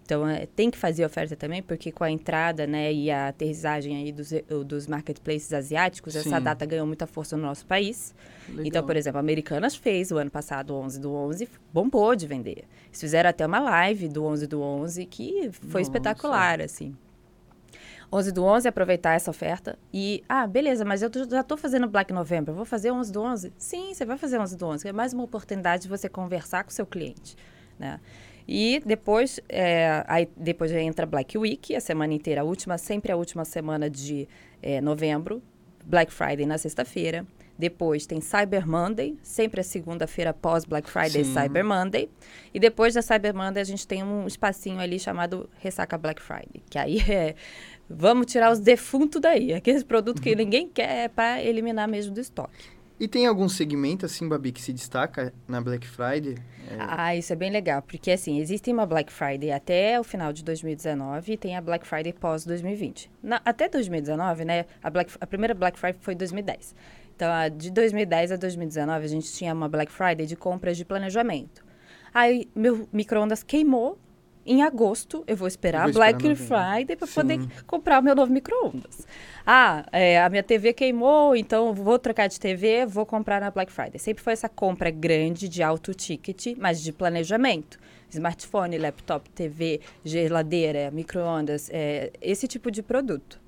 Então, 0.07 0.25
é, 0.25 0.45
tem 0.45 0.71
que 0.71 0.77
fazer 0.77 1.05
oferta 1.05 1.35
também, 1.35 1.61
porque 1.61 1.91
com 1.91 2.01
a 2.01 2.09
entrada 2.09 2.65
né, 2.65 2.93
e 2.93 3.11
a 3.11 3.27
aterrissagem 3.27 3.97
aí 3.97 4.13
dos, 4.13 4.31
dos 4.65 4.87
marketplaces 4.87 5.51
asiáticos, 5.51 6.13
Sim. 6.13 6.19
essa 6.19 6.39
data 6.39 6.65
ganhou 6.65 6.87
muita 6.87 7.05
força 7.05 7.35
no 7.35 7.43
nosso 7.43 7.65
país. 7.65 8.15
Legal. 8.47 8.65
Então, 8.65 8.85
por 8.85 8.95
exemplo, 8.95 9.17
a 9.17 9.19
Americanas 9.19 9.75
fez 9.75 10.09
o 10.09 10.17
ano 10.17 10.31
passado, 10.31 10.73
11 10.73 11.01
do 11.01 11.13
11, 11.13 11.49
bombou 11.73 12.15
de 12.15 12.25
vender. 12.25 12.63
Eles 12.85 13.01
fizeram 13.01 13.29
até 13.29 13.45
uma 13.45 13.59
live 13.59 14.07
do 14.07 14.23
11 14.23 14.47
do 14.47 14.61
11 14.61 15.05
que 15.07 15.49
foi 15.51 15.81
Nossa. 15.81 15.91
espetacular, 15.91 16.61
assim. 16.61 16.95
11 18.11 18.31
do 18.31 18.43
11, 18.43 18.67
aproveitar 18.67 19.13
essa 19.13 19.29
oferta. 19.29 19.77
E, 19.93 20.23
ah, 20.29 20.47
beleza, 20.47 20.85
mas 20.85 21.01
eu 21.01 21.09
já 21.29 21.41
estou 21.41 21.57
fazendo 21.57 21.87
Black 21.87 22.13
November, 22.13 22.53
vou 22.53 22.65
fazer 22.65 22.91
11 22.91 23.11
do 23.11 23.21
11? 23.21 23.53
Sim, 23.57 23.93
você 23.93 24.05
vai 24.05 24.17
fazer 24.17 24.39
11 24.39 24.55
do 24.55 24.65
11. 24.65 24.87
É 24.87 24.93
mais 24.93 25.13
uma 25.13 25.23
oportunidade 25.23 25.83
de 25.83 25.89
você 25.89 26.07
conversar 26.07 26.63
com 26.63 26.69
o 26.69 26.73
seu 26.73 26.85
cliente, 26.85 27.35
né? 27.77 27.99
E 28.47 28.81
depois, 28.85 29.41
é, 29.49 30.05
aí 30.07 30.29
depois 30.37 30.71
entra 30.71 31.05
Black 31.05 31.37
Week, 31.37 31.75
a 31.75 31.81
semana 31.81 32.13
inteira, 32.13 32.41
a 32.41 32.43
última, 32.45 32.77
sempre 32.77 33.11
a 33.11 33.17
última 33.17 33.43
semana 33.43 33.89
de 33.89 34.27
é, 34.61 34.79
novembro. 34.79 35.43
Black 35.87 36.11
Friday 36.11 36.45
na 36.45 36.57
sexta-feira. 36.57 37.25
Depois 37.57 38.05
tem 38.05 38.21
Cyber 38.21 38.67
Monday, 38.67 39.17
sempre 39.23 39.61
a 39.61 39.63
segunda-feira 39.63 40.31
pós 40.31 40.63
Black 40.63 40.87
Friday, 40.87 41.23
Sim. 41.23 41.33
Cyber 41.33 41.65
Monday. 41.65 42.07
E 42.53 42.59
depois 42.59 42.93
da 42.93 43.01
Cyber 43.01 43.33
Monday 43.33 43.61
a 43.61 43.65
gente 43.65 43.87
tem 43.87 44.03
um 44.03 44.27
espacinho 44.27 44.79
ali 44.79 44.99
chamado 44.99 45.49
Ressaca 45.59 45.97
Black 45.97 46.21
Friday, 46.21 46.61
que 46.69 46.77
aí 46.77 46.99
é 47.09 47.33
Vamos 47.89 48.25
tirar 48.25 48.51
os 48.51 48.59
defuntos 48.59 49.21
daí. 49.21 49.53
Aqueles 49.53 49.83
produtos 49.83 50.21
que 50.21 50.31
uhum. 50.31 50.37
ninguém 50.37 50.67
quer 50.67 51.05
é 51.05 51.07
para 51.07 51.41
eliminar 51.41 51.87
mesmo 51.87 52.13
do 52.13 52.19
estoque. 52.19 52.77
E 52.99 53.07
tem 53.07 53.27
algum 53.27 53.47
segmento, 53.47 54.07
assim, 54.07 54.27
Babi, 54.27 54.51
que 54.51 54.61
se 54.61 54.73
destaca 54.73 55.31
na 55.47 55.61
Black 55.61 55.85
Friday? 55.85 56.35
É... 56.67 56.77
Ah, 56.79 57.15
isso 57.15 57.31
é 57.31 57.35
bem 57.35 57.51
legal, 57.51 57.79
porque, 57.83 58.09
assim, 58.09 58.39
existe 58.39 58.71
uma 58.71 58.87
Black 58.87 59.13
Friday 59.13 59.51
até 59.51 59.99
o 59.99 60.03
final 60.03 60.33
de 60.33 60.43
2019 60.43 61.33
e 61.33 61.37
tem 61.37 61.55
a 61.55 61.61
Black 61.61 61.85
Friday 61.85 62.11
pós-2020. 62.11 63.07
Até 63.45 63.69
2019, 63.69 64.45
né, 64.45 64.65
a, 64.81 64.89
Black, 64.89 65.13
a 65.21 65.27
primeira 65.27 65.53
Black 65.53 65.77
Friday 65.77 65.99
foi 66.01 66.15
2010. 66.15 66.73
Então, 67.15 67.31
a, 67.31 67.49
de 67.49 67.69
2010 67.69 68.31
a 68.31 68.35
2019, 68.35 69.05
a 69.05 69.07
gente 69.07 69.31
tinha 69.31 69.53
uma 69.53 69.69
Black 69.69 69.91
Friday 69.91 70.25
de 70.25 70.35
compras 70.35 70.75
de 70.75 70.83
planejamento. 70.83 71.63
Aí, 72.11 72.49
meu 72.55 72.89
micro-ondas 72.91 73.43
queimou 73.43 73.99
em 74.47 74.63
agosto 74.63 75.23
eu 75.27 75.35
vou 75.35 75.47
esperar, 75.47 75.81
vou 75.81 75.89
esperar 75.89 76.13
Black 76.13 76.35
Friday 76.35 76.95
para 76.95 77.07
poder 77.07 77.39
comprar 77.65 77.99
o 77.99 78.03
meu 78.03 78.15
novo 78.15 78.31
micro-ondas. 78.31 79.05
Ah, 79.45 79.85
é, 79.91 80.21
a 80.21 80.29
minha 80.29 80.43
TV 80.43 80.73
queimou, 80.73 81.35
então 81.35 81.73
vou 81.73 81.99
trocar 81.99 82.27
de 82.27 82.39
TV, 82.39 82.85
vou 82.85 83.05
comprar 83.05 83.41
na 83.41 83.51
Black 83.51 83.71
Friday. 83.71 83.99
Sempre 83.99 84.23
foi 84.23 84.33
essa 84.33 84.49
compra 84.49 84.89
grande 84.89 85.47
de 85.47 85.61
alto 85.61 85.93
ticket, 85.93 86.57
mas 86.57 86.81
de 86.81 86.91
planejamento. 86.91 87.77
Smartphone, 88.09 88.77
laptop, 88.77 89.29
TV, 89.29 89.81
geladeira, 90.03 90.89
micro-ondas, 90.91 91.69
é, 91.71 92.11
esse 92.21 92.47
tipo 92.47 92.71
de 92.71 92.81
produto. 92.81 93.39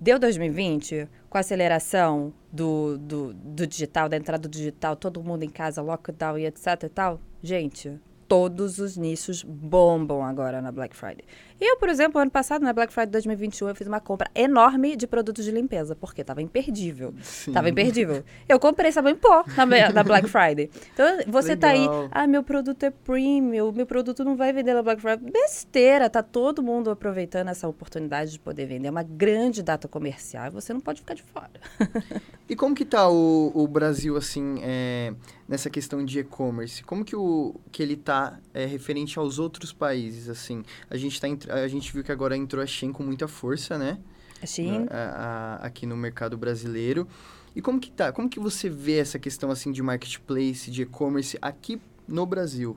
Deu 0.00 0.18
2020, 0.18 1.08
com 1.30 1.38
a 1.38 1.40
aceleração 1.40 2.34
do, 2.50 2.98
do, 2.98 3.32
do 3.32 3.66
digital, 3.66 4.08
da 4.08 4.16
entrada 4.16 4.48
do 4.48 4.50
digital, 4.50 4.96
todo 4.96 5.22
mundo 5.22 5.44
em 5.44 5.48
casa, 5.48 5.80
lockdown 5.80 6.38
e 6.38 6.46
etc 6.46 6.66
e 6.82 6.88
tal. 6.88 7.20
Gente, 7.40 8.00
todos 8.32 8.78
os 8.78 8.96
nichos 8.96 9.42
bombam 9.42 10.24
agora 10.24 10.62
na 10.62 10.72
Black 10.72 10.96
Friday. 10.96 11.26
Eu, 11.64 11.76
por 11.76 11.88
exemplo, 11.88 12.20
ano 12.20 12.30
passado, 12.30 12.62
na 12.62 12.72
Black 12.72 12.92
Friday 12.92 13.12
2021, 13.12 13.68
eu 13.68 13.74
fiz 13.76 13.86
uma 13.86 14.00
compra 14.00 14.28
enorme 14.34 14.96
de 14.96 15.06
produtos 15.06 15.44
de 15.44 15.52
limpeza, 15.52 15.94
porque 15.94 16.22
estava 16.22 16.42
imperdível. 16.42 17.14
Sim. 17.22 17.52
Tava 17.52 17.70
imperdível. 17.70 18.24
Eu 18.48 18.58
comprei 18.58 18.90
sabão 18.90 19.12
em 19.12 19.14
pó 19.14 19.44
na, 19.56 19.92
na 19.92 20.02
Black 20.02 20.28
Friday. 20.28 20.68
Então, 20.92 21.06
você 21.28 21.50
Legal. 21.50 21.60
tá 21.60 21.68
aí, 21.68 22.08
ah, 22.10 22.26
meu 22.26 22.42
produto 22.42 22.82
é 22.82 22.90
premium, 22.90 23.70
meu 23.70 23.86
produto 23.86 24.24
não 24.24 24.34
vai 24.34 24.52
vender 24.52 24.74
na 24.74 24.82
Black 24.82 25.00
Friday. 25.00 25.30
Besteira, 25.30 26.10
tá 26.10 26.20
todo 26.20 26.64
mundo 26.64 26.90
aproveitando 26.90 27.46
essa 27.46 27.68
oportunidade 27.68 28.32
de 28.32 28.40
poder 28.40 28.66
vender. 28.66 28.88
É 28.88 28.90
uma 28.90 29.04
grande 29.04 29.62
data 29.62 29.86
comercial 29.86 30.48
e 30.48 30.50
você 30.50 30.72
não 30.72 30.80
pode 30.80 30.98
ficar 30.98 31.14
de 31.14 31.22
fora. 31.22 31.48
e 32.48 32.56
como 32.56 32.74
que 32.74 32.84
tá 32.84 33.08
o, 33.08 33.52
o 33.54 33.68
Brasil, 33.68 34.16
assim, 34.16 34.58
é 34.64 35.14
nessa 35.52 35.68
questão 35.68 36.02
de 36.02 36.18
e-commerce? 36.18 36.82
Como 36.82 37.04
que, 37.04 37.14
o, 37.14 37.54
que 37.70 37.82
ele 37.82 37.92
está 37.92 38.38
é, 38.54 38.64
referente 38.64 39.18
aos 39.18 39.38
outros 39.38 39.70
países, 39.70 40.30
assim? 40.30 40.64
A 40.88 40.96
gente, 40.96 41.20
tá, 41.20 41.28
a 41.54 41.68
gente 41.68 41.92
viu 41.92 42.02
que 42.02 42.12
agora 42.12 42.36
entrou 42.36 42.62
a 42.62 42.66
Shein 42.66 42.92
com 42.92 43.02
muita 43.02 43.28
força, 43.28 43.78
né? 43.78 43.98
A 44.42 44.46
Shein. 44.46 44.86
A, 44.90 45.58
a, 45.60 45.66
aqui 45.66 45.86
no 45.86 45.96
mercado 45.96 46.36
brasileiro. 46.36 47.06
E 47.54 47.60
como 47.60 47.78
que 47.78 47.90
tá? 47.90 48.12
Como 48.12 48.28
que 48.28 48.40
você 48.40 48.68
vê 48.68 48.98
essa 48.98 49.18
questão, 49.18 49.50
assim, 49.50 49.70
de 49.72 49.82
marketplace, 49.82 50.70
de 50.70 50.82
e-commerce 50.82 51.38
aqui 51.40 51.80
no 52.08 52.24
Brasil? 52.24 52.76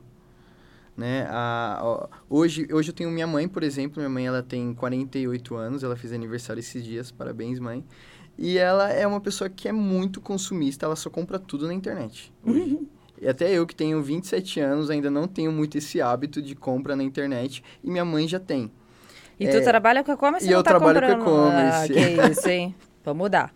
Né? 0.98 1.28
A, 1.30 1.80
a, 1.82 2.10
hoje, 2.30 2.68
hoje 2.72 2.90
eu 2.90 2.94
tenho 2.94 3.10
minha 3.10 3.28
mãe, 3.28 3.48
por 3.48 3.64
exemplo. 3.64 4.00
Minha 4.00 4.10
mãe, 4.10 4.28
ela 4.28 4.44
tem 4.44 4.74
48 4.74 5.56
anos. 5.56 5.84
Ela 5.84 5.96
fez 5.96 6.14
aniversário 6.14 6.60
esses 6.60 6.84
dias. 6.84 7.12
Parabéns, 7.12 7.60
mãe. 7.60 7.84
E 8.38 8.58
ela 8.58 8.92
é 8.92 9.08
uma 9.08 9.22
pessoa 9.22 9.50
que 9.50 9.68
é 9.68 9.72
muito 9.72 10.20
consumista, 10.20 10.86
ela 10.86 10.96
só 10.96 11.10
compra 11.10 11.40
tudo 11.40 11.68
na 11.68 11.74
internet. 11.74 12.34
Uhum. 12.44 12.86
E 13.26 13.28
até 13.28 13.52
eu, 13.52 13.66
que 13.66 13.74
tenho 13.74 14.04
27 14.04 14.60
anos, 14.60 14.92
ainda 14.92 15.10
não 15.10 15.28
tenho 15.28 15.52
muito 15.52 15.80
esse 15.80 16.00
hábito 16.00 16.40
de 16.44 16.54
compra 16.54 16.96
na 16.96 17.02
internet. 17.02 17.64
E 17.84 17.90
minha 17.90 18.06
mãe 18.06 18.28
já 18.28 18.40
tem. 18.40 18.72
E 19.40 19.48
é, 19.48 19.50
tu 19.50 19.64
trabalha 19.64 20.04
com 20.04 20.12
e-commerce? 20.12 20.48
E 20.48 20.52
eu 20.52 20.62
tá 20.62 20.70
trabalho 20.70 21.02
comprando? 21.02 21.24
com 21.24 21.32
e-commerce. 21.32 21.92
Ah, 21.92 22.28
que 22.28 22.32
isso, 22.32 22.48
hein? 22.48 22.76
Vamos 23.06 23.26
mudar. 23.26 23.54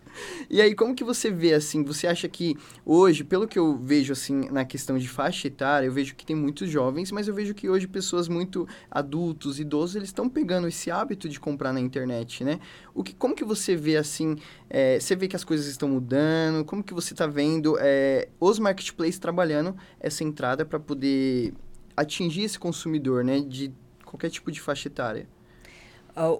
E 0.48 0.62
aí, 0.62 0.76
como 0.76 0.94
que 0.94 1.02
você 1.02 1.28
vê, 1.28 1.54
assim, 1.54 1.82
você 1.82 2.06
acha 2.06 2.28
que 2.28 2.56
hoje, 2.86 3.24
pelo 3.24 3.48
que 3.48 3.58
eu 3.58 3.76
vejo, 3.76 4.12
assim, 4.12 4.48
na 4.48 4.64
questão 4.64 4.96
de 4.96 5.08
faixa 5.08 5.48
etária, 5.48 5.86
eu 5.86 5.92
vejo 5.92 6.14
que 6.14 6.24
tem 6.24 6.36
muitos 6.36 6.70
jovens, 6.70 7.10
mas 7.10 7.26
eu 7.26 7.34
vejo 7.34 7.52
que 7.52 7.68
hoje 7.68 7.88
pessoas 7.88 8.28
muito 8.28 8.68
adultos, 8.88 9.58
idosos, 9.58 9.96
eles 9.96 10.10
estão 10.10 10.28
pegando 10.28 10.68
esse 10.68 10.88
hábito 10.88 11.28
de 11.28 11.40
comprar 11.40 11.72
na 11.72 11.80
internet, 11.80 12.44
né? 12.44 12.60
O 12.94 13.02
que, 13.02 13.12
como 13.12 13.34
que 13.34 13.44
você 13.44 13.74
vê, 13.74 13.96
assim, 13.96 14.36
é, 14.68 15.00
você 15.00 15.16
vê 15.16 15.26
que 15.26 15.34
as 15.34 15.42
coisas 15.42 15.66
estão 15.66 15.88
mudando, 15.88 16.64
como 16.64 16.84
que 16.84 16.94
você 16.94 17.12
está 17.12 17.26
vendo 17.26 17.76
é, 17.80 18.28
os 18.38 18.60
marketplaces 18.60 19.18
trabalhando 19.18 19.76
essa 19.98 20.22
entrada 20.22 20.64
para 20.64 20.78
poder 20.78 21.52
atingir 21.96 22.44
esse 22.44 22.58
consumidor, 22.58 23.24
né, 23.24 23.40
de 23.40 23.72
qualquer 24.04 24.30
tipo 24.30 24.52
de 24.52 24.60
faixa 24.60 24.86
etária? 24.86 25.26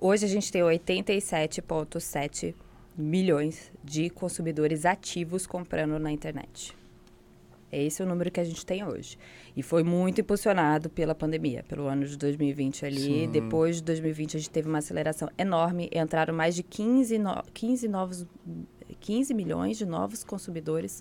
Hoje 0.00 0.24
a 0.26 0.28
gente 0.28 0.52
tem 0.52 0.62
87,7 0.62 2.54
milhões 2.96 3.72
de 3.82 4.10
consumidores 4.10 4.84
ativos 4.84 5.46
comprando 5.46 5.98
na 5.98 6.10
internet. 6.10 6.74
Esse 7.72 8.02
é 8.02 8.04
o 8.04 8.08
número 8.08 8.30
que 8.30 8.40
a 8.40 8.44
gente 8.44 8.66
tem 8.66 8.84
hoje. 8.84 9.16
E 9.56 9.62
foi 9.62 9.84
muito 9.84 10.20
impulsionado 10.20 10.90
pela 10.90 11.14
pandemia, 11.14 11.64
pelo 11.68 11.86
ano 11.86 12.04
de 12.04 12.16
2020 12.16 12.84
ali. 12.84 13.00
Sim. 13.00 13.30
Depois 13.30 13.76
de 13.76 13.82
2020, 13.84 14.36
a 14.36 14.40
gente 14.40 14.50
teve 14.50 14.68
uma 14.68 14.78
aceleração 14.78 15.28
enorme. 15.38 15.88
Entraram 15.92 16.34
mais 16.34 16.54
de 16.54 16.64
15, 16.64 17.18
no, 17.18 17.42
15, 17.54 17.88
novos, 17.88 18.26
15 18.98 19.32
milhões 19.34 19.78
de 19.78 19.86
novos 19.86 20.24
consumidores 20.24 21.00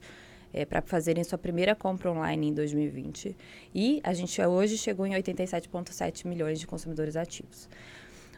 é, 0.54 0.64
para 0.64 0.82
fazerem 0.82 1.24
sua 1.24 1.38
primeira 1.38 1.76
compra 1.76 2.12
online 2.12 2.50
em 2.50 2.54
2020. 2.54 3.36
E 3.74 4.00
a 4.04 4.14
gente 4.14 4.40
hoje 4.40 4.78
chegou 4.78 5.08
em 5.08 5.14
87,7 5.14 6.28
milhões 6.28 6.60
de 6.60 6.68
consumidores 6.68 7.16
ativos. 7.16 7.68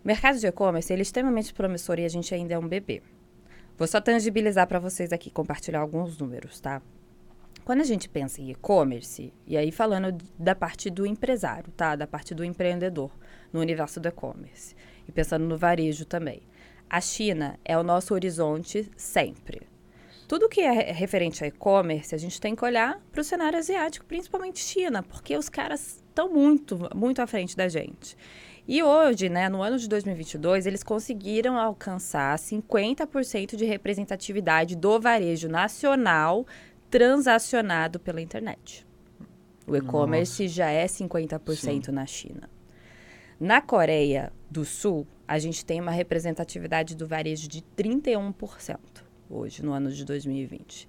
O 0.04 0.08
mercado 0.08 0.40
de 0.40 0.48
e-commerce 0.48 0.92
é 0.92 1.00
extremamente 1.00 1.54
promissor 1.54 2.00
e 2.00 2.06
a 2.06 2.10
gente 2.10 2.34
ainda 2.34 2.54
é 2.54 2.58
um 2.58 2.68
bebê. 2.68 3.02
Vou 3.82 3.88
só 3.88 4.00
tangibilizar 4.00 4.68
para 4.68 4.78
vocês 4.78 5.12
aqui, 5.12 5.32
compartilhar 5.32 5.80
alguns 5.80 6.16
números, 6.16 6.60
tá? 6.60 6.84
Quando 7.66 7.82
a 7.82 7.84
gente 7.84 8.08
pensa 8.08 8.40
em 8.40 8.52
e-commerce, 8.52 9.34
e 9.48 9.58
aí 9.58 9.72
falando 9.72 10.16
da 10.38 10.54
parte 10.54 10.88
do 10.88 11.04
empresário, 11.04 11.72
tá? 11.76 11.96
Da 11.96 12.06
parte 12.06 12.36
do 12.36 12.46
empreendedor 12.46 13.10
no 13.52 13.60
universo 13.60 14.00
do 14.00 14.08
e-commerce. 14.08 14.76
e 15.08 15.12
pensando 15.12 15.46
no 15.46 15.58
varejo 15.58 16.06
também. 16.06 16.44
A 16.88 17.02
China 17.02 17.60
é 17.66 17.76
o 17.76 17.82
nosso 17.82 18.14
horizonte 18.14 18.88
sempre. 18.96 19.64
Tudo 20.28 20.48
que 20.48 20.62
é 20.62 20.92
referente 20.92 21.44
a 21.44 21.48
e-commerce, 21.48 22.14
a 22.14 22.20
gente 22.20 22.40
tem 22.40 22.56
que 22.56 22.64
olhar 22.64 23.02
para 23.12 23.22
o 23.22 23.24
cenário 23.24 23.58
asiático, 23.58 24.06
principalmente 24.06 24.60
China, 24.60 25.02
porque 25.02 25.36
os 25.36 25.50
caras 25.50 26.04
estão 26.08 26.32
muito, 26.32 26.88
muito 26.96 27.20
à 27.20 27.26
frente 27.26 27.58
da 27.58 27.68
gente. 27.68 28.16
E 28.68 28.84
hoje, 28.84 29.28
né, 29.28 29.50
no 29.50 29.62
ano 29.62 29.78
de 29.78 29.90
2022, 29.90 30.66
eles 30.66 30.84
conseguiram 30.84 31.58
alcançar 31.58 32.38
50% 32.38 33.56
de 33.56 33.66
representatividade 33.66 34.76
do 34.76 35.00
varejo 35.00 35.50
nacional 35.50 36.46
transacionado 36.90 38.00
pela 38.00 38.22
internet. 38.22 38.86
O 39.66 39.76
e-commerce 39.76 40.48
já 40.48 40.70
é 40.70 40.86
50% 40.86 41.86
Sim. 41.86 41.92
na 41.92 42.06
China. 42.06 42.50
Na 43.40 43.62
Coreia 43.62 44.32
do 44.50 44.64
Sul, 44.64 45.08
a 45.28 45.40
gente 45.40 45.66
tem 45.66 45.82
uma 45.82 45.92
representatividade 45.92 46.96
do 46.96 47.08
varejo 47.08 47.48
de 47.48 47.62
31% 47.76 48.78
hoje, 49.30 49.64
no 49.64 49.72
ano 49.72 49.90
de 49.92 50.06
2020. 50.06 50.88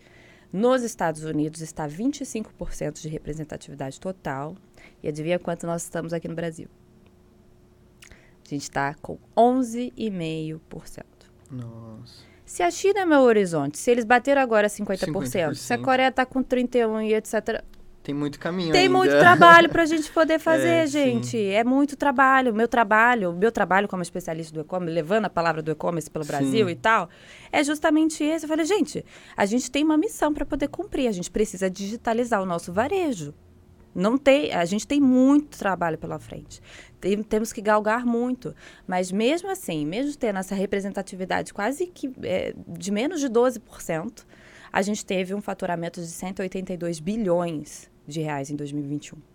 Nos 0.52 0.82
Estados 0.82 1.24
Unidos 1.24 1.62
está 1.62 1.88
25% 1.88 3.00
de 3.00 3.08
representatividade 3.08 3.98
total. 3.98 4.54
E 5.02 5.08
adivinha 5.08 5.38
quanto 5.38 5.66
nós 5.66 5.84
estamos 5.84 6.12
aqui 6.12 6.28
no 6.28 6.34
Brasil? 6.34 6.68
A 8.52 8.54
gente 8.54 8.62
está 8.64 8.94
com 9.00 9.18
11,5%. 9.34 11.04
Nossa. 11.50 12.32
Se 12.44 12.62
a 12.62 12.70
China 12.70 13.00
é 13.00 13.04
meu 13.06 13.20
horizonte, 13.20 13.78
se 13.78 13.90
eles 13.90 14.04
bateram 14.04 14.42
agora 14.42 14.68
50%, 14.68 15.06
50%. 15.06 15.54
se 15.54 15.72
a 15.72 15.78
Coreia 15.78 16.08
está 16.08 16.26
com 16.26 16.44
31% 16.44 17.08
e 17.08 17.14
etc., 17.14 17.64
tem 18.02 18.14
muito 18.14 18.38
caminho 18.38 18.72
Tem 18.72 18.82
ainda. 18.82 18.98
muito 18.98 19.16
trabalho 19.16 19.68
para 19.68 19.84
a 19.84 19.86
gente 19.86 20.10
poder 20.10 20.38
fazer, 20.40 20.68
é, 20.68 20.86
gente. 20.86 21.28
Sim. 21.28 21.50
É 21.50 21.62
muito 21.62 21.96
trabalho. 21.96 22.52
Meu 22.52 22.66
trabalho, 22.66 23.32
meu 23.32 23.52
trabalho 23.52 23.86
como 23.86 24.02
especialista 24.02 24.52
do 24.52 24.60
e-commerce, 24.60 24.92
levando 24.92 25.26
a 25.26 25.30
palavra 25.30 25.62
do 25.62 25.70
e-commerce 25.70 26.10
pelo 26.10 26.24
Brasil 26.24 26.66
sim. 26.66 26.72
e 26.72 26.76
tal, 26.76 27.08
é 27.52 27.62
justamente 27.62 28.24
esse. 28.24 28.44
Eu 28.44 28.48
falei, 28.48 28.66
gente, 28.66 29.04
a 29.36 29.46
gente 29.46 29.70
tem 29.70 29.84
uma 29.84 29.96
missão 29.96 30.34
para 30.34 30.44
poder 30.44 30.66
cumprir. 30.68 31.06
A 31.06 31.12
gente 31.12 31.30
precisa 31.30 31.70
digitalizar 31.70 32.42
o 32.42 32.46
nosso 32.46 32.72
varejo. 32.72 33.32
Não 33.94 34.16
tem, 34.16 34.52
a 34.52 34.64
gente 34.64 34.86
tem 34.86 35.00
muito 35.00 35.58
trabalho 35.58 35.98
pela 35.98 36.18
frente. 36.18 36.60
Tem, 37.00 37.22
temos 37.22 37.52
que 37.52 37.60
galgar 37.60 38.06
muito. 38.06 38.54
Mas 38.86 39.12
mesmo 39.12 39.50
assim, 39.50 39.84
mesmo 39.84 40.16
tendo 40.16 40.38
essa 40.38 40.54
representatividade 40.54 41.52
quase 41.52 41.86
que 41.86 42.10
é, 42.22 42.54
de 42.66 42.90
menos 42.90 43.20
de 43.20 43.28
12%, 43.28 44.24
a 44.72 44.82
gente 44.82 45.04
teve 45.04 45.34
um 45.34 45.42
faturamento 45.42 46.00
de 46.00 46.06
182 46.06 47.00
bilhões 47.00 47.90
de 48.06 48.20
reais 48.20 48.50
em 48.50 48.56
2021. 48.56 49.31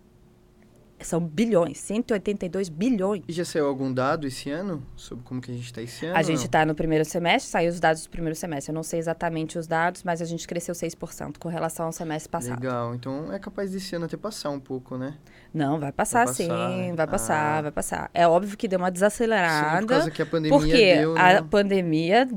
São 1.00 1.20
bilhões, 1.20 1.78
182 1.78 2.68
bilhões. 2.68 3.22
E 3.28 3.32
já 3.32 3.44
saiu 3.44 3.66
algum 3.66 3.92
dado 3.92 4.26
esse 4.26 4.50
ano 4.50 4.82
sobre 4.96 5.24
como 5.24 5.40
que 5.40 5.50
a 5.50 5.54
gente 5.54 5.66
está 5.66 5.80
esse 5.80 6.06
ano? 6.06 6.16
A 6.16 6.22
gente 6.22 6.44
está 6.44 6.66
no 6.66 6.74
primeiro 6.74 7.04
semestre, 7.04 7.50
saiu 7.50 7.70
os 7.70 7.78
dados 7.78 8.02
do 8.02 8.10
primeiro 8.10 8.34
semestre. 8.34 8.70
Eu 8.70 8.74
não 8.74 8.82
sei 8.82 8.98
exatamente 8.98 9.58
os 9.58 9.66
dados, 9.66 10.02
mas 10.02 10.20
a 10.20 10.24
gente 10.24 10.46
cresceu 10.46 10.74
6% 10.74 11.38
com 11.38 11.48
relação 11.48 11.86
ao 11.86 11.92
semestre 11.92 12.28
passado. 12.28 12.60
Legal, 12.60 12.94
então 12.94 13.32
é 13.32 13.38
capaz 13.38 13.70
desse 13.70 13.94
ano 13.94 14.06
até 14.06 14.16
passar 14.16 14.50
um 14.50 14.60
pouco, 14.60 14.96
né? 14.96 15.16
Não, 15.54 15.78
vai 15.78 15.92
passar, 15.92 16.24
vai 16.24 16.26
passar 16.26 16.42
sim, 16.42 16.48
né? 16.48 16.92
vai 16.94 17.06
passar, 17.06 17.58
ah. 17.58 17.62
vai 17.62 17.70
passar. 17.70 18.10
É 18.12 18.26
óbvio 18.26 18.56
que 18.56 18.68
deu 18.68 18.78
uma 18.78 18.90
desacelerada. 18.90 19.80
Sim, 19.80 19.86
por 19.86 19.88
causa 19.88 20.10
que 20.10 20.22
a 20.22 20.26
pandemia 20.26 20.58
porque 20.58 20.96
deu, 20.96 21.14
né? 21.14 21.38
a 21.38 21.42
pandemia, 21.42 22.28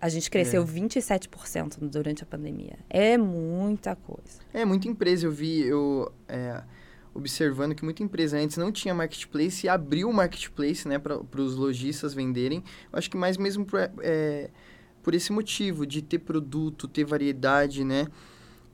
a 0.00 0.08
gente 0.08 0.30
cresceu 0.30 0.62
é. 0.62 0.66
27% 0.66 1.78
durante 1.88 2.22
a 2.22 2.26
pandemia. 2.26 2.78
É 2.88 3.16
muita 3.16 3.94
coisa. 3.94 4.40
É, 4.52 4.64
muita 4.64 4.88
empresa, 4.88 5.26
eu 5.26 5.32
vi, 5.32 5.62
eu... 5.62 6.12
É 6.28 6.62
observando 7.16 7.74
que 7.74 7.84
muita 7.84 8.02
empresa 8.02 8.38
antes 8.38 8.56
não 8.56 8.70
tinha 8.70 8.94
marketplace 8.94 9.66
e 9.66 9.68
abriu 9.68 10.08
o 10.08 10.12
marketplace 10.12 10.86
né, 10.86 10.98
para 10.98 11.40
os 11.40 11.56
lojistas 11.56 12.12
venderem. 12.14 12.62
Eu 12.92 12.98
acho 12.98 13.10
que 13.10 13.16
mais 13.16 13.36
mesmo 13.36 13.64
por, 13.64 13.80
é, 14.00 14.50
por 15.02 15.14
esse 15.14 15.32
motivo 15.32 15.86
de 15.86 16.02
ter 16.02 16.18
produto, 16.18 16.86
ter 16.86 17.04
variedade, 17.04 17.84
né? 17.84 18.06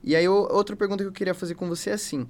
E 0.03 0.15
aí, 0.15 0.27
outra 0.27 0.75
pergunta 0.75 1.03
que 1.03 1.07
eu 1.07 1.13
queria 1.13 1.33
fazer 1.33 1.55
com 1.55 1.67
você 1.69 1.91
é 1.91 1.93
assim: 1.93 2.27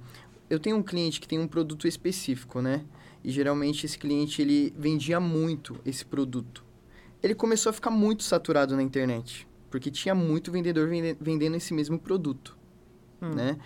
eu 0.48 0.60
tenho 0.60 0.76
um 0.76 0.82
cliente 0.82 1.20
que 1.20 1.26
tem 1.26 1.38
um 1.38 1.48
produto 1.48 1.88
específico, 1.88 2.62
né? 2.62 2.84
E 3.22 3.30
geralmente 3.30 3.86
esse 3.86 3.98
cliente 3.98 4.40
ele 4.40 4.72
vendia 4.78 5.18
muito 5.18 5.80
esse 5.84 6.04
produto. 6.04 6.64
Ele 7.22 7.34
começou 7.34 7.70
a 7.70 7.72
ficar 7.72 7.90
muito 7.90 8.22
saturado 8.22 8.76
na 8.76 8.82
internet, 8.82 9.48
porque 9.70 9.90
tinha 9.90 10.14
muito 10.14 10.52
vendedor 10.52 10.88
vendendo 11.18 11.56
esse 11.56 11.72
mesmo 11.72 11.98
produto, 11.98 12.56
hum. 13.20 13.30
né? 13.30 13.58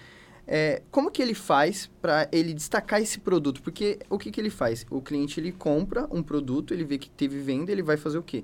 É, 0.51 0.81
como 0.91 1.11
que 1.11 1.21
ele 1.21 1.35
faz 1.35 1.91
para 2.01 2.27
ele 2.33 2.55
destacar 2.55 3.03
esse 3.03 3.19
produto? 3.21 3.63
Porque 3.63 3.99
o 4.09 4.19
que, 4.19 4.31
que 4.31 4.41
ele 4.41 4.49
faz? 4.49 4.87
O 4.91 5.03
cliente 5.03 5.39
ele 5.39 5.53
compra 5.53 6.09
um 6.11 6.23
produto, 6.23 6.73
ele 6.73 6.85
vê 6.85 6.97
que 6.97 7.11
teve 7.11 7.39
venda, 7.39 7.71
ele 7.71 7.83
vai 7.83 7.99
fazer 7.99 8.17
o 8.17 8.23
quê? 8.23 8.43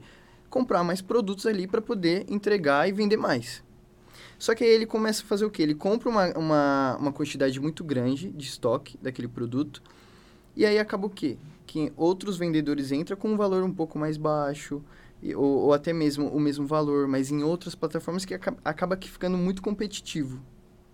Comprar 0.50 0.84
mais 0.84 1.00
produtos 1.00 1.46
ali 1.46 1.66
para 1.66 1.80
poder 1.80 2.26
entregar 2.28 2.86
e 2.86 2.92
vender 2.92 3.16
mais. 3.16 3.64
Só 4.38 4.54
que 4.54 4.62
aí 4.62 4.70
ele 4.70 4.84
começa 4.84 5.22
a 5.22 5.26
fazer 5.26 5.46
o 5.46 5.50
quê? 5.50 5.62
Ele 5.62 5.74
compra 5.74 6.10
uma, 6.10 6.38
uma, 6.38 6.96
uma 7.00 7.12
quantidade 7.12 7.58
muito 7.58 7.82
grande 7.82 8.30
de 8.30 8.44
estoque 8.44 8.98
daquele 9.00 9.28
produto 9.28 9.82
e 10.56 10.64
aí 10.64 10.78
acaba 10.78 11.06
o 11.06 11.10
quê? 11.10 11.36
Que 11.66 11.92
outros 11.96 12.36
vendedores 12.36 12.92
entram 12.92 13.16
com 13.16 13.32
um 13.32 13.36
valor 13.36 13.64
um 13.64 13.72
pouco 13.72 13.98
mais 13.98 14.16
baixo, 14.16 14.82
ou, 15.34 15.36
ou, 15.36 15.72
até 15.72 15.92
mesmo 15.92 16.28
o 16.28 16.38
mesmo 16.38 16.66
valor, 16.66 17.08
mas 17.08 17.30
em 17.30 17.42
outras 17.42 17.74
plataformas 17.74 18.24
que 18.24 18.34
acaba, 18.34 18.58
acaba 18.64 18.96
que 18.96 19.10
ficando 19.10 19.38
muito 19.38 19.62
competitivo, 19.62 20.40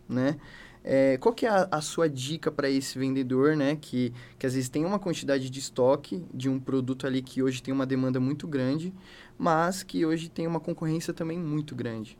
né? 0.08 0.38
É, 0.82 1.18
qual 1.18 1.34
que 1.34 1.46
é 1.46 1.48
a, 1.48 1.68
a 1.70 1.80
sua 1.80 2.08
dica 2.08 2.50
para 2.50 2.68
esse 2.70 2.98
vendedor, 2.98 3.56
né? 3.56 3.76
Que, 3.80 4.12
que 4.38 4.46
às 4.46 4.54
vezes 4.54 4.68
tem 4.68 4.84
uma 4.84 4.98
quantidade 4.98 5.50
de 5.50 5.58
estoque 5.58 6.24
de 6.32 6.48
um 6.48 6.58
produto 6.58 7.06
ali 7.06 7.22
que 7.22 7.42
hoje 7.42 7.62
tem 7.62 7.72
uma 7.72 7.86
demanda 7.86 8.18
muito 8.18 8.48
grande, 8.48 8.92
mas 9.38 9.82
que 9.82 10.04
hoje 10.06 10.28
tem 10.28 10.46
uma 10.46 10.60
concorrência 10.60 11.12
também 11.12 11.38
muito 11.38 11.74
grande. 11.74 12.18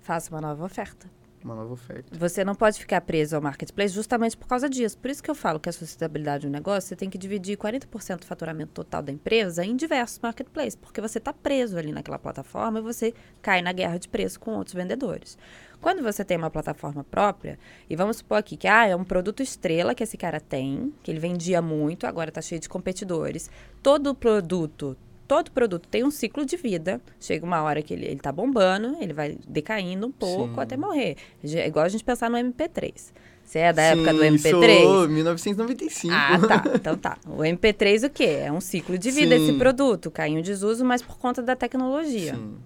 Faça 0.00 0.30
uma 0.30 0.40
nova 0.40 0.64
oferta. 0.64 1.10
Uma 1.46 1.54
nova 1.54 1.72
oferta. 1.74 2.16
Você 2.18 2.44
não 2.44 2.56
pode 2.56 2.78
ficar 2.78 3.00
preso 3.02 3.36
ao 3.36 3.42
marketplace 3.42 3.94
justamente 3.94 4.36
por 4.36 4.48
causa 4.48 4.68
disso. 4.68 4.98
Por 4.98 5.10
isso 5.10 5.22
que 5.22 5.30
eu 5.30 5.34
falo 5.34 5.60
que 5.60 5.68
a 5.68 5.72
sustentabilidade 5.72 6.44
do 6.44 6.50
negócio, 6.50 6.88
você 6.88 6.96
tem 6.96 7.08
que 7.08 7.16
dividir 7.16 7.56
40% 7.56 8.18
do 8.18 8.26
faturamento 8.26 8.72
total 8.72 9.00
da 9.00 9.12
empresa 9.12 9.64
em 9.64 9.76
diversos 9.76 10.18
marketplaces, 10.18 10.74
porque 10.74 11.00
você 11.00 11.18
está 11.18 11.32
preso 11.32 11.78
ali 11.78 11.92
naquela 11.92 12.18
plataforma 12.18 12.80
e 12.80 12.82
você 12.82 13.14
cai 13.40 13.62
na 13.62 13.72
guerra 13.72 13.96
de 13.96 14.08
preço 14.08 14.40
com 14.40 14.56
outros 14.56 14.74
vendedores. 14.74 15.38
Quando 15.80 16.02
você 16.02 16.24
tem 16.24 16.36
uma 16.36 16.50
plataforma 16.50 17.04
própria, 17.04 17.58
e 17.88 17.94
vamos 17.94 18.18
supor 18.18 18.38
aqui 18.38 18.56
que 18.56 18.66
ah, 18.66 18.86
é 18.86 18.96
um 18.96 19.04
produto 19.04 19.42
estrela 19.42 19.94
que 19.94 20.02
esse 20.02 20.16
cara 20.16 20.40
tem, 20.40 20.92
que 21.02 21.10
ele 21.10 21.20
vendia 21.20 21.62
muito, 21.62 22.06
agora 22.06 22.30
está 22.30 22.40
cheio 22.40 22.60
de 22.60 22.68
competidores. 22.68 23.50
Todo 23.82 24.14
produto, 24.14 24.96
todo 25.26 25.50
produto 25.50 25.88
tem 25.88 26.04
um 26.04 26.10
ciclo 26.10 26.44
de 26.44 26.56
vida. 26.56 27.00
Chega 27.20 27.44
uma 27.44 27.62
hora 27.62 27.82
que 27.82 27.94
ele, 27.94 28.06
está 28.06 28.32
bombando, 28.32 28.96
ele 29.00 29.12
vai 29.12 29.36
decaindo 29.46 30.06
um 30.06 30.12
pouco 30.12 30.54
Sim. 30.54 30.60
até 30.60 30.76
morrer. 30.76 31.16
É 31.44 31.66
igual 31.66 31.84
a 31.84 31.88
gente 31.88 32.04
pensar 32.04 32.30
no 32.30 32.36
MP3. 32.36 33.12
Você 33.44 33.60
é 33.60 33.72
da 33.72 33.82
Sim, 33.82 34.00
época 34.00 34.12
do 34.12 34.20
MP3? 34.20 34.82
Sou, 34.82 35.08
1995. 35.08 36.12
Ah, 36.12 36.38
tá. 36.40 36.64
Então 36.74 36.96
tá. 36.96 37.16
O 37.26 37.38
MP3 37.38 38.06
o 38.06 38.10
quê? 38.10 38.40
É 38.42 38.50
um 38.50 38.60
ciclo 38.60 38.98
de 38.98 39.10
vida 39.12 39.36
Sim. 39.36 39.44
esse 39.44 39.58
produto. 39.58 40.10
Caiu 40.10 40.38
em 40.38 40.42
desuso, 40.42 40.84
mas 40.84 41.00
por 41.00 41.16
conta 41.16 41.40
da 41.42 41.54
tecnologia. 41.54 42.34
Sim. 42.34 42.56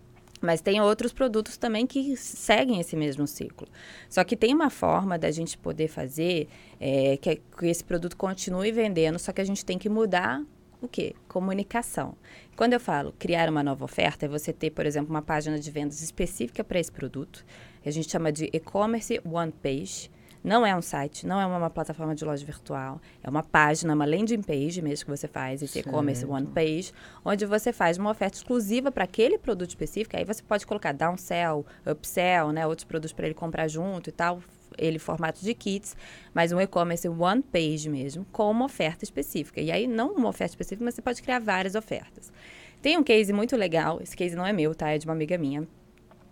Mas 0.40 0.60
tem 0.60 0.80
outros 0.80 1.12
produtos 1.12 1.56
também 1.56 1.86
que 1.86 2.16
seguem 2.16 2.80
esse 2.80 2.96
mesmo 2.96 3.26
ciclo. 3.26 3.68
Só 4.08 4.24
que 4.24 4.36
tem 4.36 4.54
uma 4.54 4.70
forma 4.70 5.18
da 5.18 5.30
gente 5.30 5.58
poder 5.58 5.88
fazer 5.88 6.48
é, 6.80 7.16
que, 7.18 7.36
que 7.36 7.66
esse 7.66 7.84
produto 7.84 8.16
continue 8.16 8.72
vendendo, 8.72 9.18
só 9.18 9.32
que 9.32 9.40
a 9.40 9.44
gente 9.44 9.64
tem 9.64 9.78
que 9.78 9.88
mudar 9.88 10.42
o 10.80 10.88
quê? 10.88 11.14
Comunicação. 11.28 12.16
Quando 12.56 12.72
eu 12.72 12.80
falo 12.80 13.14
criar 13.18 13.50
uma 13.50 13.62
nova 13.62 13.84
oferta, 13.84 14.24
é 14.24 14.28
você 14.28 14.52
ter, 14.52 14.70
por 14.70 14.86
exemplo, 14.86 15.10
uma 15.10 15.22
página 15.22 15.58
de 15.58 15.70
vendas 15.70 16.02
específica 16.02 16.64
para 16.64 16.80
esse 16.80 16.90
produto. 16.90 17.44
A 17.84 17.90
gente 17.90 18.10
chama 18.10 18.32
de 18.32 18.48
e-commerce 18.52 19.20
one 19.24 19.52
page 19.52 20.10
não 20.42 20.64
é 20.64 20.74
um 20.74 20.80
site, 20.80 21.26
não 21.26 21.40
é 21.40 21.44
uma, 21.44 21.58
uma, 21.58 21.70
plataforma 21.70 22.14
de 22.14 22.24
loja 22.24 22.44
virtual. 22.44 23.00
É 23.22 23.28
uma 23.28 23.42
página, 23.42 23.94
uma 23.94 24.06
landing 24.06 24.42
page 24.42 24.80
mesmo 24.80 25.04
que 25.04 25.10
você 25.10 25.28
faz, 25.28 25.62
esse 25.62 25.80
e-commerce 25.80 26.24
one 26.24 26.46
page, 26.46 26.92
onde 27.24 27.44
você 27.44 27.72
faz 27.72 27.98
uma 27.98 28.10
oferta 28.10 28.38
exclusiva 28.38 28.90
para 28.90 29.04
aquele 29.04 29.38
produto 29.38 29.68
específico. 29.68 30.16
Aí 30.16 30.24
você 30.24 30.42
pode 30.42 30.66
colocar 30.66 30.92
downsell, 30.92 31.66
upsell, 31.86 32.52
né, 32.52 32.66
outros 32.66 32.84
produtos 32.84 33.12
para 33.12 33.26
ele 33.26 33.34
comprar 33.34 33.68
junto 33.68 34.08
e 34.08 34.12
tal, 34.12 34.42
ele 34.78 34.98
formato 34.98 35.44
de 35.44 35.52
kits, 35.52 35.94
mas 36.32 36.52
um 36.52 36.60
e-commerce 36.60 37.06
one 37.08 37.42
page 37.42 37.88
mesmo, 37.88 38.24
com 38.32 38.50
uma 38.50 38.64
oferta 38.64 39.04
específica. 39.04 39.60
E 39.60 39.70
aí, 39.70 39.86
não 39.86 40.14
uma 40.14 40.28
oferta 40.28 40.52
específica, 40.52 40.84
mas 40.84 40.94
você 40.94 41.02
pode 41.02 41.22
criar 41.22 41.38
várias 41.38 41.74
ofertas. 41.74 42.32
Tem 42.80 42.96
um 42.96 43.02
case 43.02 43.30
muito 43.32 43.56
legal, 43.56 44.00
esse 44.02 44.16
case 44.16 44.34
não 44.34 44.46
é 44.46 44.52
meu, 44.52 44.74
tá? 44.74 44.90
É 44.90 44.96
de 44.96 45.06
uma 45.06 45.12
amiga 45.12 45.36
minha. 45.36 45.68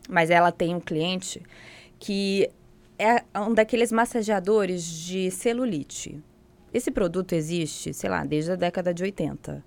Mas 0.09 0.30
ela 0.30 0.50
tem 0.50 0.74
um 0.74 0.80
cliente 0.80 1.42
que 1.98 2.48
é 2.99 3.22
um 3.38 3.55
daqueles 3.55 3.92
massageadores 3.92 4.84
de 4.84 5.30
celulite. 5.30 6.20
Esse 6.72 6.90
produto 6.90 7.32
existe, 7.32 7.94
sei 7.94 8.11
lá, 8.11 8.24
desde 8.24 8.53
a 8.53 8.57
década 8.57 8.92
de 8.92 9.03
80. 9.03 9.64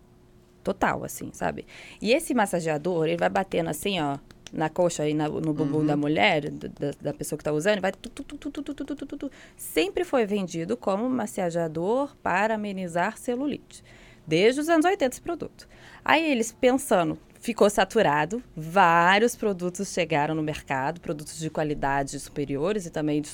Total, 0.64 1.04
assim, 1.04 1.32
sabe? 1.34 1.66
E 2.02 2.14
esse 2.14 2.34
massageador, 2.34 3.08
ele 3.08 3.18
vai 3.18 3.30
batendo 3.30 3.70
assim, 3.70 4.00
ó, 4.00 4.20
na 4.54 4.70
coxa 4.70 5.08
e 5.08 5.14
na, 5.14 5.28
no 5.28 5.54
bumbum 5.54 5.80
uhum. 5.80 5.86
da 5.86 5.96
mulher, 5.96 6.50
da, 6.52 6.92
da, 7.02 7.14
pessoa 7.14 7.38
que 7.38 7.42
está 7.42 7.52
usando, 7.52 7.80
vai 7.80 7.92
tu, 7.92 8.10
tu, 8.10 8.24
tu, 8.24 9.32
sempre 9.56 10.04
foi 10.04 10.26
vendido 10.26 10.76
como 10.76 11.10
massageador 11.10 12.16
para 12.22 12.56
amenizar 12.56 13.18
celulite. 13.18 13.84
Desde 14.28 14.62
os 14.62 14.70
anos 14.70 14.86
80 14.86 15.16
esse 15.16 15.22
produto. 15.22 15.68
Aí 16.04 16.32
eles 16.32 16.52
pensando, 16.52 17.18
ficou 17.42 17.68
saturado, 17.70 18.42
vários 18.56 19.36
produtos 19.36 19.92
chegaram 19.92 20.36
no 20.36 20.44
mercado, 20.44 21.02
produtos 21.02 21.40
de 21.40 21.50
qualidade 21.50 22.20
superiores 22.20 22.86
e 22.86 22.92
também 22.92 23.20
de, 23.20 23.30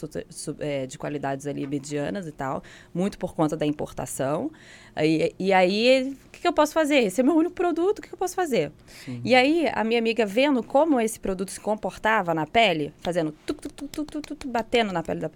é, 0.59 0.87
de 0.87 0.97
qualidades 0.97 1.45
ali 1.45 1.67
medianas 1.67 2.25
e 2.25 2.31
tal, 2.31 2.63
muito 2.93 3.19
por 3.19 3.35
conta 3.35 3.57
da 3.57 3.65
importação. 3.65 4.49
E, 4.95 5.35
e 5.37 5.51
aí, 5.51 6.17
o 6.25 6.29
que, 6.29 6.39
que, 6.39 6.47
eu 6.47 6.53
posso 6.53 6.73
fazer? 6.73 6.99
Esse 6.99 7.19
é 7.19 7.23
meu 7.23 7.35
único 7.35 7.53
produto, 7.53 7.99
o 7.99 8.01
que, 8.01 8.07
que 8.07 8.13
eu 8.13 8.17
posso 8.17 8.33
fazer? 8.33 8.71
Sim. 9.05 9.21
E 9.25 9.35
aí, 9.35 9.69
a 9.73 9.83
minha 9.83 9.99
amiga 9.99 10.25
vendo 10.25 10.63
como 10.63 10.99
esse 11.01 11.19
produto 11.19 11.51
se 11.51 11.59
comportava 11.59 12.33
na 12.33 12.47
pele, 12.47 12.93
fazendo 13.01 13.33
tuc, 13.45 13.61
tuc, 13.61 13.91
tuc, 13.91 14.21
tuc, 14.21 14.47
batendo 14.47 14.93
na 14.93 15.03
pele 15.03 15.19
da... 15.19 15.29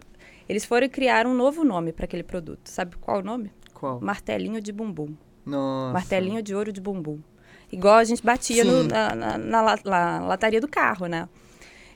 Eles 0.47 0.63
foram 0.63 0.87
criar 0.87 1.27
um 1.27 1.33
novo 1.33 1.65
nome 1.65 1.91
para 1.91 2.05
aquele 2.05 2.23
produto. 2.23 2.69
Sabe 2.69 2.95
qual 2.95 3.19
o 3.19 3.21
nome? 3.21 3.51
Qual? 3.73 3.99
Martelinho 3.99 4.61
de 4.61 4.71
bumbum. 4.71 5.13
Nossa. 5.45 5.93
Martelinho 5.93 6.41
de 6.41 6.55
ouro 6.55 6.71
de 6.71 6.79
bumbum. 6.79 7.19
Igual 7.71 7.95
a 7.95 8.03
gente 8.03 8.21
batia 8.21 8.65
no, 8.65 8.83
na, 8.83 9.15
na, 9.15 9.37
na, 9.37 10.19
lataria 10.19 10.59
do 10.59 10.67
carro, 10.67 11.07
né? 11.07 11.29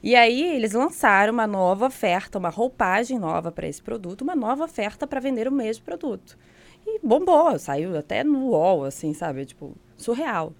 E 0.01 0.15
aí 0.15 0.55
eles 0.55 0.71
lançaram 0.71 1.34
uma 1.34 1.45
nova 1.45 1.88
oferta, 1.88 2.38
uma 2.38 2.49
roupagem 2.49 3.19
nova 3.19 3.51
para 3.51 3.67
esse 3.67 3.82
produto, 3.82 4.21
uma 4.21 4.36
nova 4.36 4.63
oferta 4.63 5.05
para 5.05 5.19
vender 5.19 5.47
o 5.47 5.51
mesmo 5.51 5.84
produto. 5.84 6.38
E 6.86 6.99
bombou, 7.05 7.57
saiu 7.59 7.97
até 7.97 8.23
no 8.23 8.49
UOL, 8.49 8.86
assim, 8.86 9.13
sabe? 9.13 9.45
Tipo, 9.45 9.76
surreal. 9.97 10.53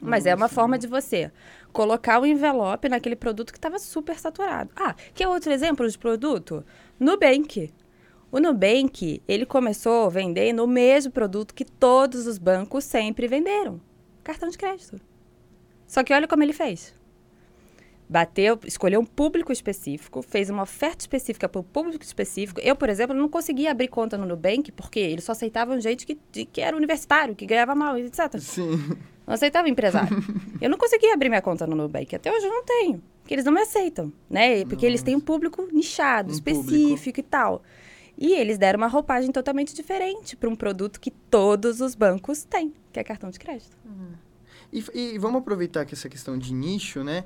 Mas 0.00 0.24
Nossa. 0.24 0.30
é 0.30 0.34
uma 0.34 0.48
forma 0.48 0.78
de 0.78 0.86
você 0.86 1.30
colocar 1.72 2.20
o 2.20 2.26
envelope 2.26 2.88
naquele 2.88 3.16
produto 3.16 3.52
que 3.52 3.58
estava 3.58 3.78
super 3.80 4.16
saturado. 4.18 4.70
Ah, 4.76 4.94
que 5.12 5.24
é 5.24 5.28
outro 5.28 5.52
exemplo 5.52 5.88
de 5.88 5.98
produto? 5.98 6.64
Nubank. 7.00 7.74
O 8.30 8.38
Nubank, 8.38 9.20
ele 9.26 9.44
começou 9.44 10.08
vendendo 10.08 10.62
o 10.62 10.68
mesmo 10.68 11.10
produto 11.10 11.52
que 11.52 11.64
todos 11.64 12.28
os 12.28 12.38
bancos 12.38 12.84
sempre 12.84 13.26
venderam 13.26 13.80
cartão 14.28 14.48
de 14.50 14.58
crédito. 14.58 15.00
Só 15.86 16.04
que 16.04 16.12
olha 16.12 16.28
como 16.28 16.42
ele 16.42 16.52
fez. 16.52 16.94
Bateu, 18.06 18.58
escolheu 18.64 19.00
um 19.00 19.04
público 19.04 19.52
específico, 19.52 20.22
fez 20.22 20.48
uma 20.50 20.62
oferta 20.62 21.00
específica 21.00 21.48
para 21.48 21.60
o 21.60 21.64
público 21.64 22.04
específico. 22.04 22.60
Eu, 22.60 22.76
por 22.76 22.88
exemplo, 22.88 23.14
não 23.14 23.28
conseguia 23.28 23.70
abrir 23.70 23.88
conta 23.88 24.16
no 24.16 24.26
Nubank 24.26 24.70
porque 24.72 24.98
eles 24.98 25.24
só 25.24 25.32
aceitavam 25.32 25.80
gente 25.80 26.06
que, 26.06 26.44
que 26.44 26.60
era 26.60 26.76
universitário, 26.76 27.34
que 27.34 27.46
ganhava 27.46 27.74
mal, 27.74 27.98
etc. 27.98 28.38
Sim. 28.38 28.78
Não 29.26 29.34
aceitava 29.34 29.68
empresário. 29.68 30.16
eu 30.60 30.70
não 30.70 30.78
conseguia 30.78 31.12
abrir 31.12 31.28
minha 31.28 31.42
conta 31.42 31.66
no 31.66 31.76
Nubank. 31.76 32.14
Até 32.16 32.32
hoje 32.32 32.46
eu 32.46 32.50
não 32.50 32.64
tenho. 32.64 33.02
Porque 33.20 33.34
eles 33.34 33.44
não 33.44 33.52
me 33.52 33.60
aceitam, 33.60 34.10
né? 34.28 34.60
Porque 34.60 34.76
Nossa. 34.76 34.86
eles 34.86 35.02
têm 35.02 35.14
um 35.14 35.20
público 35.20 35.68
nichado, 35.70 36.30
um 36.30 36.32
específico 36.32 36.96
público. 36.96 37.20
e 37.20 37.22
tal. 37.22 37.62
E 38.20 38.34
eles 38.34 38.58
deram 38.58 38.78
uma 38.78 38.88
roupagem 38.88 39.30
totalmente 39.30 39.72
diferente 39.72 40.36
para 40.36 40.48
um 40.48 40.56
produto 40.56 41.00
que 41.00 41.10
todos 41.10 41.80
os 41.80 41.94
bancos 41.94 42.42
têm, 42.42 42.74
que 42.92 42.98
é 42.98 43.04
cartão 43.04 43.30
de 43.30 43.38
crédito. 43.38 43.76
Uhum. 43.84 44.12
E, 44.72 44.84
e, 44.92 45.18
vamos 45.18 45.40
aproveitar 45.40 45.84
que 45.86 45.94
essa 45.94 46.08
questão 46.08 46.36
de 46.36 46.52
nicho, 46.52 47.04
né? 47.04 47.22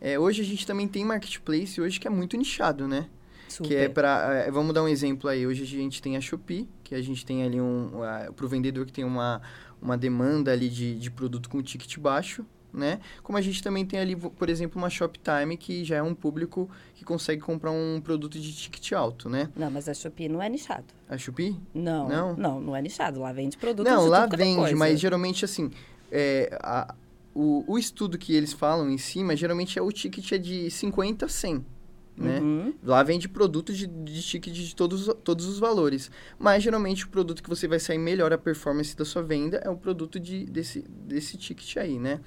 É, 0.00 0.18
hoje 0.18 0.40
a 0.40 0.44
gente 0.44 0.66
também 0.66 0.88
tem 0.88 1.04
marketplace 1.04 1.80
hoje 1.80 2.00
que 2.00 2.08
é 2.08 2.10
muito 2.10 2.36
nichado, 2.36 2.88
né? 2.88 3.08
Super. 3.46 3.68
Que 3.68 3.74
é 3.76 3.88
para, 3.90 4.46
é, 4.46 4.50
vamos 4.50 4.72
dar 4.72 4.82
um 4.82 4.88
exemplo 4.88 5.28
aí. 5.28 5.46
Hoje 5.46 5.62
a 5.62 5.66
gente 5.66 6.00
tem 6.00 6.16
a 6.16 6.20
Shopee, 6.20 6.66
que 6.82 6.94
a 6.94 7.02
gente 7.02 7.26
tem 7.26 7.44
ali 7.44 7.60
um, 7.60 7.90
para 8.34 8.46
o 8.46 8.48
vendedor 8.48 8.86
que 8.86 8.92
tem 8.92 9.04
uma, 9.04 9.42
uma 9.80 9.98
demanda 9.98 10.50
ali 10.50 10.70
de, 10.70 10.98
de 10.98 11.10
produto 11.10 11.50
com 11.50 11.62
ticket 11.62 11.98
baixo, 11.98 12.44
né? 12.72 13.00
Como 13.22 13.36
a 13.36 13.40
gente 13.40 13.62
também 13.62 13.84
tem 13.84 14.00
ali, 14.00 14.16
por 14.16 14.48
exemplo, 14.48 14.80
uma 14.80 14.88
Shoptime, 14.88 15.56
que 15.56 15.84
já 15.84 15.96
é 15.96 16.02
um 16.02 16.14
público 16.14 16.70
que 16.94 17.04
consegue 17.04 17.40
comprar 17.40 17.70
um 17.70 18.00
produto 18.00 18.38
de 18.38 18.52
ticket 18.52 18.92
alto, 18.92 19.28
né? 19.28 19.50
Não, 19.54 19.70
mas 19.70 19.88
a 19.88 19.94
Shopee 19.94 20.28
não 20.28 20.42
é 20.42 20.48
nichado. 20.48 20.86
A 21.08 21.18
Shopee? 21.18 21.56
Não, 21.74 22.08
não, 22.08 22.36
não, 22.36 22.60
não 22.60 22.76
é 22.76 22.82
nichado. 22.82 23.20
Lá 23.20 23.32
vende 23.32 23.56
produtos 23.56 23.92
Não, 23.92 24.06
lá 24.06 24.24
é 24.24 24.36
vende, 24.36 24.74
mas 24.74 24.98
geralmente 24.98 25.44
assim, 25.44 25.70
é, 26.10 26.56
a, 26.62 26.94
o, 27.34 27.64
o 27.66 27.78
estudo 27.78 28.16
que 28.16 28.34
eles 28.34 28.52
falam 28.52 28.90
em 28.90 28.98
cima, 28.98 29.36
geralmente 29.36 29.78
é 29.78 29.82
o 29.82 29.90
ticket 29.90 30.32
é 30.32 30.38
de 30.38 30.70
50 30.70 31.26
a 31.26 31.28
100. 31.28 31.64
Né? 32.14 32.40
Uhum. 32.40 32.74
Lá 32.84 33.02
vende 33.02 33.26
produto 33.26 33.72
de, 33.72 33.86
de 33.86 34.22
ticket 34.22 34.52
de 34.52 34.76
todos, 34.76 35.08
todos 35.24 35.46
os 35.46 35.58
valores. 35.58 36.10
Mas 36.38 36.62
geralmente 36.62 37.04
o 37.04 37.08
produto 37.08 37.42
que 37.42 37.48
você 37.48 37.66
vai 37.66 37.78
sair 37.78 37.98
melhor 37.98 38.32
a 38.32 38.38
performance 38.38 38.94
da 38.96 39.04
sua 39.04 39.22
venda 39.22 39.56
é 39.64 39.70
o 39.70 39.76
produto 39.76 40.20
de, 40.20 40.44
desse, 40.44 40.82
desse 40.88 41.36
ticket 41.36 41.78
aí, 41.78 41.98
né? 41.98 42.20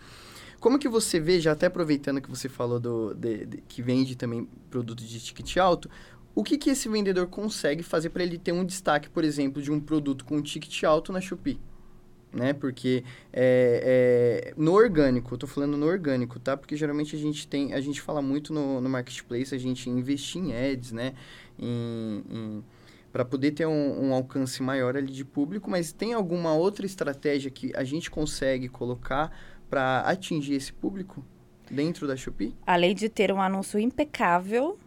Como 0.65 0.79
que 0.79 0.89
você 0.89 1.19
vê, 1.19 1.39
já 1.39 1.51
até 1.51 1.67
aproveitando 1.67 2.19
que 2.19 2.27
você 2.27 2.49
falou 2.49 2.79
do, 2.79 3.13
de, 3.13 3.45
de, 3.45 3.57
que 3.67 3.83
vende 3.83 4.15
também 4.15 4.49
produto 4.71 5.05
de 5.05 5.19
ticket 5.19 5.57
alto, 5.57 5.87
o 6.33 6.43
que, 6.43 6.57
que 6.57 6.71
esse 6.71 6.89
vendedor 6.89 7.27
consegue 7.27 7.83
fazer 7.83 8.09
para 8.09 8.23
ele 8.23 8.39
ter 8.39 8.51
um 8.51 8.65
destaque, 8.65 9.07
por 9.07 9.23
exemplo, 9.23 9.61
de 9.61 9.71
um 9.71 9.79
produto 9.79 10.25
com 10.25 10.41
ticket 10.41 10.83
alto 10.83 11.13
na 11.13 11.21
Shopee? 11.21 11.59
né? 12.33 12.51
Porque 12.51 13.03
é, 13.31 14.49
é, 14.49 14.53
no 14.57 14.73
orgânico, 14.73 15.37
tô 15.37 15.45
falando 15.45 15.77
no 15.77 15.85
orgânico, 15.85 16.39
tá? 16.39 16.57
Porque 16.57 16.75
geralmente 16.75 17.15
a 17.15 17.19
gente 17.19 17.47
tem, 17.47 17.71
a 17.75 17.79
gente 17.79 18.01
fala 18.01 18.19
muito 18.19 18.51
no, 18.51 18.81
no 18.81 18.89
marketplace, 18.89 19.53
a 19.53 19.59
gente 19.59 19.87
investir 19.87 20.41
em 20.41 20.51
ads, 20.51 20.91
né? 20.91 21.13
Em, 21.59 22.23
em 22.27 22.63
para 23.13 23.23
poder 23.23 23.51
ter 23.51 23.65
um, 23.65 24.07
um, 24.07 24.13
alcance 24.13 24.61
maior 24.61 24.97
ali 24.97 25.09
de 25.09 25.23
público, 25.23 25.69
mas 25.69 25.93
tem 25.93 26.11
alguma 26.11 26.53
outra 26.53 26.85
estratégia 26.85 27.49
que 27.49 27.71
a 27.73 27.81
gente 27.81 28.11
consegue 28.11 28.67
colocar 28.67 29.31
para 29.75 29.99
atingir 29.99 30.53
esse 30.53 30.71
público 30.71 31.21
dentro 31.69 32.07
da 32.07 32.15
Shopee? 32.15 32.55
Além 32.65 32.95
de 32.95 33.09
ter 33.09 33.29
um 33.29 33.41
anúncio 33.41 33.77
impecável, 33.77 34.79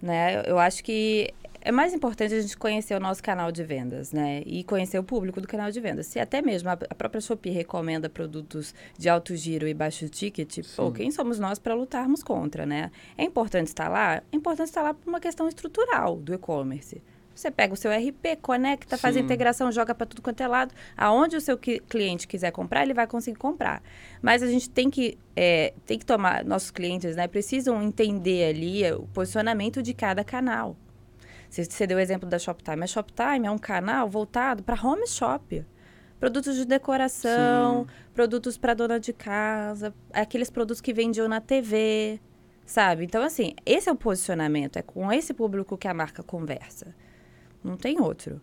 né? 0.00 0.42
Eu 0.46 0.58
acho 0.58 0.82
que 0.82 1.28
é 1.60 1.70
mais 1.70 1.92
importante 1.92 2.32
a 2.32 2.40
gente 2.40 2.56
conhecer 2.56 2.94
o 2.94 3.00
nosso 3.00 3.22
canal 3.22 3.52
de 3.52 3.62
vendas, 3.62 4.14
né? 4.14 4.42
E 4.46 4.64
conhecer 4.64 4.98
o 4.98 5.04
público 5.04 5.42
do 5.42 5.46
canal 5.46 5.70
de 5.70 5.78
vendas. 5.78 6.06
Se 6.06 6.18
até 6.18 6.40
mesmo 6.40 6.70
a, 6.70 6.76
própria 6.76 7.20
Shopee 7.20 7.50
recomenda 7.50 8.08
produtos 8.08 8.74
de 8.96 9.10
alto 9.10 9.36
giro 9.36 9.68
e 9.68 9.74
baixo 9.74 10.08
ticket, 10.08 10.64
Sim. 10.64 10.74
pô, 10.74 10.90
quem 10.90 11.10
somos 11.10 11.38
nós 11.38 11.58
para 11.58 11.74
lutarmos 11.74 12.22
contra, 12.22 12.64
né? 12.64 12.90
É 13.18 13.24
importante 13.24 13.66
estar 13.66 13.90
lá? 13.90 14.22
É 14.32 14.36
importante 14.36 14.68
estar 14.68 14.80
lá 14.80 14.94
por 14.94 15.06
uma 15.06 15.20
questão 15.20 15.46
estrutural 15.48 16.16
do 16.16 16.32
e-commerce. 16.32 17.02
Você 17.40 17.50
pega 17.50 17.72
o 17.72 17.76
seu 17.76 17.90
RP, 17.90 18.36
conecta, 18.42 18.96
Sim. 18.96 19.00
faz 19.02 19.16
a 19.16 19.20
integração, 19.20 19.72
joga 19.72 19.94
para 19.94 20.04
tudo 20.04 20.20
quanto 20.20 20.42
é 20.42 20.46
lado. 20.46 20.74
Aonde 20.94 21.36
o 21.36 21.40
seu 21.40 21.56
cliente 21.56 22.28
quiser 22.28 22.50
comprar, 22.50 22.82
ele 22.82 22.92
vai 22.92 23.06
conseguir 23.06 23.38
comprar. 23.38 23.82
Mas 24.20 24.42
a 24.42 24.46
gente 24.46 24.68
tem 24.68 24.90
que, 24.90 25.16
é, 25.34 25.72
tem 25.86 25.98
que 25.98 26.04
tomar, 26.04 26.44
nossos 26.44 26.70
clientes 26.70 27.16
né, 27.16 27.26
precisam 27.26 27.82
entender 27.82 28.50
ali 28.50 28.92
o 28.92 29.08
posicionamento 29.14 29.82
de 29.82 29.94
cada 29.94 30.22
canal. 30.22 30.76
Você, 31.48 31.86
deu 31.86 31.96
o 31.96 32.00
exemplo 32.00 32.28
da 32.28 32.38
Shoptime. 32.38 32.84
A 32.84 32.86
Shoptime 32.86 33.46
é 33.46 33.50
um 33.50 33.58
canal 33.58 34.06
voltado 34.06 34.62
para 34.62 34.78
home 34.78 35.06
shop. 35.08 35.64
Produtos 36.18 36.56
de 36.56 36.66
decoração, 36.66 37.86
Sim. 37.86 37.94
produtos 38.12 38.58
para 38.58 38.74
dona 38.74 39.00
de 39.00 39.14
casa, 39.14 39.94
aqueles 40.12 40.50
produtos 40.50 40.82
que 40.82 40.92
vendiam 40.92 41.26
na 41.26 41.40
TV, 41.40 42.20
sabe? 42.66 43.04
Então, 43.04 43.22
assim, 43.22 43.54
esse 43.64 43.88
é 43.88 43.92
o 43.92 43.96
posicionamento. 43.96 44.76
É 44.76 44.82
com 44.82 45.10
esse 45.10 45.32
público 45.32 45.78
que 45.78 45.88
a 45.88 45.94
marca 45.94 46.22
conversa. 46.22 46.94
Não 47.62 47.76
tem 47.76 48.00
outro. 48.00 48.40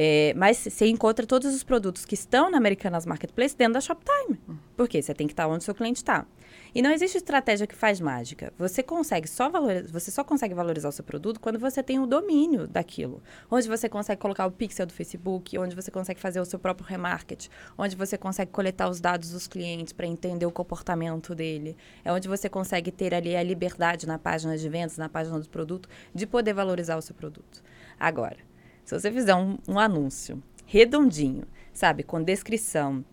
É, 0.00 0.32
mas 0.36 0.58
você 0.58 0.86
encontra 0.86 1.26
todos 1.26 1.52
os 1.52 1.64
produtos 1.64 2.04
que 2.04 2.14
estão 2.14 2.50
na 2.50 2.58
Americanas 2.58 3.04
Marketplace 3.04 3.56
dentro 3.56 3.74
da 3.74 3.80
Shoptime. 3.80 4.38
Por 4.76 4.88
quê? 4.88 5.02
Você 5.02 5.12
tem 5.12 5.26
que 5.26 5.32
estar 5.32 5.48
onde 5.48 5.58
o 5.58 5.64
seu 5.64 5.74
cliente 5.74 5.96
está. 5.96 6.24
E 6.72 6.80
não 6.80 6.92
existe 6.92 7.16
estratégia 7.16 7.66
que 7.66 7.74
faz 7.74 8.00
mágica. 8.00 8.52
Você 8.56 8.80
consegue 8.82 9.28
só 9.28 9.48
valorizar, 9.48 9.90
você 9.90 10.10
só 10.10 10.22
consegue 10.22 10.54
valorizar 10.54 10.88
o 10.88 10.92
seu 10.92 11.04
produto 11.04 11.40
quando 11.40 11.58
você 11.58 11.82
tem 11.82 11.98
o 11.98 12.06
domínio 12.06 12.68
daquilo. 12.68 13.20
Onde 13.50 13.66
você 13.66 13.88
consegue 13.88 14.20
colocar 14.20 14.46
o 14.46 14.52
pixel 14.52 14.86
do 14.86 14.92
Facebook, 14.92 15.58
onde 15.58 15.74
você 15.74 15.90
consegue 15.90 16.20
fazer 16.20 16.40
o 16.40 16.44
seu 16.44 16.60
próprio 16.60 16.86
remarket, 16.86 17.48
onde 17.76 17.96
você 17.96 18.16
consegue 18.16 18.52
coletar 18.52 18.88
os 18.88 19.00
dados 19.00 19.30
dos 19.30 19.48
clientes 19.48 19.92
para 19.92 20.06
entender 20.06 20.46
o 20.46 20.52
comportamento 20.52 21.34
dele. 21.34 21.76
É 22.04 22.12
onde 22.12 22.28
você 22.28 22.48
consegue 22.48 22.92
ter 22.92 23.14
ali 23.14 23.34
a 23.34 23.42
liberdade 23.42 24.06
na 24.06 24.18
página 24.18 24.56
de 24.56 24.68
vendas, 24.68 24.96
na 24.96 25.08
página 25.08 25.40
do 25.40 25.48
produto, 25.48 25.88
de 26.14 26.26
poder 26.26 26.52
valorizar 26.52 26.96
o 26.96 27.02
seu 27.02 27.16
produto. 27.16 27.62
Agora, 27.98 28.36
se 28.84 28.98
você 28.98 29.10
fizer 29.10 29.34
um, 29.34 29.58
um 29.66 29.78
anúncio 29.78 30.42
redondinho, 30.66 31.44
sabe, 31.72 32.02
com 32.02 32.22
descrição, 32.22 33.04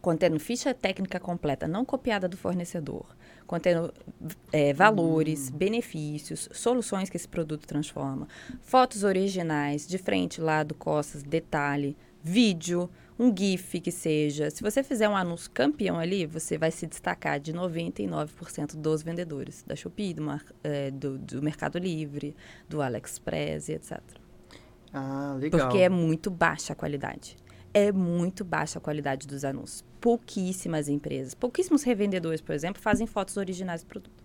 contendo 0.00 0.38
ficha 0.38 0.72
técnica 0.72 1.20
completa, 1.20 1.68
não 1.68 1.84
copiada 1.84 2.28
do 2.28 2.36
fornecedor, 2.36 3.06
contendo 3.46 3.92
é, 4.52 4.72
valores, 4.72 5.50
hum. 5.50 5.56
benefícios, 5.56 6.48
soluções 6.52 7.10
que 7.10 7.16
esse 7.16 7.28
produto 7.28 7.66
transforma, 7.66 8.28
fotos 8.60 9.04
originais, 9.04 9.86
de 9.86 9.98
frente, 9.98 10.40
lado, 10.40 10.74
costas, 10.74 11.22
detalhe, 11.22 11.96
vídeo, 12.22 12.88
um 13.20 13.36
GIF 13.36 13.80
que 13.80 13.92
seja. 13.92 14.50
Se 14.50 14.62
você 14.62 14.82
fizer 14.82 15.08
um 15.08 15.14
anúncio 15.14 15.50
campeão 15.50 15.98
ali, 15.98 16.24
você 16.24 16.56
vai 16.56 16.70
se 16.70 16.86
destacar 16.86 17.38
de 17.38 17.52
99% 17.52 18.76
dos 18.76 19.02
vendedores 19.02 19.62
da 19.66 19.76
Shopee, 19.76 20.14
do, 20.14 20.22
é, 20.64 20.90
do, 20.90 21.18
do 21.18 21.42
Mercado 21.42 21.78
Livre, 21.78 22.34
do 22.66 22.80
AliExpress 22.80 23.68
e 23.68 23.72
etc. 23.74 24.00
Ah, 24.92 25.36
legal. 25.38 25.60
Porque 25.60 25.82
é 25.82 25.88
muito 25.90 26.30
baixa 26.30 26.72
a 26.72 26.76
qualidade 26.76 27.36
é 27.72 27.92
muito 27.92 28.44
baixa 28.44 28.78
a 28.78 28.82
qualidade 28.82 29.26
dos 29.26 29.44
anúncios. 29.44 29.84
Pouquíssimas 30.00 30.88
empresas, 30.88 31.34
pouquíssimos 31.34 31.82
revendedores, 31.82 32.40
por 32.40 32.52
exemplo, 32.52 32.82
fazem 32.82 33.06
fotos 33.06 33.36
originais 33.36 33.82
do 33.82 33.86
produto. 33.86 34.24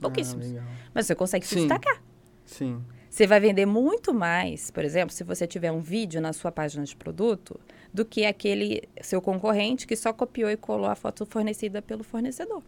Pouquíssimos. 0.00 0.46
Ah, 0.56 0.64
Mas 0.94 1.06
você 1.06 1.14
consegue 1.14 1.46
se 1.46 1.54
Sim. 1.54 1.60
destacar. 1.60 2.02
Sim. 2.44 2.82
Você 3.08 3.26
vai 3.26 3.40
vender 3.40 3.66
muito 3.66 4.12
mais, 4.12 4.70
por 4.70 4.84
exemplo, 4.84 5.14
se 5.14 5.24
você 5.24 5.46
tiver 5.46 5.72
um 5.72 5.80
vídeo 5.80 6.20
na 6.20 6.32
sua 6.32 6.52
página 6.52 6.84
de 6.84 6.94
produto, 6.94 7.58
do 7.96 8.04
que 8.04 8.26
aquele 8.26 8.82
seu 9.00 9.22
concorrente 9.22 9.86
que 9.86 9.96
só 9.96 10.12
copiou 10.12 10.50
e 10.50 10.56
colou 10.56 10.84
a 10.84 10.94
foto 10.94 11.24
fornecida 11.24 11.80
pelo 11.80 12.04
fornecedor. 12.04 12.62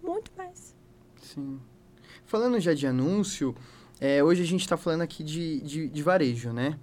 Muito 0.00 0.30
mais. 0.36 0.72
Sim. 1.20 1.60
Falando 2.24 2.60
já 2.60 2.72
de 2.72 2.86
anúncio, 2.86 3.56
é, 4.00 4.22
hoje 4.22 4.42
a 4.42 4.46
gente 4.46 4.60
está 4.60 4.76
falando 4.76 5.00
aqui 5.00 5.24
de, 5.24 5.60
de, 5.62 5.88
de, 5.88 6.02
varejo, 6.02 6.52
né? 6.52 6.78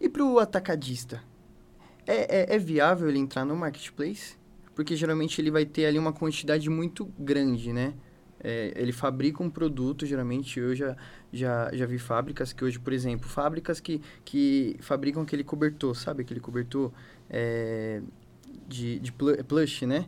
E 0.00 0.08
para 0.08 0.24
o 0.24 0.38
atacadista, 0.38 1.22
é, 2.06 2.54
é, 2.54 2.56
é 2.56 2.58
viável 2.58 3.10
ele 3.10 3.18
entrar 3.18 3.44
no 3.44 3.54
marketplace? 3.54 4.38
Porque 4.74 4.96
geralmente 4.96 5.38
ele 5.38 5.50
vai 5.50 5.66
ter 5.66 5.84
ali 5.84 5.98
uma 5.98 6.14
quantidade 6.14 6.70
muito 6.70 7.04
grande, 7.18 7.74
né? 7.74 7.92
É, 8.44 8.72
ele 8.74 8.90
fabrica 8.90 9.40
um 9.42 9.48
produto, 9.48 10.04
geralmente 10.04 10.58
eu 10.58 10.74
já, 10.74 10.96
já, 11.32 11.70
já 11.72 11.86
vi 11.86 11.98
fábricas 11.98 12.52
que 12.52 12.64
hoje, 12.64 12.78
por 12.78 12.92
exemplo, 12.92 13.28
fábricas 13.28 13.78
que, 13.78 14.00
que 14.24 14.76
fabricam 14.80 15.22
aquele 15.22 15.44
cobertor, 15.44 15.94
sabe? 15.94 16.22
Aquele 16.22 16.40
cobertor 16.40 16.90
é, 17.30 18.02
de, 18.66 18.98
de 18.98 19.12
plush, 19.12 19.86
né? 19.86 20.06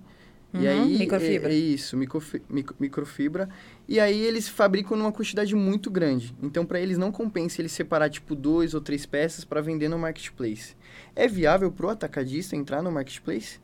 Uhum, 0.53 0.63
e 0.63 0.69
aí, 0.69 0.99
microfibra. 0.99 1.53
É, 1.53 1.53
é 1.53 1.59
isso, 1.59 1.97
microfi, 1.97 2.43
micro, 2.49 2.77
microfibra. 2.79 3.49
E 3.89 3.99
aí 3.99 4.21
eles 4.21 4.49
fabricam 4.49 4.97
numa 4.97 5.11
quantidade 5.11 5.55
muito 5.55 5.91
grande. 5.91 6.35
Então, 6.41 6.65
para 6.65 6.81
eles 6.81 6.97
não 6.97 7.11
compensa 7.11 7.61
eles 7.61 7.73
separar, 7.73 8.09
tipo, 8.09 8.37
dois 8.37 8.73
ou 8.73 8.81
três 8.81 9.05
peças 9.05 9.45
para 9.45 9.61
vender 9.61 9.89
no 9.89 9.99
marketplace. 9.99 10.77
É 11.15 11.27
viável 11.27 11.73
pro 11.73 11.89
atacadista 11.89 12.55
entrar 12.55 12.83
no 12.83 12.93
marketplace? 12.93 13.59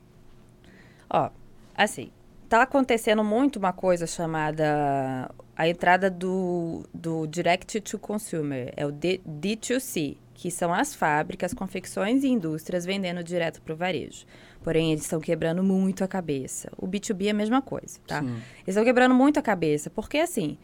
Ó, 1.08 1.30
assim, 1.76 2.10
tá 2.50 2.62
acontecendo 2.62 3.22
muito 3.22 3.60
uma 3.60 3.72
coisa 3.72 4.08
chamada 4.08 5.30
a 5.56 5.68
entrada 5.68 6.10
do, 6.10 6.82
do 6.92 7.24
Direct 7.28 7.80
to 7.80 7.96
Consumer, 7.96 8.72
é 8.76 8.84
o 8.84 8.90
D, 8.90 9.20
D2C, 9.24 10.16
que 10.34 10.50
são 10.50 10.74
as 10.74 10.92
fábricas, 10.92 11.54
confecções 11.54 12.24
e 12.24 12.28
indústrias 12.28 12.84
vendendo 12.84 13.22
direto 13.22 13.62
para 13.62 13.72
o 13.72 13.76
varejo. 13.76 14.26
Porém, 14.64 14.90
eles 14.90 15.04
estão 15.04 15.20
quebrando 15.20 15.62
muito 15.62 16.02
a 16.02 16.08
cabeça. 16.08 16.72
O 16.76 16.88
B2B 16.88 17.26
é 17.26 17.30
a 17.30 17.34
mesma 17.34 17.62
coisa, 17.62 18.00
tá? 18.04 18.20
Sim. 18.20 18.28
Eles 18.28 18.68
estão 18.68 18.84
quebrando 18.84 19.14
muito 19.14 19.38
a 19.38 19.42
cabeça, 19.42 19.88
porque 19.88 20.18
assim, 20.18 20.58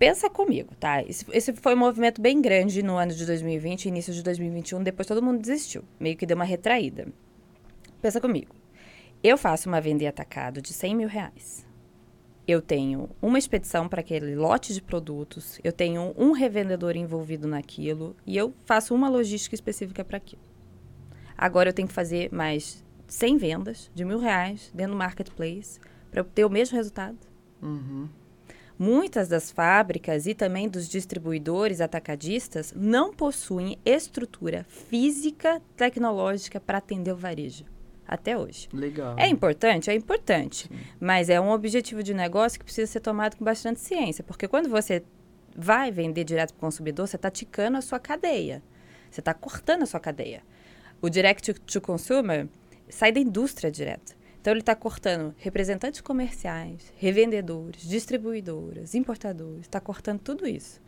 pensa 0.00 0.28
comigo, 0.28 0.74
tá? 0.80 1.00
Esse, 1.04 1.24
esse, 1.32 1.52
foi 1.52 1.74
um 1.74 1.78
movimento 1.78 2.20
bem 2.20 2.42
grande 2.42 2.82
no 2.82 2.96
ano 2.96 3.12
de 3.12 3.24
2020, 3.24 3.86
início 3.86 4.12
de 4.12 4.22
2021, 4.22 4.82
depois 4.82 5.06
todo 5.06 5.22
mundo 5.22 5.40
desistiu, 5.40 5.84
meio 6.00 6.16
que 6.16 6.26
deu 6.26 6.34
uma 6.34 6.44
retraída. 6.44 7.06
Pensa 8.02 8.20
comigo. 8.20 8.58
Eu 9.22 9.36
faço 9.36 9.68
uma 9.68 9.80
venda 9.80 10.04
em 10.04 10.06
atacado 10.06 10.62
de 10.62 10.72
100 10.72 10.94
mil 10.94 11.08
reais. 11.08 11.66
Eu 12.46 12.62
tenho 12.62 13.10
uma 13.20 13.36
expedição 13.36 13.88
para 13.88 14.00
aquele 14.00 14.36
lote 14.36 14.72
de 14.72 14.80
produtos, 14.80 15.58
eu 15.64 15.72
tenho 15.72 16.14
um 16.16 16.30
revendedor 16.30 16.94
envolvido 16.96 17.48
naquilo 17.48 18.14
e 18.24 18.36
eu 18.36 18.54
faço 18.64 18.94
uma 18.94 19.08
logística 19.08 19.56
específica 19.56 20.04
para 20.04 20.18
aquilo. 20.18 20.42
Agora 21.36 21.70
eu 21.70 21.72
tenho 21.72 21.88
que 21.88 21.94
fazer 21.94 22.32
mais 22.32 22.84
100 23.08 23.36
vendas 23.38 23.90
de 23.92 24.04
mil 24.04 24.20
reais 24.20 24.70
dentro 24.72 24.92
do 24.92 24.98
marketplace 24.98 25.80
para 26.12 26.22
ter 26.22 26.44
o 26.44 26.50
mesmo 26.50 26.76
resultado. 26.76 27.18
Uhum. 27.60 28.08
Muitas 28.78 29.26
das 29.26 29.50
fábricas 29.50 30.26
e 30.26 30.34
também 30.34 30.68
dos 30.68 30.88
distribuidores 30.88 31.80
atacadistas 31.80 32.72
não 32.74 33.12
possuem 33.12 33.78
estrutura 33.84 34.64
física 34.68 35.60
tecnológica 35.76 36.60
para 36.60 36.78
atender 36.78 37.12
o 37.12 37.16
varejo 37.16 37.64
até 38.08 38.36
hoje. 38.36 38.68
Legal. 38.72 39.14
É 39.18 39.28
importante? 39.28 39.90
É 39.90 39.94
importante. 39.94 40.66
Sim. 40.66 40.78
Mas 40.98 41.28
é 41.28 41.38
um 41.38 41.50
objetivo 41.50 42.02
de 42.02 42.14
negócio 42.14 42.58
que 42.58 42.64
precisa 42.64 42.90
ser 42.90 43.00
tomado 43.00 43.36
com 43.36 43.44
bastante 43.44 43.80
ciência. 43.80 44.24
Porque 44.24 44.48
quando 44.48 44.68
você 44.68 45.04
vai 45.54 45.92
vender 45.92 46.24
direto 46.24 46.54
para 46.54 46.58
o 46.58 46.60
consumidor, 46.60 47.06
você 47.06 47.16
está 47.16 47.30
ticando 47.30 47.76
a 47.76 47.82
sua 47.82 47.98
cadeia. 47.98 48.62
Você 49.10 49.20
está 49.20 49.34
cortando 49.34 49.82
a 49.82 49.86
sua 49.86 50.00
cadeia. 50.00 50.42
O 51.00 51.08
direct 51.08 51.52
to 51.52 51.80
consumer 51.80 52.48
sai 52.88 53.12
da 53.12 53.20
indústria 53.20 53.70
direto. 53.70 54.16
Então, 54.40 54.52
ele 54.52 54.60
está 54.60 54.74
cortando 54.74 55.34
representantes 55.36 56.00
comerciais, 56.00 56.92
revendedores, 56.96 57.82
distribuidoras, 57.82 58.94
importadores, 58.94 59.62
está 59.62 59.80
cortando 59.80 60.20
tudo 60.20 60.46
isso. 60.46 60.80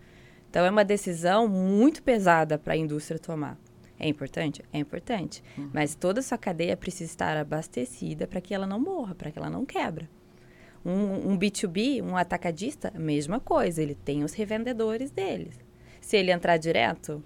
Então, 0.49 0.65
é 0.65 0.71
uma 0.71 0.85
decisão 0.85 1.47
muito 1.47 2.03
pesada 2.03 2.57
para 2.59 2.75
a 2.75 2.77
indústria 2.77 3.19
tomar. 3.19 3.59
É 4.01 4.09
importante? 4.09 4.65
É 4.73 4.79
importante. 4.79 5.45
Uhum. 5.59 5.71
Mas 5.75 5.95
toda 5.95 6.21
a 6.21 6.23
sua 6.23 6.39
cadeia 6.39 6.75
precisa 6.75 7.11
estar 7.11 7.37
abastecida 7.37 8.27
para 8.27 8.41
que 8.41 8.55
ela 8.55 8.67
não 8.67 8.81
morra, 8.81 9.15
para 9.15 9.31
que 9.31 9.39
ela 9.39 9.51
não 9.51 9.67
quebra. 9.67 10.09
Um, 10.83 11.33
um, 11.33 11.39
B2B, 11.39 12.03
um 12.03 12.17
atacadista, 12.17 12.91
mesma 12.97 13.39
coisa. 13.39 13.83
Ele 13.83 13.95
tem 13.95 14.25
os 14.25 14.33
revendedores 14.33 15.11
deles. 15.11 15.61
Se 16.01 16.17
ele 16.17 16.33
entrar 16.33 16.57
direto, 16.57 17.23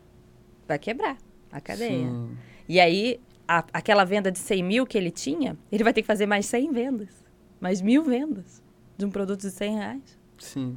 vai 0.66 0.76
quebrar 0.76 1.16
a 1.52 1.60
cadeia. 1.60 2.08
Sim. 2.08 2.36
E 2.68 2.80
aí, 2.80 3.20
a, 3.46 3.64
aquela 3.72 4.04
venda 4.04 4.32
de 4.32 4.40
100 4.40 4.62
mil 4.64 4.84
que 4.84 4.98
ele 4.98 5.12
tinha, 5.12 5.56
ele 5.70 5.84
vai 5.84 5.92
ter 5.92 6.02
que 6.02 6.08
fazer 6.08 6.26
mais 6.26 6.46
100 6.46 6.72
vendas. 6.72 7.24
Mais 7.60 7.80
mil 7.80 8.02
vendas 8.02 8.60
de 8.98 9.04
um 9.04 9.10
produto 9.10 9.42
de 9.42 9.50
100 9.52 9.74
reais. 9.76 10.18
Sim. 10.38 10.76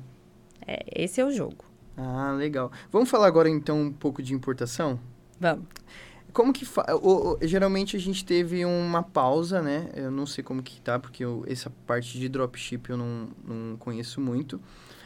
É, 0.65 0.83
esse 1.03 1.19
é 1.19 1.25
o 1.25 1.31
jogo. 1.31 1.65
Ah, 1.97 2.31
legal. 2.33 2.71
Vamos 2.91 3.09
falar 3.09 3.25
agora, 3.25 3.49
então, 3.49 3.81
um 3.81 3.91
pouco 3.91 4.21
de 4.21 4.35
importação? 4.35 4.99
Vamos. 5.39 5.65
Como 6.33 6.53
que 6.53 6.65
fa... 6.65 6.85
o, 7.01 7.33
o, 7.33 7.37
geralmente 7.41 7.97
a 7.97 7.99
gente 7.99 8.23
teve 8.23 8.63
uma 8.63 9.01
pausa, 9.01 9.61
né? 9.61 9.89
Eu 9.95 10.11
não 10.11 10.25
sei 10.25 10.43
como 10.43 10.61
que 10.61 10.79
tá, 10.81 10.99
porque 10.99 11.25
eu, 11.25 11.43
essa 11.47 11.71
parte 11.87 12.19
de 12.19 12.29
dropship 12.29 12.89
eu 12.89 12.97
não, 12.97 13.29
não 13.43 13.77
conheço 13.77 14.21
muito. 14.21 14.61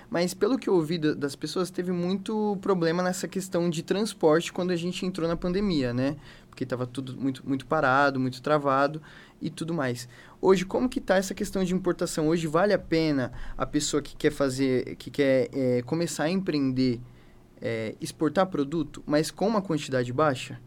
Mas 0.10 0.34
pelo 0.34 0.60
que 0.60 0.68
eu 0.68 0.74
ouvi 0.74 0.98
das 0.98 1.38
pessoas, 1.38 1.72
teve 1.72 1.94
muito 1.94 2.58
problema 2.62 3.02
nessa 3.02 3.30
questão 3.30 3.70
de 3.70 3.82
transporte 3.82 4.52
quando 4.52 4.72
a 4.72 4.76
gente 4.76 5.06
entrou 5.06 5.26
na 5.26 5.38
pandemia, 5.38 5.94
né? 5.94 6.18
Porque 6.50 6.66
estava 6.66 6.86
tudo 6.86 7.16
muito, 7.16 7.48
muito 7.48 7.66
parado, 7.66 8.20
muito 8.20 8.42
travado 8.42 9.02
e 9.42 9.50
tudo 9.50 9.74
mais. 9.74 10.10
Hoje, 10.42 10.66
como 10.66 10.90
que 10.90 11.00
está 11.00 11.16
essa 11.16 11.34
questão 11.34 11.64
de 11.64 11.74
importação? 11.74 12.28
Hoje 12.28 12.46
vale 12.46 12.74
a 12.74 12.78
pena 12.78 13.32
a 13.58 13.66
pessoa 13.66 14.02
que 14.02 14.14
quer 14.14 14.32
fazer, 14.32 14.98
que 14.98 15.10
quer 15.10 15.48
é, 15.54 15.82
começar 15.84 16.26
a 16.26 16.30
empreender 16.30 17.00
é, 17.62 17.96
exportar 18.02 18.48
produto, 18.48 19.04
mas 19.06 19.30
com 19.30 19.48
uma 19.48 19.62
quantidade 19.62 20.12
baixa? 20.12 20.60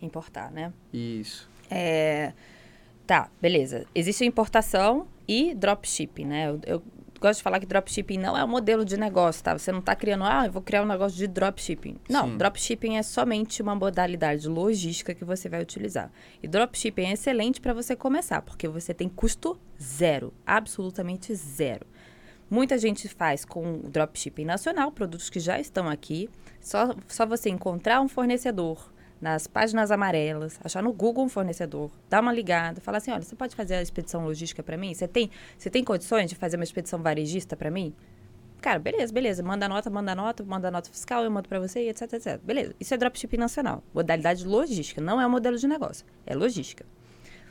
Importar, 0.00 0.50
né? 0.50 0.72
Isso. 0.92 1.50
É, 1.70 2.32
tá, 3.06 3.30
beleza. 3.40 3.86
Existe 3.94 4.24
importação 4.24 5.08
e 5.26 5.54
dropshipping, 5.54 6.24
né? 6.24 6.48
Eu, 6.48 6.60
eu, 6.64 6.82
gosto 7.20 7.38
de 7.38 7.42
falar 7.42 7.58
que 7.58 7.66
dropshipping 7.66 8.16
não 8.16 8.36
é 8.36 8.44
um 8.44 8.48
modelo 8.48 8.84
de 8.84 8.96
negócio, 8.96 9.42
tá? 9.42 9.58
Você 9.58 9.72
não 9.72 9.80
está 9.80 9.94
criando, 9.96 10.24
ah, 10.24 10.46
eu 10.46 10.52
vou 10.52 10.62
criar 10.62 10.82
um 10.82 10.86
negócio 10.86 11.18
de 11.18 11.26
dropshipping. 11.26 11.96
Não, 12.08 12.28
Sim. 12.28 12.36
dropshipping 12.36 12.96
é 12.96 13.02
somente 13.02 13.60
uma 13.60 13.74
modalidade 13.74 14.48
logística 14.48 15.14
que 15.14 15.24
você 15.24 15.48
vai 15.48 15.60
utilizar. 15.60 16.10
E 16.42 16.46
dropshipping 16.46 17.06
é 17.06 17.12
excelente 17.12 17.60
para 17.60 17.74
você 17.74 17.96
começar, 17.96 18.42
porque 18.42 18.68
você 18.68 18.94
tem 18.94 19.08
custo 19.08 19.58
zero, 19.80 20.32
absolutamente 20.46 21.34
zero. 21.34 21.86
Muita 22.50 22.78
gente 22.78 23.08
faz 23.08 23.44
com 23.44 23.80
dropshipping 23.80 24.44
nacional, 24.44 24.90
produtos 24.90 25.28
que 25.28 25.38
já 25.38 25.60
estão 25.60 25.88
aqui. 25.88 26.30
Só, 26.60 26.94
só 27.06 27.26
você 27.26 27.50
encontrar 27.50 28.00
um 28.00 28.08
fornecedor 28.08 28.90
nas 29.20 29.46
páginas 29.46 29.90
amarelas, 29.90 30.58
achar 30.62 30.82
no 30.82 30.92
Google 30.92 31.24
um 31.24 31.28
fornecedor, 31.28 31.90
dar 32.08 32.22
uma 32.22 32.32
ligada, 32.32 32.80
falar 32.80 32.98
assim, 32.98 33.10
olha, 33.10 33.22
você 33.22 33.36
pode 33.36 33.54
fazer 33.54 33.74
a 33.74 33.82
expedição 33.82 34.24
logística 34.24 34.62
para 34.62 34.76
mim? 34.76 34.94
Você 34.94 35.06
tem, 35.06 35.30
você 35.58 35.68
tem 35.68 35.84
condições 35.84 36.30
de 36.30 36.36
fazer 36.36 36.56
uma 36.56 36.64
expedição 36.64 37.02
varejista 37.02 37.56
para 37.56 37.70
mim? 37.70 37.92
Cara, 38.60 38.78
beleza, 38.78 39.12
beleza. 39.12 39.42
Manda 39.42 39.68
nota, 39.68 39.88
manda 39.90 40.14
nota, 40.14 40.42
manda 40.42 40.70
nota 40.70 40.90
fiscal, 40.90 41.22
eu 41.22 41.30
mando 41.30 41.48
para 41.48 41.60
você, 41.60 41.88
etc, 41.88 42.12
etc. 42.14 42.40
Beleza. 42.42 42.74
Isso 42.80 42.92
é 42.92 42.96
dropshipping 42.96 43.36
nacional. 43.36 43.84
Modalidade 43.94 44.44
logística. 44.44 45.00
Não 45.00 45.20
é 45.20 45.26
um 45.26 45.30
modelo 45.30 45.56
de 45.56 45.68
negócio. 45.68 46.04
É 46.26 46.34
logística. 46.34 46.84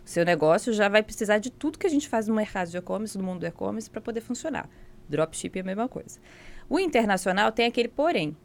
O 0.06 0.10
seu 0.10 0.26
negócio 0.26 0.74
já 0.74 0.90
vai 0.90 1.04
precisar 1.04 1.38
de 1.38 1.50
tudo 1.50 1.78
que 1.78 1.88
a 1.88 1.90
gente 1.90 2.10
faz 2.10 2.28
no 2.28 2.36
mercado 2.36 2.70
de 2.70 2.78
e-commerce, 2.78 3.18
no 3.18 3.24
mundo 3.24 3.42
do 3.42 3.46
e-commerce, 3.46 3.90
para 3.90 4.02
poder 4.02 4.22
funcionar. 4.22 4.70
Dropship 5.10 5.58
é 5.58 5.62
a 5.62 5.64
mesma 5.64 5.88
coisa. 5.88 6.20
O 6.70 6.80
internacional 6.80 7.52
tem 7.52 7.66
aquele 7.66 7.88
porém. 7.88 8.36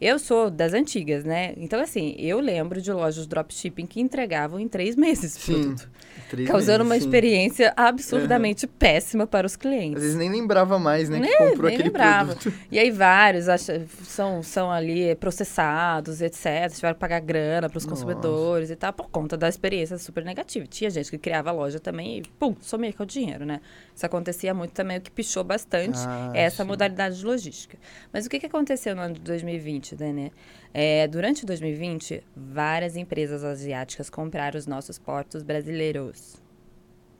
Eu 0.00 0.18
sou 0.18 0.50
das 0.50 0.74
antigas, 0.74 1.24
né? 1.24 1.54
Então, 1.56 1.80
assim, 1.80 2.14
eu 2.18 2.40
lembro 2.40 2.82
de 2.82 2.92
lojas 2.92 3.26
dropshipping 3.26 3.86
que 3.86 4.00
entregavam 4.00 4.58
em 4.58 4.66
três 4.66 4.96
meses 4.96 5.36
o 5.36 5.46
produto. 5.46 5.90
Três 6.28 6.48
causando 6.48 6.84
meses, 6.84 6.90
uma 6.90 6.94
sim. 6.94 7.06
experiência 7.06 7.72
absurdamente 7.76 8.66
uhum. 8.66 8.72
péssima 8.76 9.26
para 9.26 9.46
os 9.46 9.56
clientes. 9.56 9.96
Às 9.96 10.02
vezes 10.02 10.18
nem 10.18 10.30
lembrava 10.30 10.78
mais, 10.78 11.08
né? 11.08 11.20
Nem, 11.20 11.30
que 11.30 11.36
comprou 11.38 11.66
nem 11.66 11.74
aquele 11.74 11.88
lembrava. 11.88 12.34
produto. 12.34 12.52
E 12.70 12.78
aí 12.78 12.90
vários 12.90 13.48
acha, 13.48 13.86
são, 14.02 14.42
são 14.42 14.70
ali 14.70 15.14
processados, 15.14 16.20
etc. 16.20 16.70
Tiveram 16.74 16.94
que 16.94 17.00
pagar 17.00 17.20
grana 17.20 17.68
para 17.68 17.78
os 17.78 17.86
consumidores 17.86 18.70
e 18.70 18.76
tal, 18.76 18.92
por 18.92 19.08
conta 19.08 19.36
da 19.36 19.48
experiência 19.48 19.96
super 19.96 20.24
negativa. 20.24 20.66
Tinha 20.66 20.90
gente 20.90 21.10
que 21.10 21.18
criava 21.18 21.52
loja 21.52 21.78
também 21.78 22.18
e, 22.18 22.22
pum, 22.22 22.54
somia 22.60 22.92
com 22.92 23.04
o 23.04 23.06
dinheiro, 23.06 23.44
né? 23.46 23.60
Isso 23.94 24.04
acontecia 24.04 24.52
muito 24.52 24.72
também, 24.72 24.98
o 24.98 25.00
que 25.00 25.10
pichou 25.10 25.44
bastante 25.44 25.98
ah, 26.06 26.32
essa 26.34 26.62
sim. 26.64 26.68
modalidade 26.68 27.18
de 27.18 27.24
logística. 27.24 27.78
Mas 28.12 28.26
o 28.26 28.28
que, 28.30 28.40
que 28.40 28.46
aconteceu 28.46 28.96
no 28.96 29.02
ano 29.02 29.14
de 29.14 29.20
2020, 29.20 29.94
né? 29.96 30.30
É, 30.72 31.06
durante 31.06 31.46
2020, 31.46 32.22
várias 32.36 32.96
empresas 32.96 33.44
asiáticas 33.44 34.10
compraram 34.10 34.58
os 34.58 34.66
nossos 34.66 34.98
portos 34.98 35.42
brasileiros. 35.44 36.42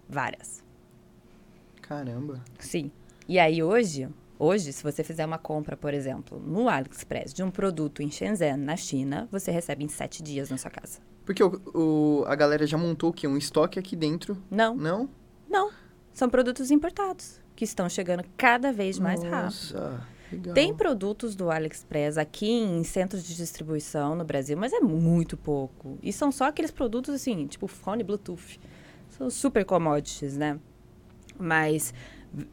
Várias. 0.08 0.64
Caramba. 1.82 2.42
Sim. 2.58 2.90
E 3.28 3.38
aí 3.38 3.62
hoje, 3.62 4.08
Hoje, 4.36 4.72
se 4.72 4.82
você 4.82 5.04
fizer 5.04 5.24
uma 5.24 5.38
compra, 5.38 5.76
por 5.76 5.94
exemplo, 5.94 6.40
no 6.44 6.68
AliExpress 6.68 7.32
de 7.32 7.42
um 7.44 7.52
produto 7.52 8.02
em 8.02 8.10
Shenzhen, 8.10 8.56
na 8.56 8.76
China, 8.76 9.28
você 9.30 9.52
recebe 9.52 9.84
em 9.84 9.88
sete 9.88 10.24
dias 10.24 10.50
na 10.50 10.58
sua 10.58 10.72
casa. 10.72 10.98
Porque 11.24 11.42
o, 11.42 11.60
o- 11.72 12.24
a 12.26 12.34
galera 12.34 12.66
já 12.66 12.76
montou 12.76 13.10
o 13.10 13.12
quê? 13.12 13.28
Um 13.28 13.36
estoque 13.36 13.78
aqui 13.78 13.94
dentro? 13.94 14.36
Não, 14.50 14.74
Não? 14.74 15.08
São 16.14 16.30
produtos 16.30 16.70
importados 16.70 17.42
que 17.56 17.64
estão 17.64 17.88
chegando 17.88 18.24
cada 18.36 18.72
vez 18.72 19.00
mais 19.00 19.20
rápido. 19.22 19.44
Nossa, 19.44 20.06
legal. 20.30 20.54
Tem 20.54 20.72
produtos 20.72 21.34
do 21.34 21.50
AliExpress 21.50 22.16
aqui 22.16 22.48
em 22.48 22.84
centros 22.84 23.24
de 23.24 23.36
distribuição 23.36 24.14
no 24.14 24.24
Brasil, 24.24 24.56
mas 24.56 24.72
é 24.72 24.78
muito 24.78 25.36
pouco. 25.36 25.98
E 26.00 26.12
são 26.12 26.30
só 26.30 26.44
aqueles 26.44 26.70
produtos 26.70 27.14
assim, 27.14 27.46
tipo 27.48 27.66
fone 27.66 28.04
Bluetooth. 28.04 28.60
São 29.10 29.28
super 29.28 29.64
commodities, 29.64 30.36
né? 30.36 30.58
Mas 31.36 31.92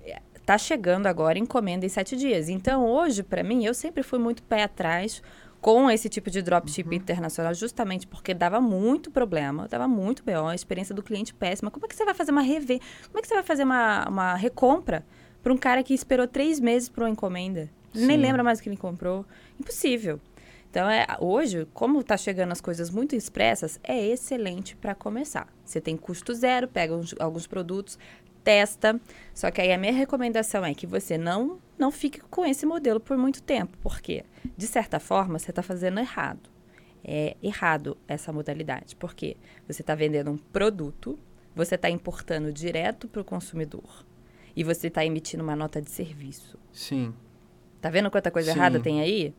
eh, 0.03 0.19
tá 0.43 0.57
chegando 0.57 1.05
agora 1.05 1.37
encomenda 1.37 1.85
em 1.85 1.89
sete 1.89 2.15
dias. 2.15 2.49
Então, 2.49 2.85
hoje, 2.85 3.21
para 3.21 3.43
mim, 3.43 3.63
eu 3.63 3.73
sempre 3.75 4.01
fui 4.01 4.17
muito 4.17 4.41
pé 4.43 4.63
atrás 4.63 5.21
com 5.61 5.89
esse 5.91 6.09
tipo 6.09 6.31
de 6.31 6.41
dropship 6.41 6.87
internacional, 6.95 7.53
justamente 7.53 8.07
porque 8.07 8.33
dava 8.33 8.59
muito 8.59 9.11
problema, 9.11 9.67
dava 9.67 9.87
muito 9.87 10.23
B.O., 10.23 10.47
a 10.47 10.55
experiência 10.55 10.93
do 10.95 11.03
cliente 11.03 11.33
péssima. 11.33 11.69
Como 11.69 11.85
é 11.85 11.87
que 11.89 11.95
você 11.95 12.03
vai 12.03 12.15
fazer 12.15 12.31
uma 12.31 12.41
rever? 12.41 12.79
Como 13.05 13.19
é 13.19 13.21
que 13.21 13.27
você 13.27 13.35
vai 13.35 13.43
fazer 13.43 13.63
uma, 13.63 14.09
uma 14.09 14.35
recompra 14.35 15.05
para 15.43 15.53
um 15.53 15.57
cara 15.57 15.83
que 15.83 15.93
esperou 15.93 16.27
três 16.27 16.59
meses 16.59 16.89
para 16.89 17.03
uma 17.03 17.09
encomenda? 17.11 17.69
Ele 17.93 18.07
Nem 18.07 18.17
Sim. 18.17 18.23
lembra 18.23 18.43
mais 18.43 18.59
o 18.59 18.63
que 18.63 18.69
ele 18.69 18.77
comprou. 18.77 19.23
Impossível. 19.59 20.19
Então, 20.69 20.89
é, 20.89 21.05
hoje, 21.19 21.67
como 21.73 21.99
está 21.99 22.15
chegando 22.15 22.53
as 22.53 22.61
coisas 22.61 22.89
muito 22.89 23.13
expressas, 23.15 23.77
é 23.83 24.07
excelente 24.07 24.75
para 24.77 24.95
começar. 24.95 25.47
Você 25.65 25.81
tem 25.81 25.97
custo 25.97 26.33
zero, 26.33 26.67
pega 26.67 26.95
uns- 26.95 27.13
alguns 27.19 27.45
produtos, 27.45 27.99
testa. 28.43 28.99
Só 29.33 29.49
que 29.51 29.61
aí 29.61 29.71
a 29.71 29.77
minha 29.77 29.93
recomendação 29.93 30.65
é 30.65 30.73
que 30.73 30.85
você 30.85 31.17
não, 31.17 31.59
não 31.77 31.91
fique 31.91 32.19
com 32.21 32.45
esse 32.45 32.65
modelo 32.65 32.99
por 32.99 33.17
muito 33.17 33.41
tempo. 33.41 33.77
Porque, 33.81 34.23
de 34.57 34.67
certa 34.67 34.99
forma, 34.99 35.39
você 35.39 35.51
está 35.51 35.61
fazendo 35.61 35.99
errado. 35.99 36.49
É 37.03 37.35
errado 37.41 37.97
essa 38.07 38.31
modalidade. 38.31 38.95
Porque 38.95 39.37
você 39.67 39.81
está 39.81 39.95
vendendo 39.95 40.31
um 40.31 40.37
produto, 40.37 41.17
você 41.55 41.75
está 41.75 41.89
importando 41.89 42.51
direto 42.51 43.07
para 43.07 43.21
o 43.21 43.25
consumidor. 43.25 44.05
E 44.55 44.63
você 44.63 44.87
está 44.87 45.05
emitindo 45.05 45.43
uma 45.43 45.55
nota 45.55 45.81
de 45.81 45.89
serviço. 45.89 46.59
Sim. 46.71 47.13
Tá 47.79 47.89
vendo 47.89 48.11
quanta 48.11 48.29
coisa 48.29 48.51
Sim. 48.51 48.59
errada 48.59 48.79
tem 48.79 49.01
aí? 49.01 49.33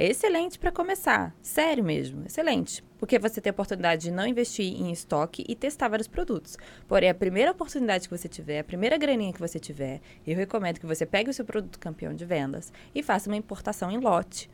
É 0.00 0.06
excelente 0.06 0.60
para 0.60 0.70
começar. 0.70 1.34
Sério 1.42 1.82
mesmo, 1.82 2.24
excelente. 2.24 2.84
Porque 2.98 3.18
você 3.18 3.40
tem 3.40 3.50
a 3.50 3.52
oportunidade 3.52 4.02
de 4.02 4.12
não 4.12 4.28
investir 4.28 4.80
em 4.80 4.92
estoque 4.92 5.44
e 5.48 5.56
testar 5.56 5.88
vários 5.88 6.06
produtos. 6.06 6.56
Porém, 6.86 7.10
a 7.10 7.14
primeira 7.14 7.50
oportunidade 7.50 8.08
que 8.08 8.16
você 8.16 8.28
tiver, 8.28 8.60
a 8.60 8.64
primeira 8.64 8.96
graninha 8.96 9.32
que 9.32 9.40
você 9.40 9.58
tiver, 9.58 10.00
eu 10.24 10.36
recomendo 10.36 10.78
que 10.78 10.86
você 10.86 11.04
pegue 11.04 11.30
o 11.30 11.34
seu 11.34 11.44
produto 11.44 11.80
campeão 11.80 12.14
de 12.14 12.24
vendas 12.24 12.72
e 12.94 13.02
faça 13.02 13.28
uma 13.28 13.36
importação 13.36 13.90
em 13.90 13.98
lote. 13.98 14.48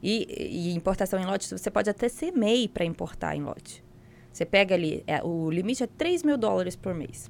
E, 0.00 0.68
e 0.70 0.72
importação 0.76 1.18
em 1.18 1.26
lote, 1.26 1.50
você 1.50 1.68
pode 1.68 1.90
até 1.90 2.08
ser 2.08 2.30
MEI 2.30 2.68
para 2.68 2.84
importar 2.84 3.34
em 3.34 3.42
lote. 3.42 3.82
Você 4.32 4.44
pega 4.44 4.76
ali, 4.76 5.02
é, 5.04 5.20
o 5.20 5.50
limite 5.50 5.82
é 5.82 5.88
3 5.88 6.22
mil 6.22 6.38
dólares 6.38 6.76
por 6.76 6.94
mês. 6.94 7.28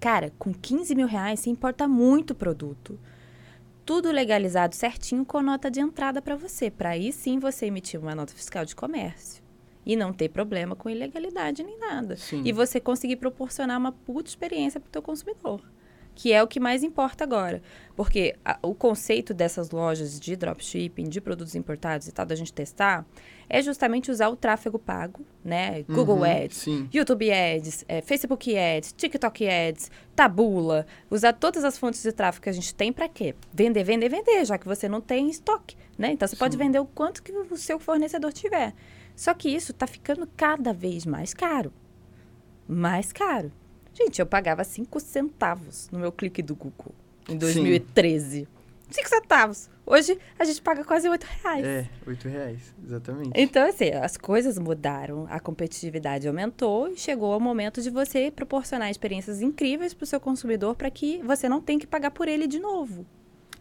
Cara, 0.00 0.32
com 0.38 0.54
15 0.54 0.94
mil 0.94 1.06
reais 1.06 1.40
você 1.40 1.50
importa 1.50 1.86
muito 1.86 2.34
produto 2.34 2.98
tudo 3.84 4.10
legalizado 4.10 4.74
certinho 4.74 5.24
com 5.24 5.42
nota 5.42 5.70
de 5.70 5.80
entrada 5.80 6.22
para 6.22 6.36
você, 6.36 6.70
para 6.70 6.90
aí 6.90 7.12
sim 7.12 7.38
você 7.38 7.66
emitir 7.66 8.00
uma 8.00 8.14
nota 8.14 8.32
fiscal 8.32 8.64
de 8.64 8.76
comércio 8.76 9.42
e 9.84 9.96
não 9.96 10.12
ter 10.12 10.28
problema 10.28 10.76
com 10.76 10.88
ilegalidade 10.88 11.62
nem 11.62 11.78
nada. 11.78 12.16
Sim. 12.16 12.42
E 12.44 12.52
você 12.52 12.80
conseguir 12.80 13.16
proporcionar 13.16 13.78
uma 13.78 13.92
puta 13.92 14.28
experiência 14.28 14.78
para 14.78 14.88
o 14.88 14.92
teu 14.92 15.02
consumidor, 15.02 15.60
que 16.14 16.32
é 16.32 16.42
o 16.42 16.46
que 16.46 16.60
mais 16.60 16.82
importa 16.82 17.24
agora. 17.24 17.62
Porque 17.96 18.34
a- 18.44 18.58
o 18.62 18.74
conceito 18.74 19.32
dessas 19.34 19.70
lojas 19.70 20.18
de 20.18 20.34
dropshipping, 20.36 21.04
de 21.04 21.20
produtos 21.20 21.54
importados 21.54 22.06
e 22.08 22.12
tal, 22.12 22.24
da 22.26 22.34
gente 22.34 22.52
testar, 22.52 23.06
é 23.48 23.60
justamente 23.62 24.10
usar 24.10 24.28
o 24.28 24.36
tráfego 24.36 24.78
pago, 24.78 25.24
né? 25.44 25.82
Google 25.88 26.18
Uhum, 26.18 26.24
Ads, 26.44 26.56
Sim. 26.56 26.88
YouTube 26.92 27.30
Ads, 27.30 27.84
eh, 27.88 28.00
Facebook 28.00 28.56
Ads, 28.56 28.92
TikTok 28.92 29.46
Ads, 29.48 29.90
Tabula, 30.16 30.86
usar 31.10 31.32
todas 31.34 31.64
as 31.64 31.76
fontes 31.78 32.02
de 32.02 32.12
tráfego 32.12 32.44
que 32.44 32.48
a 32.50 32.52
gente 32.52 32.74
tem 32.74 32.92
para 32.92 33.08
quê? 33.08 33.34
Vender, 33.52 33.84
vender, 33.84 34.08
vender, 34.08 34.44
já 34.44 34.56
que 34.56 34.66
você 34.66 34.88
não 34.88 35.00
tem 35.00 35.28
estoque, 35.28 35.76
né? 35.98 36.12
Então 36.12 36.26
você 36.26 36.36
pode 36.36 36.54
Sim. 36.54 36.58
vender 36.58 36.78
o 36.78 36.86
quanto 36.86 37.22
que 37.22 37.32
o 37.32 37.56
seu 37.56 37.78
fornecedor 37.78 38.32
tiver. 38.32 38.74
Só 39.14 39.34
que 39.34 39.48
isso 39.50 39.72
está 39.72 39.86
ficando 39.86 40.26
cada 40.36 40.72
vez 40.72 41.04
mais 41.04 41.34
caro. 41.34 41.72
Mais 42.66 43.12
caro. 43.12 43.52
Gente, 43.94 44.20
eu 44.20 44.26
pagava 44.26 44.64
5 44.64 45.00
centavos 45.00 45.88
no 45.90 45.98
meu 45.98 46.10
clique 46.10 46.42
do 46.42 46.54
Google 46.54 46.94
em 47.28 47.36
2013. 47.36 48.48
5 48.90 49.08
centavos. 49.08 49.70
Hoje 49.86 50.18
a 50.38 50.44
gente 50.44 50.60
paga 50.60 50.84
quase 50.84 51.08
8 51.08 51.24
reais. 51.42 51.64
É, 51.64 51.88
oito 52.06 52.28
reais, 52.28 52.74
exatamente. 52.84 53.30
Então, 53.34 53.66
assim, 53.66 53.90
as 53.90 54.16
coisas 54.16 54.58
mudaram, 54.58 55.26
a 55.30 55.40
competitividade 55.40 56.28
aumentou 56.28 56.88
e 56.88 56.96
chegou 56.96 57.32
ao 57.32 57.40
momento 57.40 57.80
de 57.80 57.90
você 57.90 58.30
proporcionar 58.30 58.90
experiências 58.90 59.40
incríveis 59.40 59.94
para 59.94 60.04
o 60.04 60.06
seu 60.06 60.20
consumidor 60.20 60.76
para 60.76 60.90
que 60.90 61.22
você 61.22 61.48
não 61.48 61.60
tenha 61.60 61.80
que 61.80 61.86
pagar 61.86 62.10
por 62.10 62.28
ele 62.28 62.46
de 62.46 62.58
novo. 62.58 63.06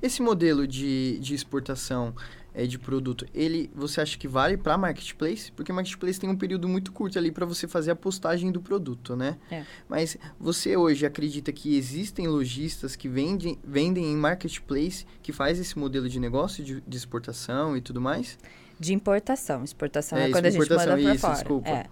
Esse 0.02 0.22
modelo 0.22 0.68
de, 0.68 1.20
de 1.20 1.34
exportação 1.34 2.14
é, 2.54 2.66
de 2.66 2.78
produto, 2.78 3.26
ele 3.34 3.70
você 3.74 4.02
acha 4.02 4.18
que 4.18 4.28
vale 4.28 4.58
para 4.58 4.78
marketplace? 4.78 5.52
Porque 5.52 5.72
marketplace 5.72 6.20
tem 6.20 6.30
um 6.30 6.36
período 6.36 6.68
muito 6.68 6.91
curto 6.91 7.18
ali 7.18 7.32
para 7.32 7.45
você 7.45 7.68
fazer 7.68 7.91
a 7.91 7.95
postagem 7.95 8.52
do 8.52 8.62
produto, 8.62 9.16
né? 9.16 9.38
É. 9.49 9.64
Mas 9.88 10.18
você 10.39 10.76
hoje 10.76 11.06
acredita 11.06 11.52
que 11.52 11.78
existem 11.78 12.28
lojistas 12.28 12.95
que 12.95 13.08
vendem, 13.08 13.58
vendem 13.64 14.06
em 14.06 14.16
marketplace 14.16 15.06
que 15.22 15.32
faz 15.32 15.60
esse 15.60 15.78
modelo 15.78 16.10
de 16.10 16.20
negócio 16.20 16.64
de, 16.64 16.82
de 16.82 16.97
exportação 16.97 17.76
e 17.78 17.82
tudo 17.82 18.02
mais? 18.02 18.38
De 18.80 18.93
importação. 18.93 19.64
Exportação 19.64 20.18
É, 20.18 20.28
é, 20.28 20.32
quando 20.32 20.45
a 20.45 20.49
gente 20.49 20.60
manda 20.60 20.76
para 20.76 21.18
fora. 21.18 21.34
desculpa. 21.36 21.70
É. 21.70 21.86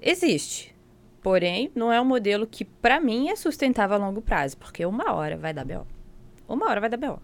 Existe. 0.00 0.74
Porém, 1.20 1.70
não 1.74 1.92
é 1.92 2.00
um 2.00 2.04
modelo 2.04 2.46
que, 2.46 2.64
para 2.64 3.00
mim, 3.00 3.28
é 3.28 3.36
sustentável 3.36 3.96
a 3.96 3.98
longo 3.98 4.22
prazo, 4.22 4.56
porque 4.56 4.86
uma 4.86 5.12
hora 5.12 5.36
vai 5.36 5.52
dar 5.52 5.64
B.O. 5.64 5.86
Uma 6.48 6.70
hora 6.70 6.80
vai 6.80 6.88
dar 6.88 6.96
B.O. 6.96 7.20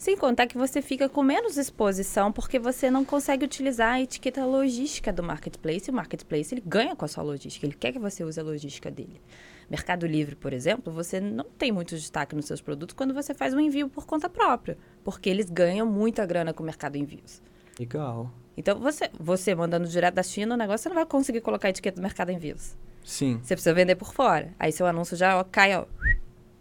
Sem 0.00 0.16
contar 0.16 0.46
que 0.46 0.56
você 0.56 0.80
fica 0.80 1.10
com 1.10 1.22
menos 1.22 1.58
exposição 1.58 2.32
porque 2.32 2.58
você 2.58 2.90
não 2.90 3.04
consegue 3.04 3.44
utilizar 3.44 3.92
a 3.92 4.00
etiqueta 4.00 4.42
logística 4.46 5.12
do 5.12 5.22
marketplace. 5.22 5.90
E 5.90 5.90
o 5.90 5.94
marketplace 5.94 6.54
ele 6.54 6.62
ganha 6.66 6.96
com 6.96 7.04
a 7.04 7.08
sua 7.08 7.22
logística, 7.22 7.66
ele 7.66 7.74
quer 7.78 7.92
que 7.92 7.98
você 7.98 8.24
use 8.24 8.40
a 8.40 8.42
logística 8.42 8.90
dele. 8.90 9.20
Mercado 9.68 10.06
Livre, 10.06 10.34
por 10.36 10.54
exemplo, 10.54 10.90
você 10.90 11.20
não 11.20 11.44
tem 11.44 11.70
muito 11.70 11.94
destaque 11.94 12.34
nos 12.34 12.46
seus 12.46 12.62
produtos 12.62 12.96
quando 12.96 13.12
você 13.12 13.34
faz 13.34 13.52
um 13.52 13.60
envio 13.60 13.90
por 13.90 14.06
conta 14.06 14.26
própria, 14.26 14.78
porque 15.04 15.28
eles 15.28 15.50
ganham 15.50 15.86
muita 15.86 16.24
grana 16.24 16.54
com 16.54 16.62
o 16.62 16.66
mercado 16.66 16.96
envios. 16.96 17.42
Legal. 17.78 18.30
Então, 18.56 18.80
você, 18.80 19.10
você 19.20 19.54
mandando 19.54 19.86
direto 19.86 20.14
da 20.14 20.22
China, 20.22 20.54
o 20.54 20.58
negócio 20.58 20.84
você 20.84 20.88
não 20.88 20.96
vai 20.96 21.04
conseguir 21.04 21.42
colocar 21.42 21.68
a 21.68 21.72
etiqueta 21.72 21.96
do 22.00 22.02
mercado 22.02 22.32
envios. 22.32 22.74
Sim. 23.04 23.38
Você 23.42 23.54
precisa 23.54 23.74
vender 23.74 23.96
por 23.96 24.14
fora. 24.14 24.54
Aí 24.58 24.72
seu 24.72 24.86
anúncio 24.86 25.14
já 25.14 25.38
ó, 25.38 25.44
cai 25.44 25.76
ó, 25.76 25.84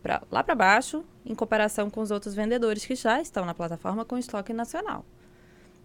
pra, 0.01 0.21
lá 0.31 0.43
para 0.43 0.55
baixo, 0.55 1.03
em 1.25 1.35
comparação 1.35 1.89
com 1.89 2.01
os 2.01 2.11
outros 2.11 2.33
vendedores 2.33 2.85
que 2.85 2.95
já 2.95 3.21
estão 3.21 3.45
na 3.45 3.53
plataforma 3.53 4.05
com 4.05 4.17
estoque 4.17 4.53
nacional. 4.53 5.05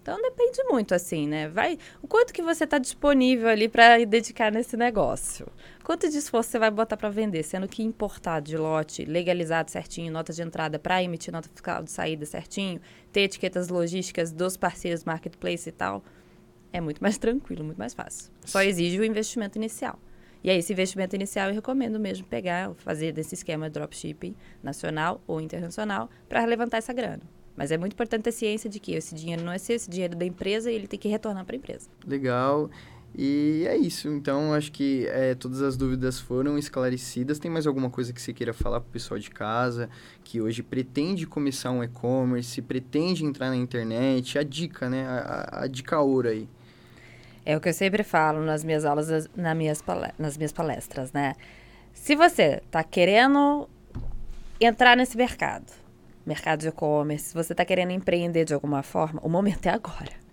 Então 0.05 0.21
depende 0.21 0.63
muito 0.65 0.95
assim, 0.95 1.27
né? 1.27 1.49
Vai, 1.49 1.79
o 2.03 2.07
quanto 2.07 2.35
que 2.35 2.43
você 2.43 2.65
está 2.65 2.77
disponível 2.77 3.49
ali 3.49 3.71
para 3.71 4.05
dedicar 4.05 4.53
nesse 4.53 4.77
negócio? 4.77 5.47
Quanto 5.83 6.11
de 6.11 6.19
esforço 6.19 6.51
você 6.51 6.59
vai 6.59 6.71
botar 6.71 6.99
para 6.99 7.09
vender, 7.09 7.43
sendo 7.43 7.67
que 7.67 7.83
importar 7.83 8.41
de 8.41 8.55
lote, 8.55 9.07
legalizado 9.07 9.71
certinho, 9.71 10.13
nota 10.13 10.31
de 10.31 10.43
entrada 10.43 10.79
para 10.79 11.03
emitir 11.03 11.33
nota 11.33 11.49
fiscal 11.49 11.83
de 11.83 11.91
saída 11.91 12.27
certinho, 12.27 12.83
ter 13.11 13.23
etiquetas 13.23 13.71
logísticas 13.71 14.31
dos 14.31 14.59
parceiros 14.59 15.05
marketplace 15.05 15.71
e 15.71 15.73
tal, 15.73 16.05
é 16.71 16.83
muito 16.83 17.01
mais 17.01 17.17
tranquilo, 17.17 17.65
muito 17.65 17.79
mais 17.79 17.95
fácil. 17.95 18.31
Só 18.45 18.63
exige 18.63 19.01
o 19.01 19.05
investimento 19.05 19.57
inicial. 19.57 19.99
E 20.45 20.51
aí, 20.51 20.59
esse 20.59 20.73
investimento 20.75 21.17
inicial, 21.17 21.49
eu 21.49 21.55
recomendo 21.55 21.99
mesmo 21.99 22.27
pegar, 22.27 22.75
fazer 22.75 23.13
desse 23.13 23.35
esquema 23.35 23.71
dropshipping 23.71 24.37
nacional 24.63 25.23
ou 25.27 25.41
internacional 25.41 26.11
para 26.29 26.45
levantar 26.45 26.77
essa 26.77 26.93
grana. 26.93 27.23
Mas 27.57 27.71
é 27.71 27.79
muito 27.79 27.95
importante 27.95 28.25
ter 28.25 28.33
ciência 28.33 28.69
de 28.69 28.79
que 28.79 28.93
esse 28.93 29.15
dinheiro 29.15 29.43
não 29.43 29.53
é 29.53 29.57
seu, 29.59 29.75
esse 29.75 29.89
dinheiro 29.89 30.13
é 30.15 30.17
da 30.19 30.27
empresa 30.27 30.71
e 30.71 30.75
ele 30.75 30.87
tem 30.87 30.99
que 30.99 31.09
retornar 31.09 31.47
para 31.47 31.57
a 31.57 31.59
empresa. 31.59 31.89
Legal. 32.07 32.69
E 33.17 33.65
é 33.67 33.77
isso. 33.77 34.09
Então, 34.09 34.53
acho 34.53 34.71
que 34.73 35.07
é, 35.07 35.35
todas 35.37 35.63
as 35.63 35.77
dúvidas 35.77 36.19
foram 36.19 36.59
esclarecidas. 36.59 37.39
Tem 37.39 37.51
mais 37.51 37.65
alguma 37.67 37.89
coisa 37.89 38.13
que 38.13 38.21
você 38.21 38.33
queira 38.35 38.53
falar 38.53 38.81
pro 38.81 38.91
pessoal 38.91 39.19
de 39.21 39.31
casa, 39.31 39.89
que 40.25 40.41
hoje 40.43 40.63
pretende 40.65 41.27
começar 41.27 41.71
um 41.71 41.83
e-commerce, 41.83 42.61
pretende 42.61 43.25
entrar 43.25 43.49
na 43.51 43.57
internet? 43.57 44.37
A 44.37 44.43
dica, 44.43 44.91
né? 44.91 45.07
A, 45.07 45.19
a- 45.61 45.63
a 45.63 45.67
dica 45.69 45.99
ouro 46.01 46.29
aí. 46.29 46.49
É 47.47 47.57
o 47.57 47.61
que 47.61 47.69
eu 47.69 47.75
sempre 47.75 48.03
falo 48.03 48.41
nas 48.41 48.65
minhas 48.65 48.85
aulas, 48.85 49.09
nas- 49.37 49.55
minhas, 49.57 49.83
pale- 49.83 50.13
nas 50.19 50.37
minhas 50.37 50.53
palestras, 50.53 51.13
né? 51.13 51.35
Se 51.93 52.15
você 52.17 52.63
está 52.65 52.83
querendo 52.83 53.69
entrar 54.61 54.97
nesse 54.97 55.17
mercado, 55.17 55.71
mercado 56.25 56.61
de 56.61 56.69
e-commerce, 56.69 57.27
se 57.29 57.35
você 57.35 57.53
está 57.53 57.65
querendo 57.65 57.91
empreender 57.93 58.45
de 58.45 58.55
alguma 58.55 58.83
forma, 58.83 59.21
o 59.23 59.29
momento 59.29 59.67
é 59.67 59.71
agora. 59.71 60.24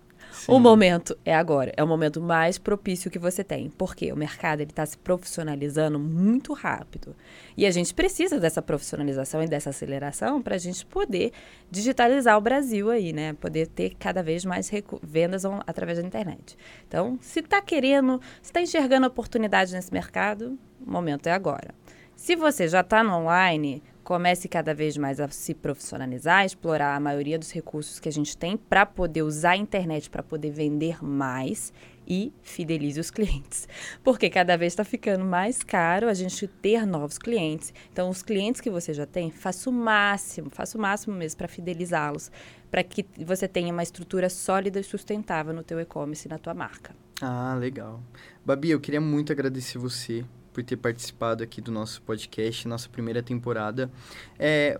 O 0.48 0.58
momento 0.58 1.16
é 1.24 1.34
agora. 1.34 1.72
É 1.76 1.82
o 1.82 1.86
momento 1.86 2.20
mais 2.20 2.58
propício 2.58 3.10
que 3.10 3.18
você 3.18 3.44
tem. 3.44 3.70
Porque 3.70 4.12
o 4.12 4.16
mercado 4.16 4.62
está 4.62 4.84
se 4.84 4.96
profissionalizando 4.98 5.98
muito 5.98 6.52
rápido. 6.52 7.14
E 7.56 7.66
a 7.66 7.70
gente 7.70 7.94
precisa 7.94 8.38
dessa 8.40 8.62
profissionalização 8.62 9.42
e 9.42 9.46
dessa 9.46 9.70
aceleração 9.70 10.42
para 10.42 10.54
a 10.54 10.58
gente 10.58 10.84
poder 10.86 11.32
digitalizar 11.70 12.36
o 12.36 12.40
Brasil 12.40 12.90
aí, 12.90 13.12
né? 13.12 13.34
Poder 13.34 13.66
ter 13.66 13.94
cada 13.98 14.22
vez 14.22 14.44
mais 14.44 14.70
vendas 15.02 15.44
através 15.66 15.98
da 15.98 16.06
internet. 16.06 16.56
Então, 16.86 17.18
se 17.20 17.40
está 17.40 17.60
querendo, 17.60 18.20
se 18.40 18.50
está 18.50 18.60
enxergando 18.60 19.06
oportunidade 19.06 19.72
nesse 19.72 19.92
mercado, 19.92 20.58
o 20.84 20.90
momento 20.90 21.26
é 21.26 21.32
agora. 21.32 21.74
Se 22.14 22.36
você 22.36 22.68
já 22.68 22.80
está 22.80 23.02
no 23.02 23.14
online, 23.14 23.82
comece 24.02 24.48
cada 24.48 24.74
vez 24.74 24.96
mais 24.96 25.20
a 25.20 25.28
se 25.28 25.54
profissionalizar, 25.54 26.44
explorar 26.44 26.94
a 26.94 27.00
maioria 27.00 27.38
dos 27.38 27.52
recursos 27.52 28.00
que 28.00 28.08
a 28.08 28.12
gente 28.12 28.36
tem 28.36 28.56
para 28.56 28.84
poder 28.84 29.22
usar 29.22 29.52
a 29.52 29.56
internet 29.56 30.10
para 30.10 30.22
poder 30.22 30.50
vender 30.50 31.02
mais 31.04 31.72
e 32.06 32.32
fidelize 32.42 32.98
os 32.98 33.10
clientes. 33.10 33.68
Porque 34.02 34.28
cada 34.28 34.56
vez 34.56 34.72
está 34.72 34.84
ficando 34.84 35.24
mais 35.24 35.62
caro 35.62 36.08
a 36.08 36.14
gente 36.14 36.46
ter 36.46 36.84
novos 36.86 37.16
clientes. 37.16 37.72
Então, 37.92 38.10
os 38.10 38.22
clientes 38.22 38.60
que 38.60 38.70
você 38.70 38.92
já 38.92 39.06
tem, 39.06 39.30
faça 39.30 39.70
o 39.70 39.72
máximo, 39.72 40.50
faça 40.50 40.76
o 40.76 40.80
máximo 40.80 41.14
mesmo 41.14 41.38
para 41.38 41.48
fidelizá-los, 41.48 42.30
para 42.70 42.82
que 42.82 43.06
você 43.24 43.46
tenha 43.46 43.72
uma 43.72 43.82
estrutura 43.82 44.28
sólida 44.28 44.80
e 44.80 44.84
sustentável 44.84 45.54
no 45.54 45.62
teu 45.62 45.80
e-commerce 45.80 46.26
e 46.26 46.30
na 46.30 46.38
tua 46.38 46.54
marca. 46.54 46.94
Ah, 47.20 47.54
legal. 47.54 48.02
Babi, 48.44 48.70
eu 48.70 48.80
queria 48.80 49.00
muito 49.00 49.32
agradecer 49.32 49.78
você 49.78 50.24
por 50.52 50.62
ter 50.62 50.76
participado 50.76 51.42
aqui 51.42 51.60
do 51.60 51.72
nosso 51.72 52.02
podcast, 52.02 52.68
nossa 52.68 52.88
primeira 52.88 53.22
temporada. 53.22 53.90
É, 54.38 54.78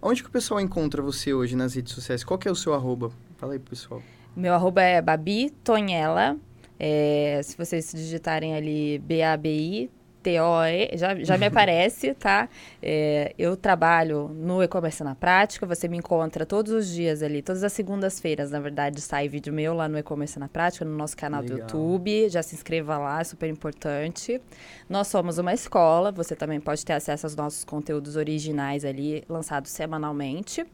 onde 0.00 0.22
que 0.22 0.28
o 0.28 0.32
pessoal 0.32 0.60
encontra 0.60 1.02
você 1.02 1.32
hoje 1.34 1.54
nas 1.54 1.74
redes 1.74 1.92
sociais? 1.92 2.24
Qual 2.24 2.38
que 2.38 2.48
é 2.48 2.50
o 2.50 2.56
seu 2.56 2.74
arroba? 2.74 3.10
Fala 3.36 3.52
aí, 3.52 3.58
pessoal. 3.58 4.02
Meu 4.34 4.54
arroba 4.54 4.82
é 4.82 5.02
Babi 5.02 5.50
Tonhela. 5.62 6.36
É, 6.78 7.40
se 7.42 7.56
vocês 7.56 7.92
digitarem 7.92 8.54
ali 8.54 8.98
B-A-B-I, 8.98 9.90
T-O-E, 10.22 10.96
já, 10.96 11.14
já 11.16 11.38
me 11.38 11.46
aparece, 11.46 12.14
tá? 12.14 12.48
É, 12.82 13.34
eu 13.38 13.56
trabalho 13.56 14.28
no 14.28 14.62
e-commerce 14.62 15.02
na 15.02 15.14
prática, 15.14 15.66
você 15.66 15.88
me 15.88 15.96
encontra 15.96 16.46
todos 16.46 16.72
os 16.72 16.88
dias 16.88 17.22
ali, 17.22 17.42
todas 17.42 17.64
as 17.64 17.72
segundas-feiras, 17.72 18.50
na 18.50 18.60
verdade, 18.60 19.00
sai 19.00 19.28
vídeo 19.28 19.52
meu 19.52 19.74
lá 19.74 19.88
no 19.88 19.98
e-commerce 19.98 20.38
na 20.38 20.48
prática, 20.48 20.84
no 20.84 20.96
nosso 20.96 21.16
canal 21.16 21.42
Legal. 21.42 21.56
do 21.56 21.62
YouTube, 21.62 22.28
já 22.28 22.42
se 22.42 22.54
inscreva 22.54 22.98
lá, 22.98 23.20
é 23.20 23.24
super 23.24 23.48
importante. 23.48 24.40
Nós 24.88 25.08
somos 25.08 25.38
uma 25.38 25.54
escola, 25.54 26.12
você 26.12 26.36
também 26.36 26.60
pode 26.60 26.84
ter 26.84 26.92
acesso 26.92 27.26
aos 27.26 27.36
nossos 27.36 27.64
conteúdos 27.64 28.16
originais 28.16 28.84
ali, 28.84 29.24
lançados 29.28 29.70
semanalmente. 29.70 30.64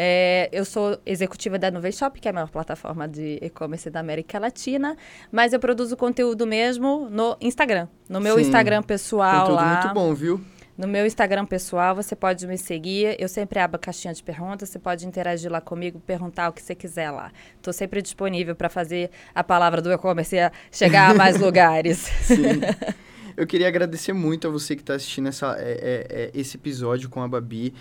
É, 0.00 0.48
eu 0.52 0.64
sou 0.64 0.96
executiva 1.04 1.58
da 1.58 1.72
Nuvem 1.72 1.90
Shop, 1.90 2.20
que 2.20 2.28
é 2.28 2.30
a 2.30 2.32
maior 2.32 2.48
plataforma 2.50 3.08
de 3.08 3.40
e-commerce 3.42 3.90
da 3.90 3.98
América 3.98 4.38
Latina, 4.38 4.96
mas 5.32 5.52
eu 5.52 5.58
produzo 5.58 5.96
conteúdo 5.96 6.46
mesmo 6.46 7.08
no 7.10 7.36
Instagram. 7.40 7.88
No 8.08 8.20
meu 8.20 8.36
Sim. 8.36 8.42
Instagram 8.42 8.80
pessoal 8.80 9.40
conteúdo 9.40 9.56
lá. 9.56 9.80
muito 9.82 9.94
bom, 9.94 10.14
viu? 10.14 10.40
No 10.76 10.86
meu 10.86 11.04
Instagram 11.04 11.44
pessoal, 11.46 11.96
você 11.96 12.14
pode 12.14 12.46
me 12.46 12.56
seguir. 12.56 13.16
Eu 13.18 13.28
sempre 13.28 13.58
abro 13.58 13.74
a 13.74 13.78
caixinha 13.80 14.14
de 14.14 14.22
perguntas. 14.22 14.68
Você 14.68 14.78
pode 14.78 15.04
interagir 15.04 15.50
lá 15.50 15.60
comigo, 15.60 15.98
perguntar 15.98 16.48
o 16.48 16.52
que 16.52 16.62
você 16.62 16.76
quiser 16.76 17.10
lá. 17.10 17.32
Estou 17.56 17.72
sempre 17.72 18.00
disponível 18.00 18.54
para 18.54 18.68
fazer 18.68 19.10
a 19.34 19.42
palavra 19.42 19.82
do 19.82 19.90
e-commerce 19.90 20.36
chegar 20.70 21.10
a 21.10 21.14
mais 21.14 21.36
lugares. 21.42 21.98
Sim. 22.22 22.60
Eu 23.36 23.46
queria 23.46 23.66
agradecer 23.68 24.12
muito 24.12 24.46
a 24.48 24.50
você 24.50 24.74
que 24.74 24.82
está 24.82 24.94
assistindo 24.94 25.28
essa, 25.28 25.56
é, 25.58 25.70
é, 25.70 26.06
é, 26.10 26.30
esse 26.34 26.56
episódio 26.56 27.08
com 27.08 27.22
a 27.22 27.28
Babi. 27.28 27.72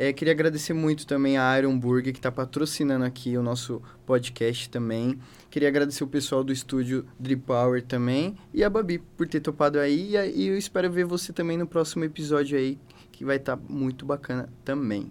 É, 0.00 0.12
queria 0.12 0.32
agradecer 0.32 0.72
muito 0.72 1.04
também 1.04 1.36
a 1.36 1.58
Iron 1.58 1.76
Burger, 1.76 2.12
que 2.12 2.20
está 2.20 2.30
patrocinando 2.30 3.04
aqui 3.04 3.36
o 3.36 3.42
nosso 3.42 3.82
podcast 4.06 4.70
também. 4.70 5.18
Queria 5.50 5.68
agradecer 5.68 6.04
o 6.04 6.06
pessoal 6.06 6.44
do 6.44 6.52
estúdio 6.52 7.04
Drip 7.18 7.42
Power 7.42 7.82
também 7.82 8.36
e 8.54 8.62
a 8.62 8.70
Babi 8.70 9.00
por 9.16 9.26
ter 9.26 9.40
topado 9.40 9.80
aí. 9.80 10.14
E, 10.14 10.46
eu 10.46 10.56
espero 10.56 10.88
ver 10.88 11.04
você 11.04 11.32
também 11.32 11.58
no 11.58 11.66
próximo 11.66 12.04
episódio 12.04 12.56
aí, 12.56 12.78
que 13.10 13.24
vai 13.24 13.38
estar 13.38 13.56
tá 13.56 13.62
muito 13.68 14.06
bacana 14.06 14.48
também. 14.64 15.10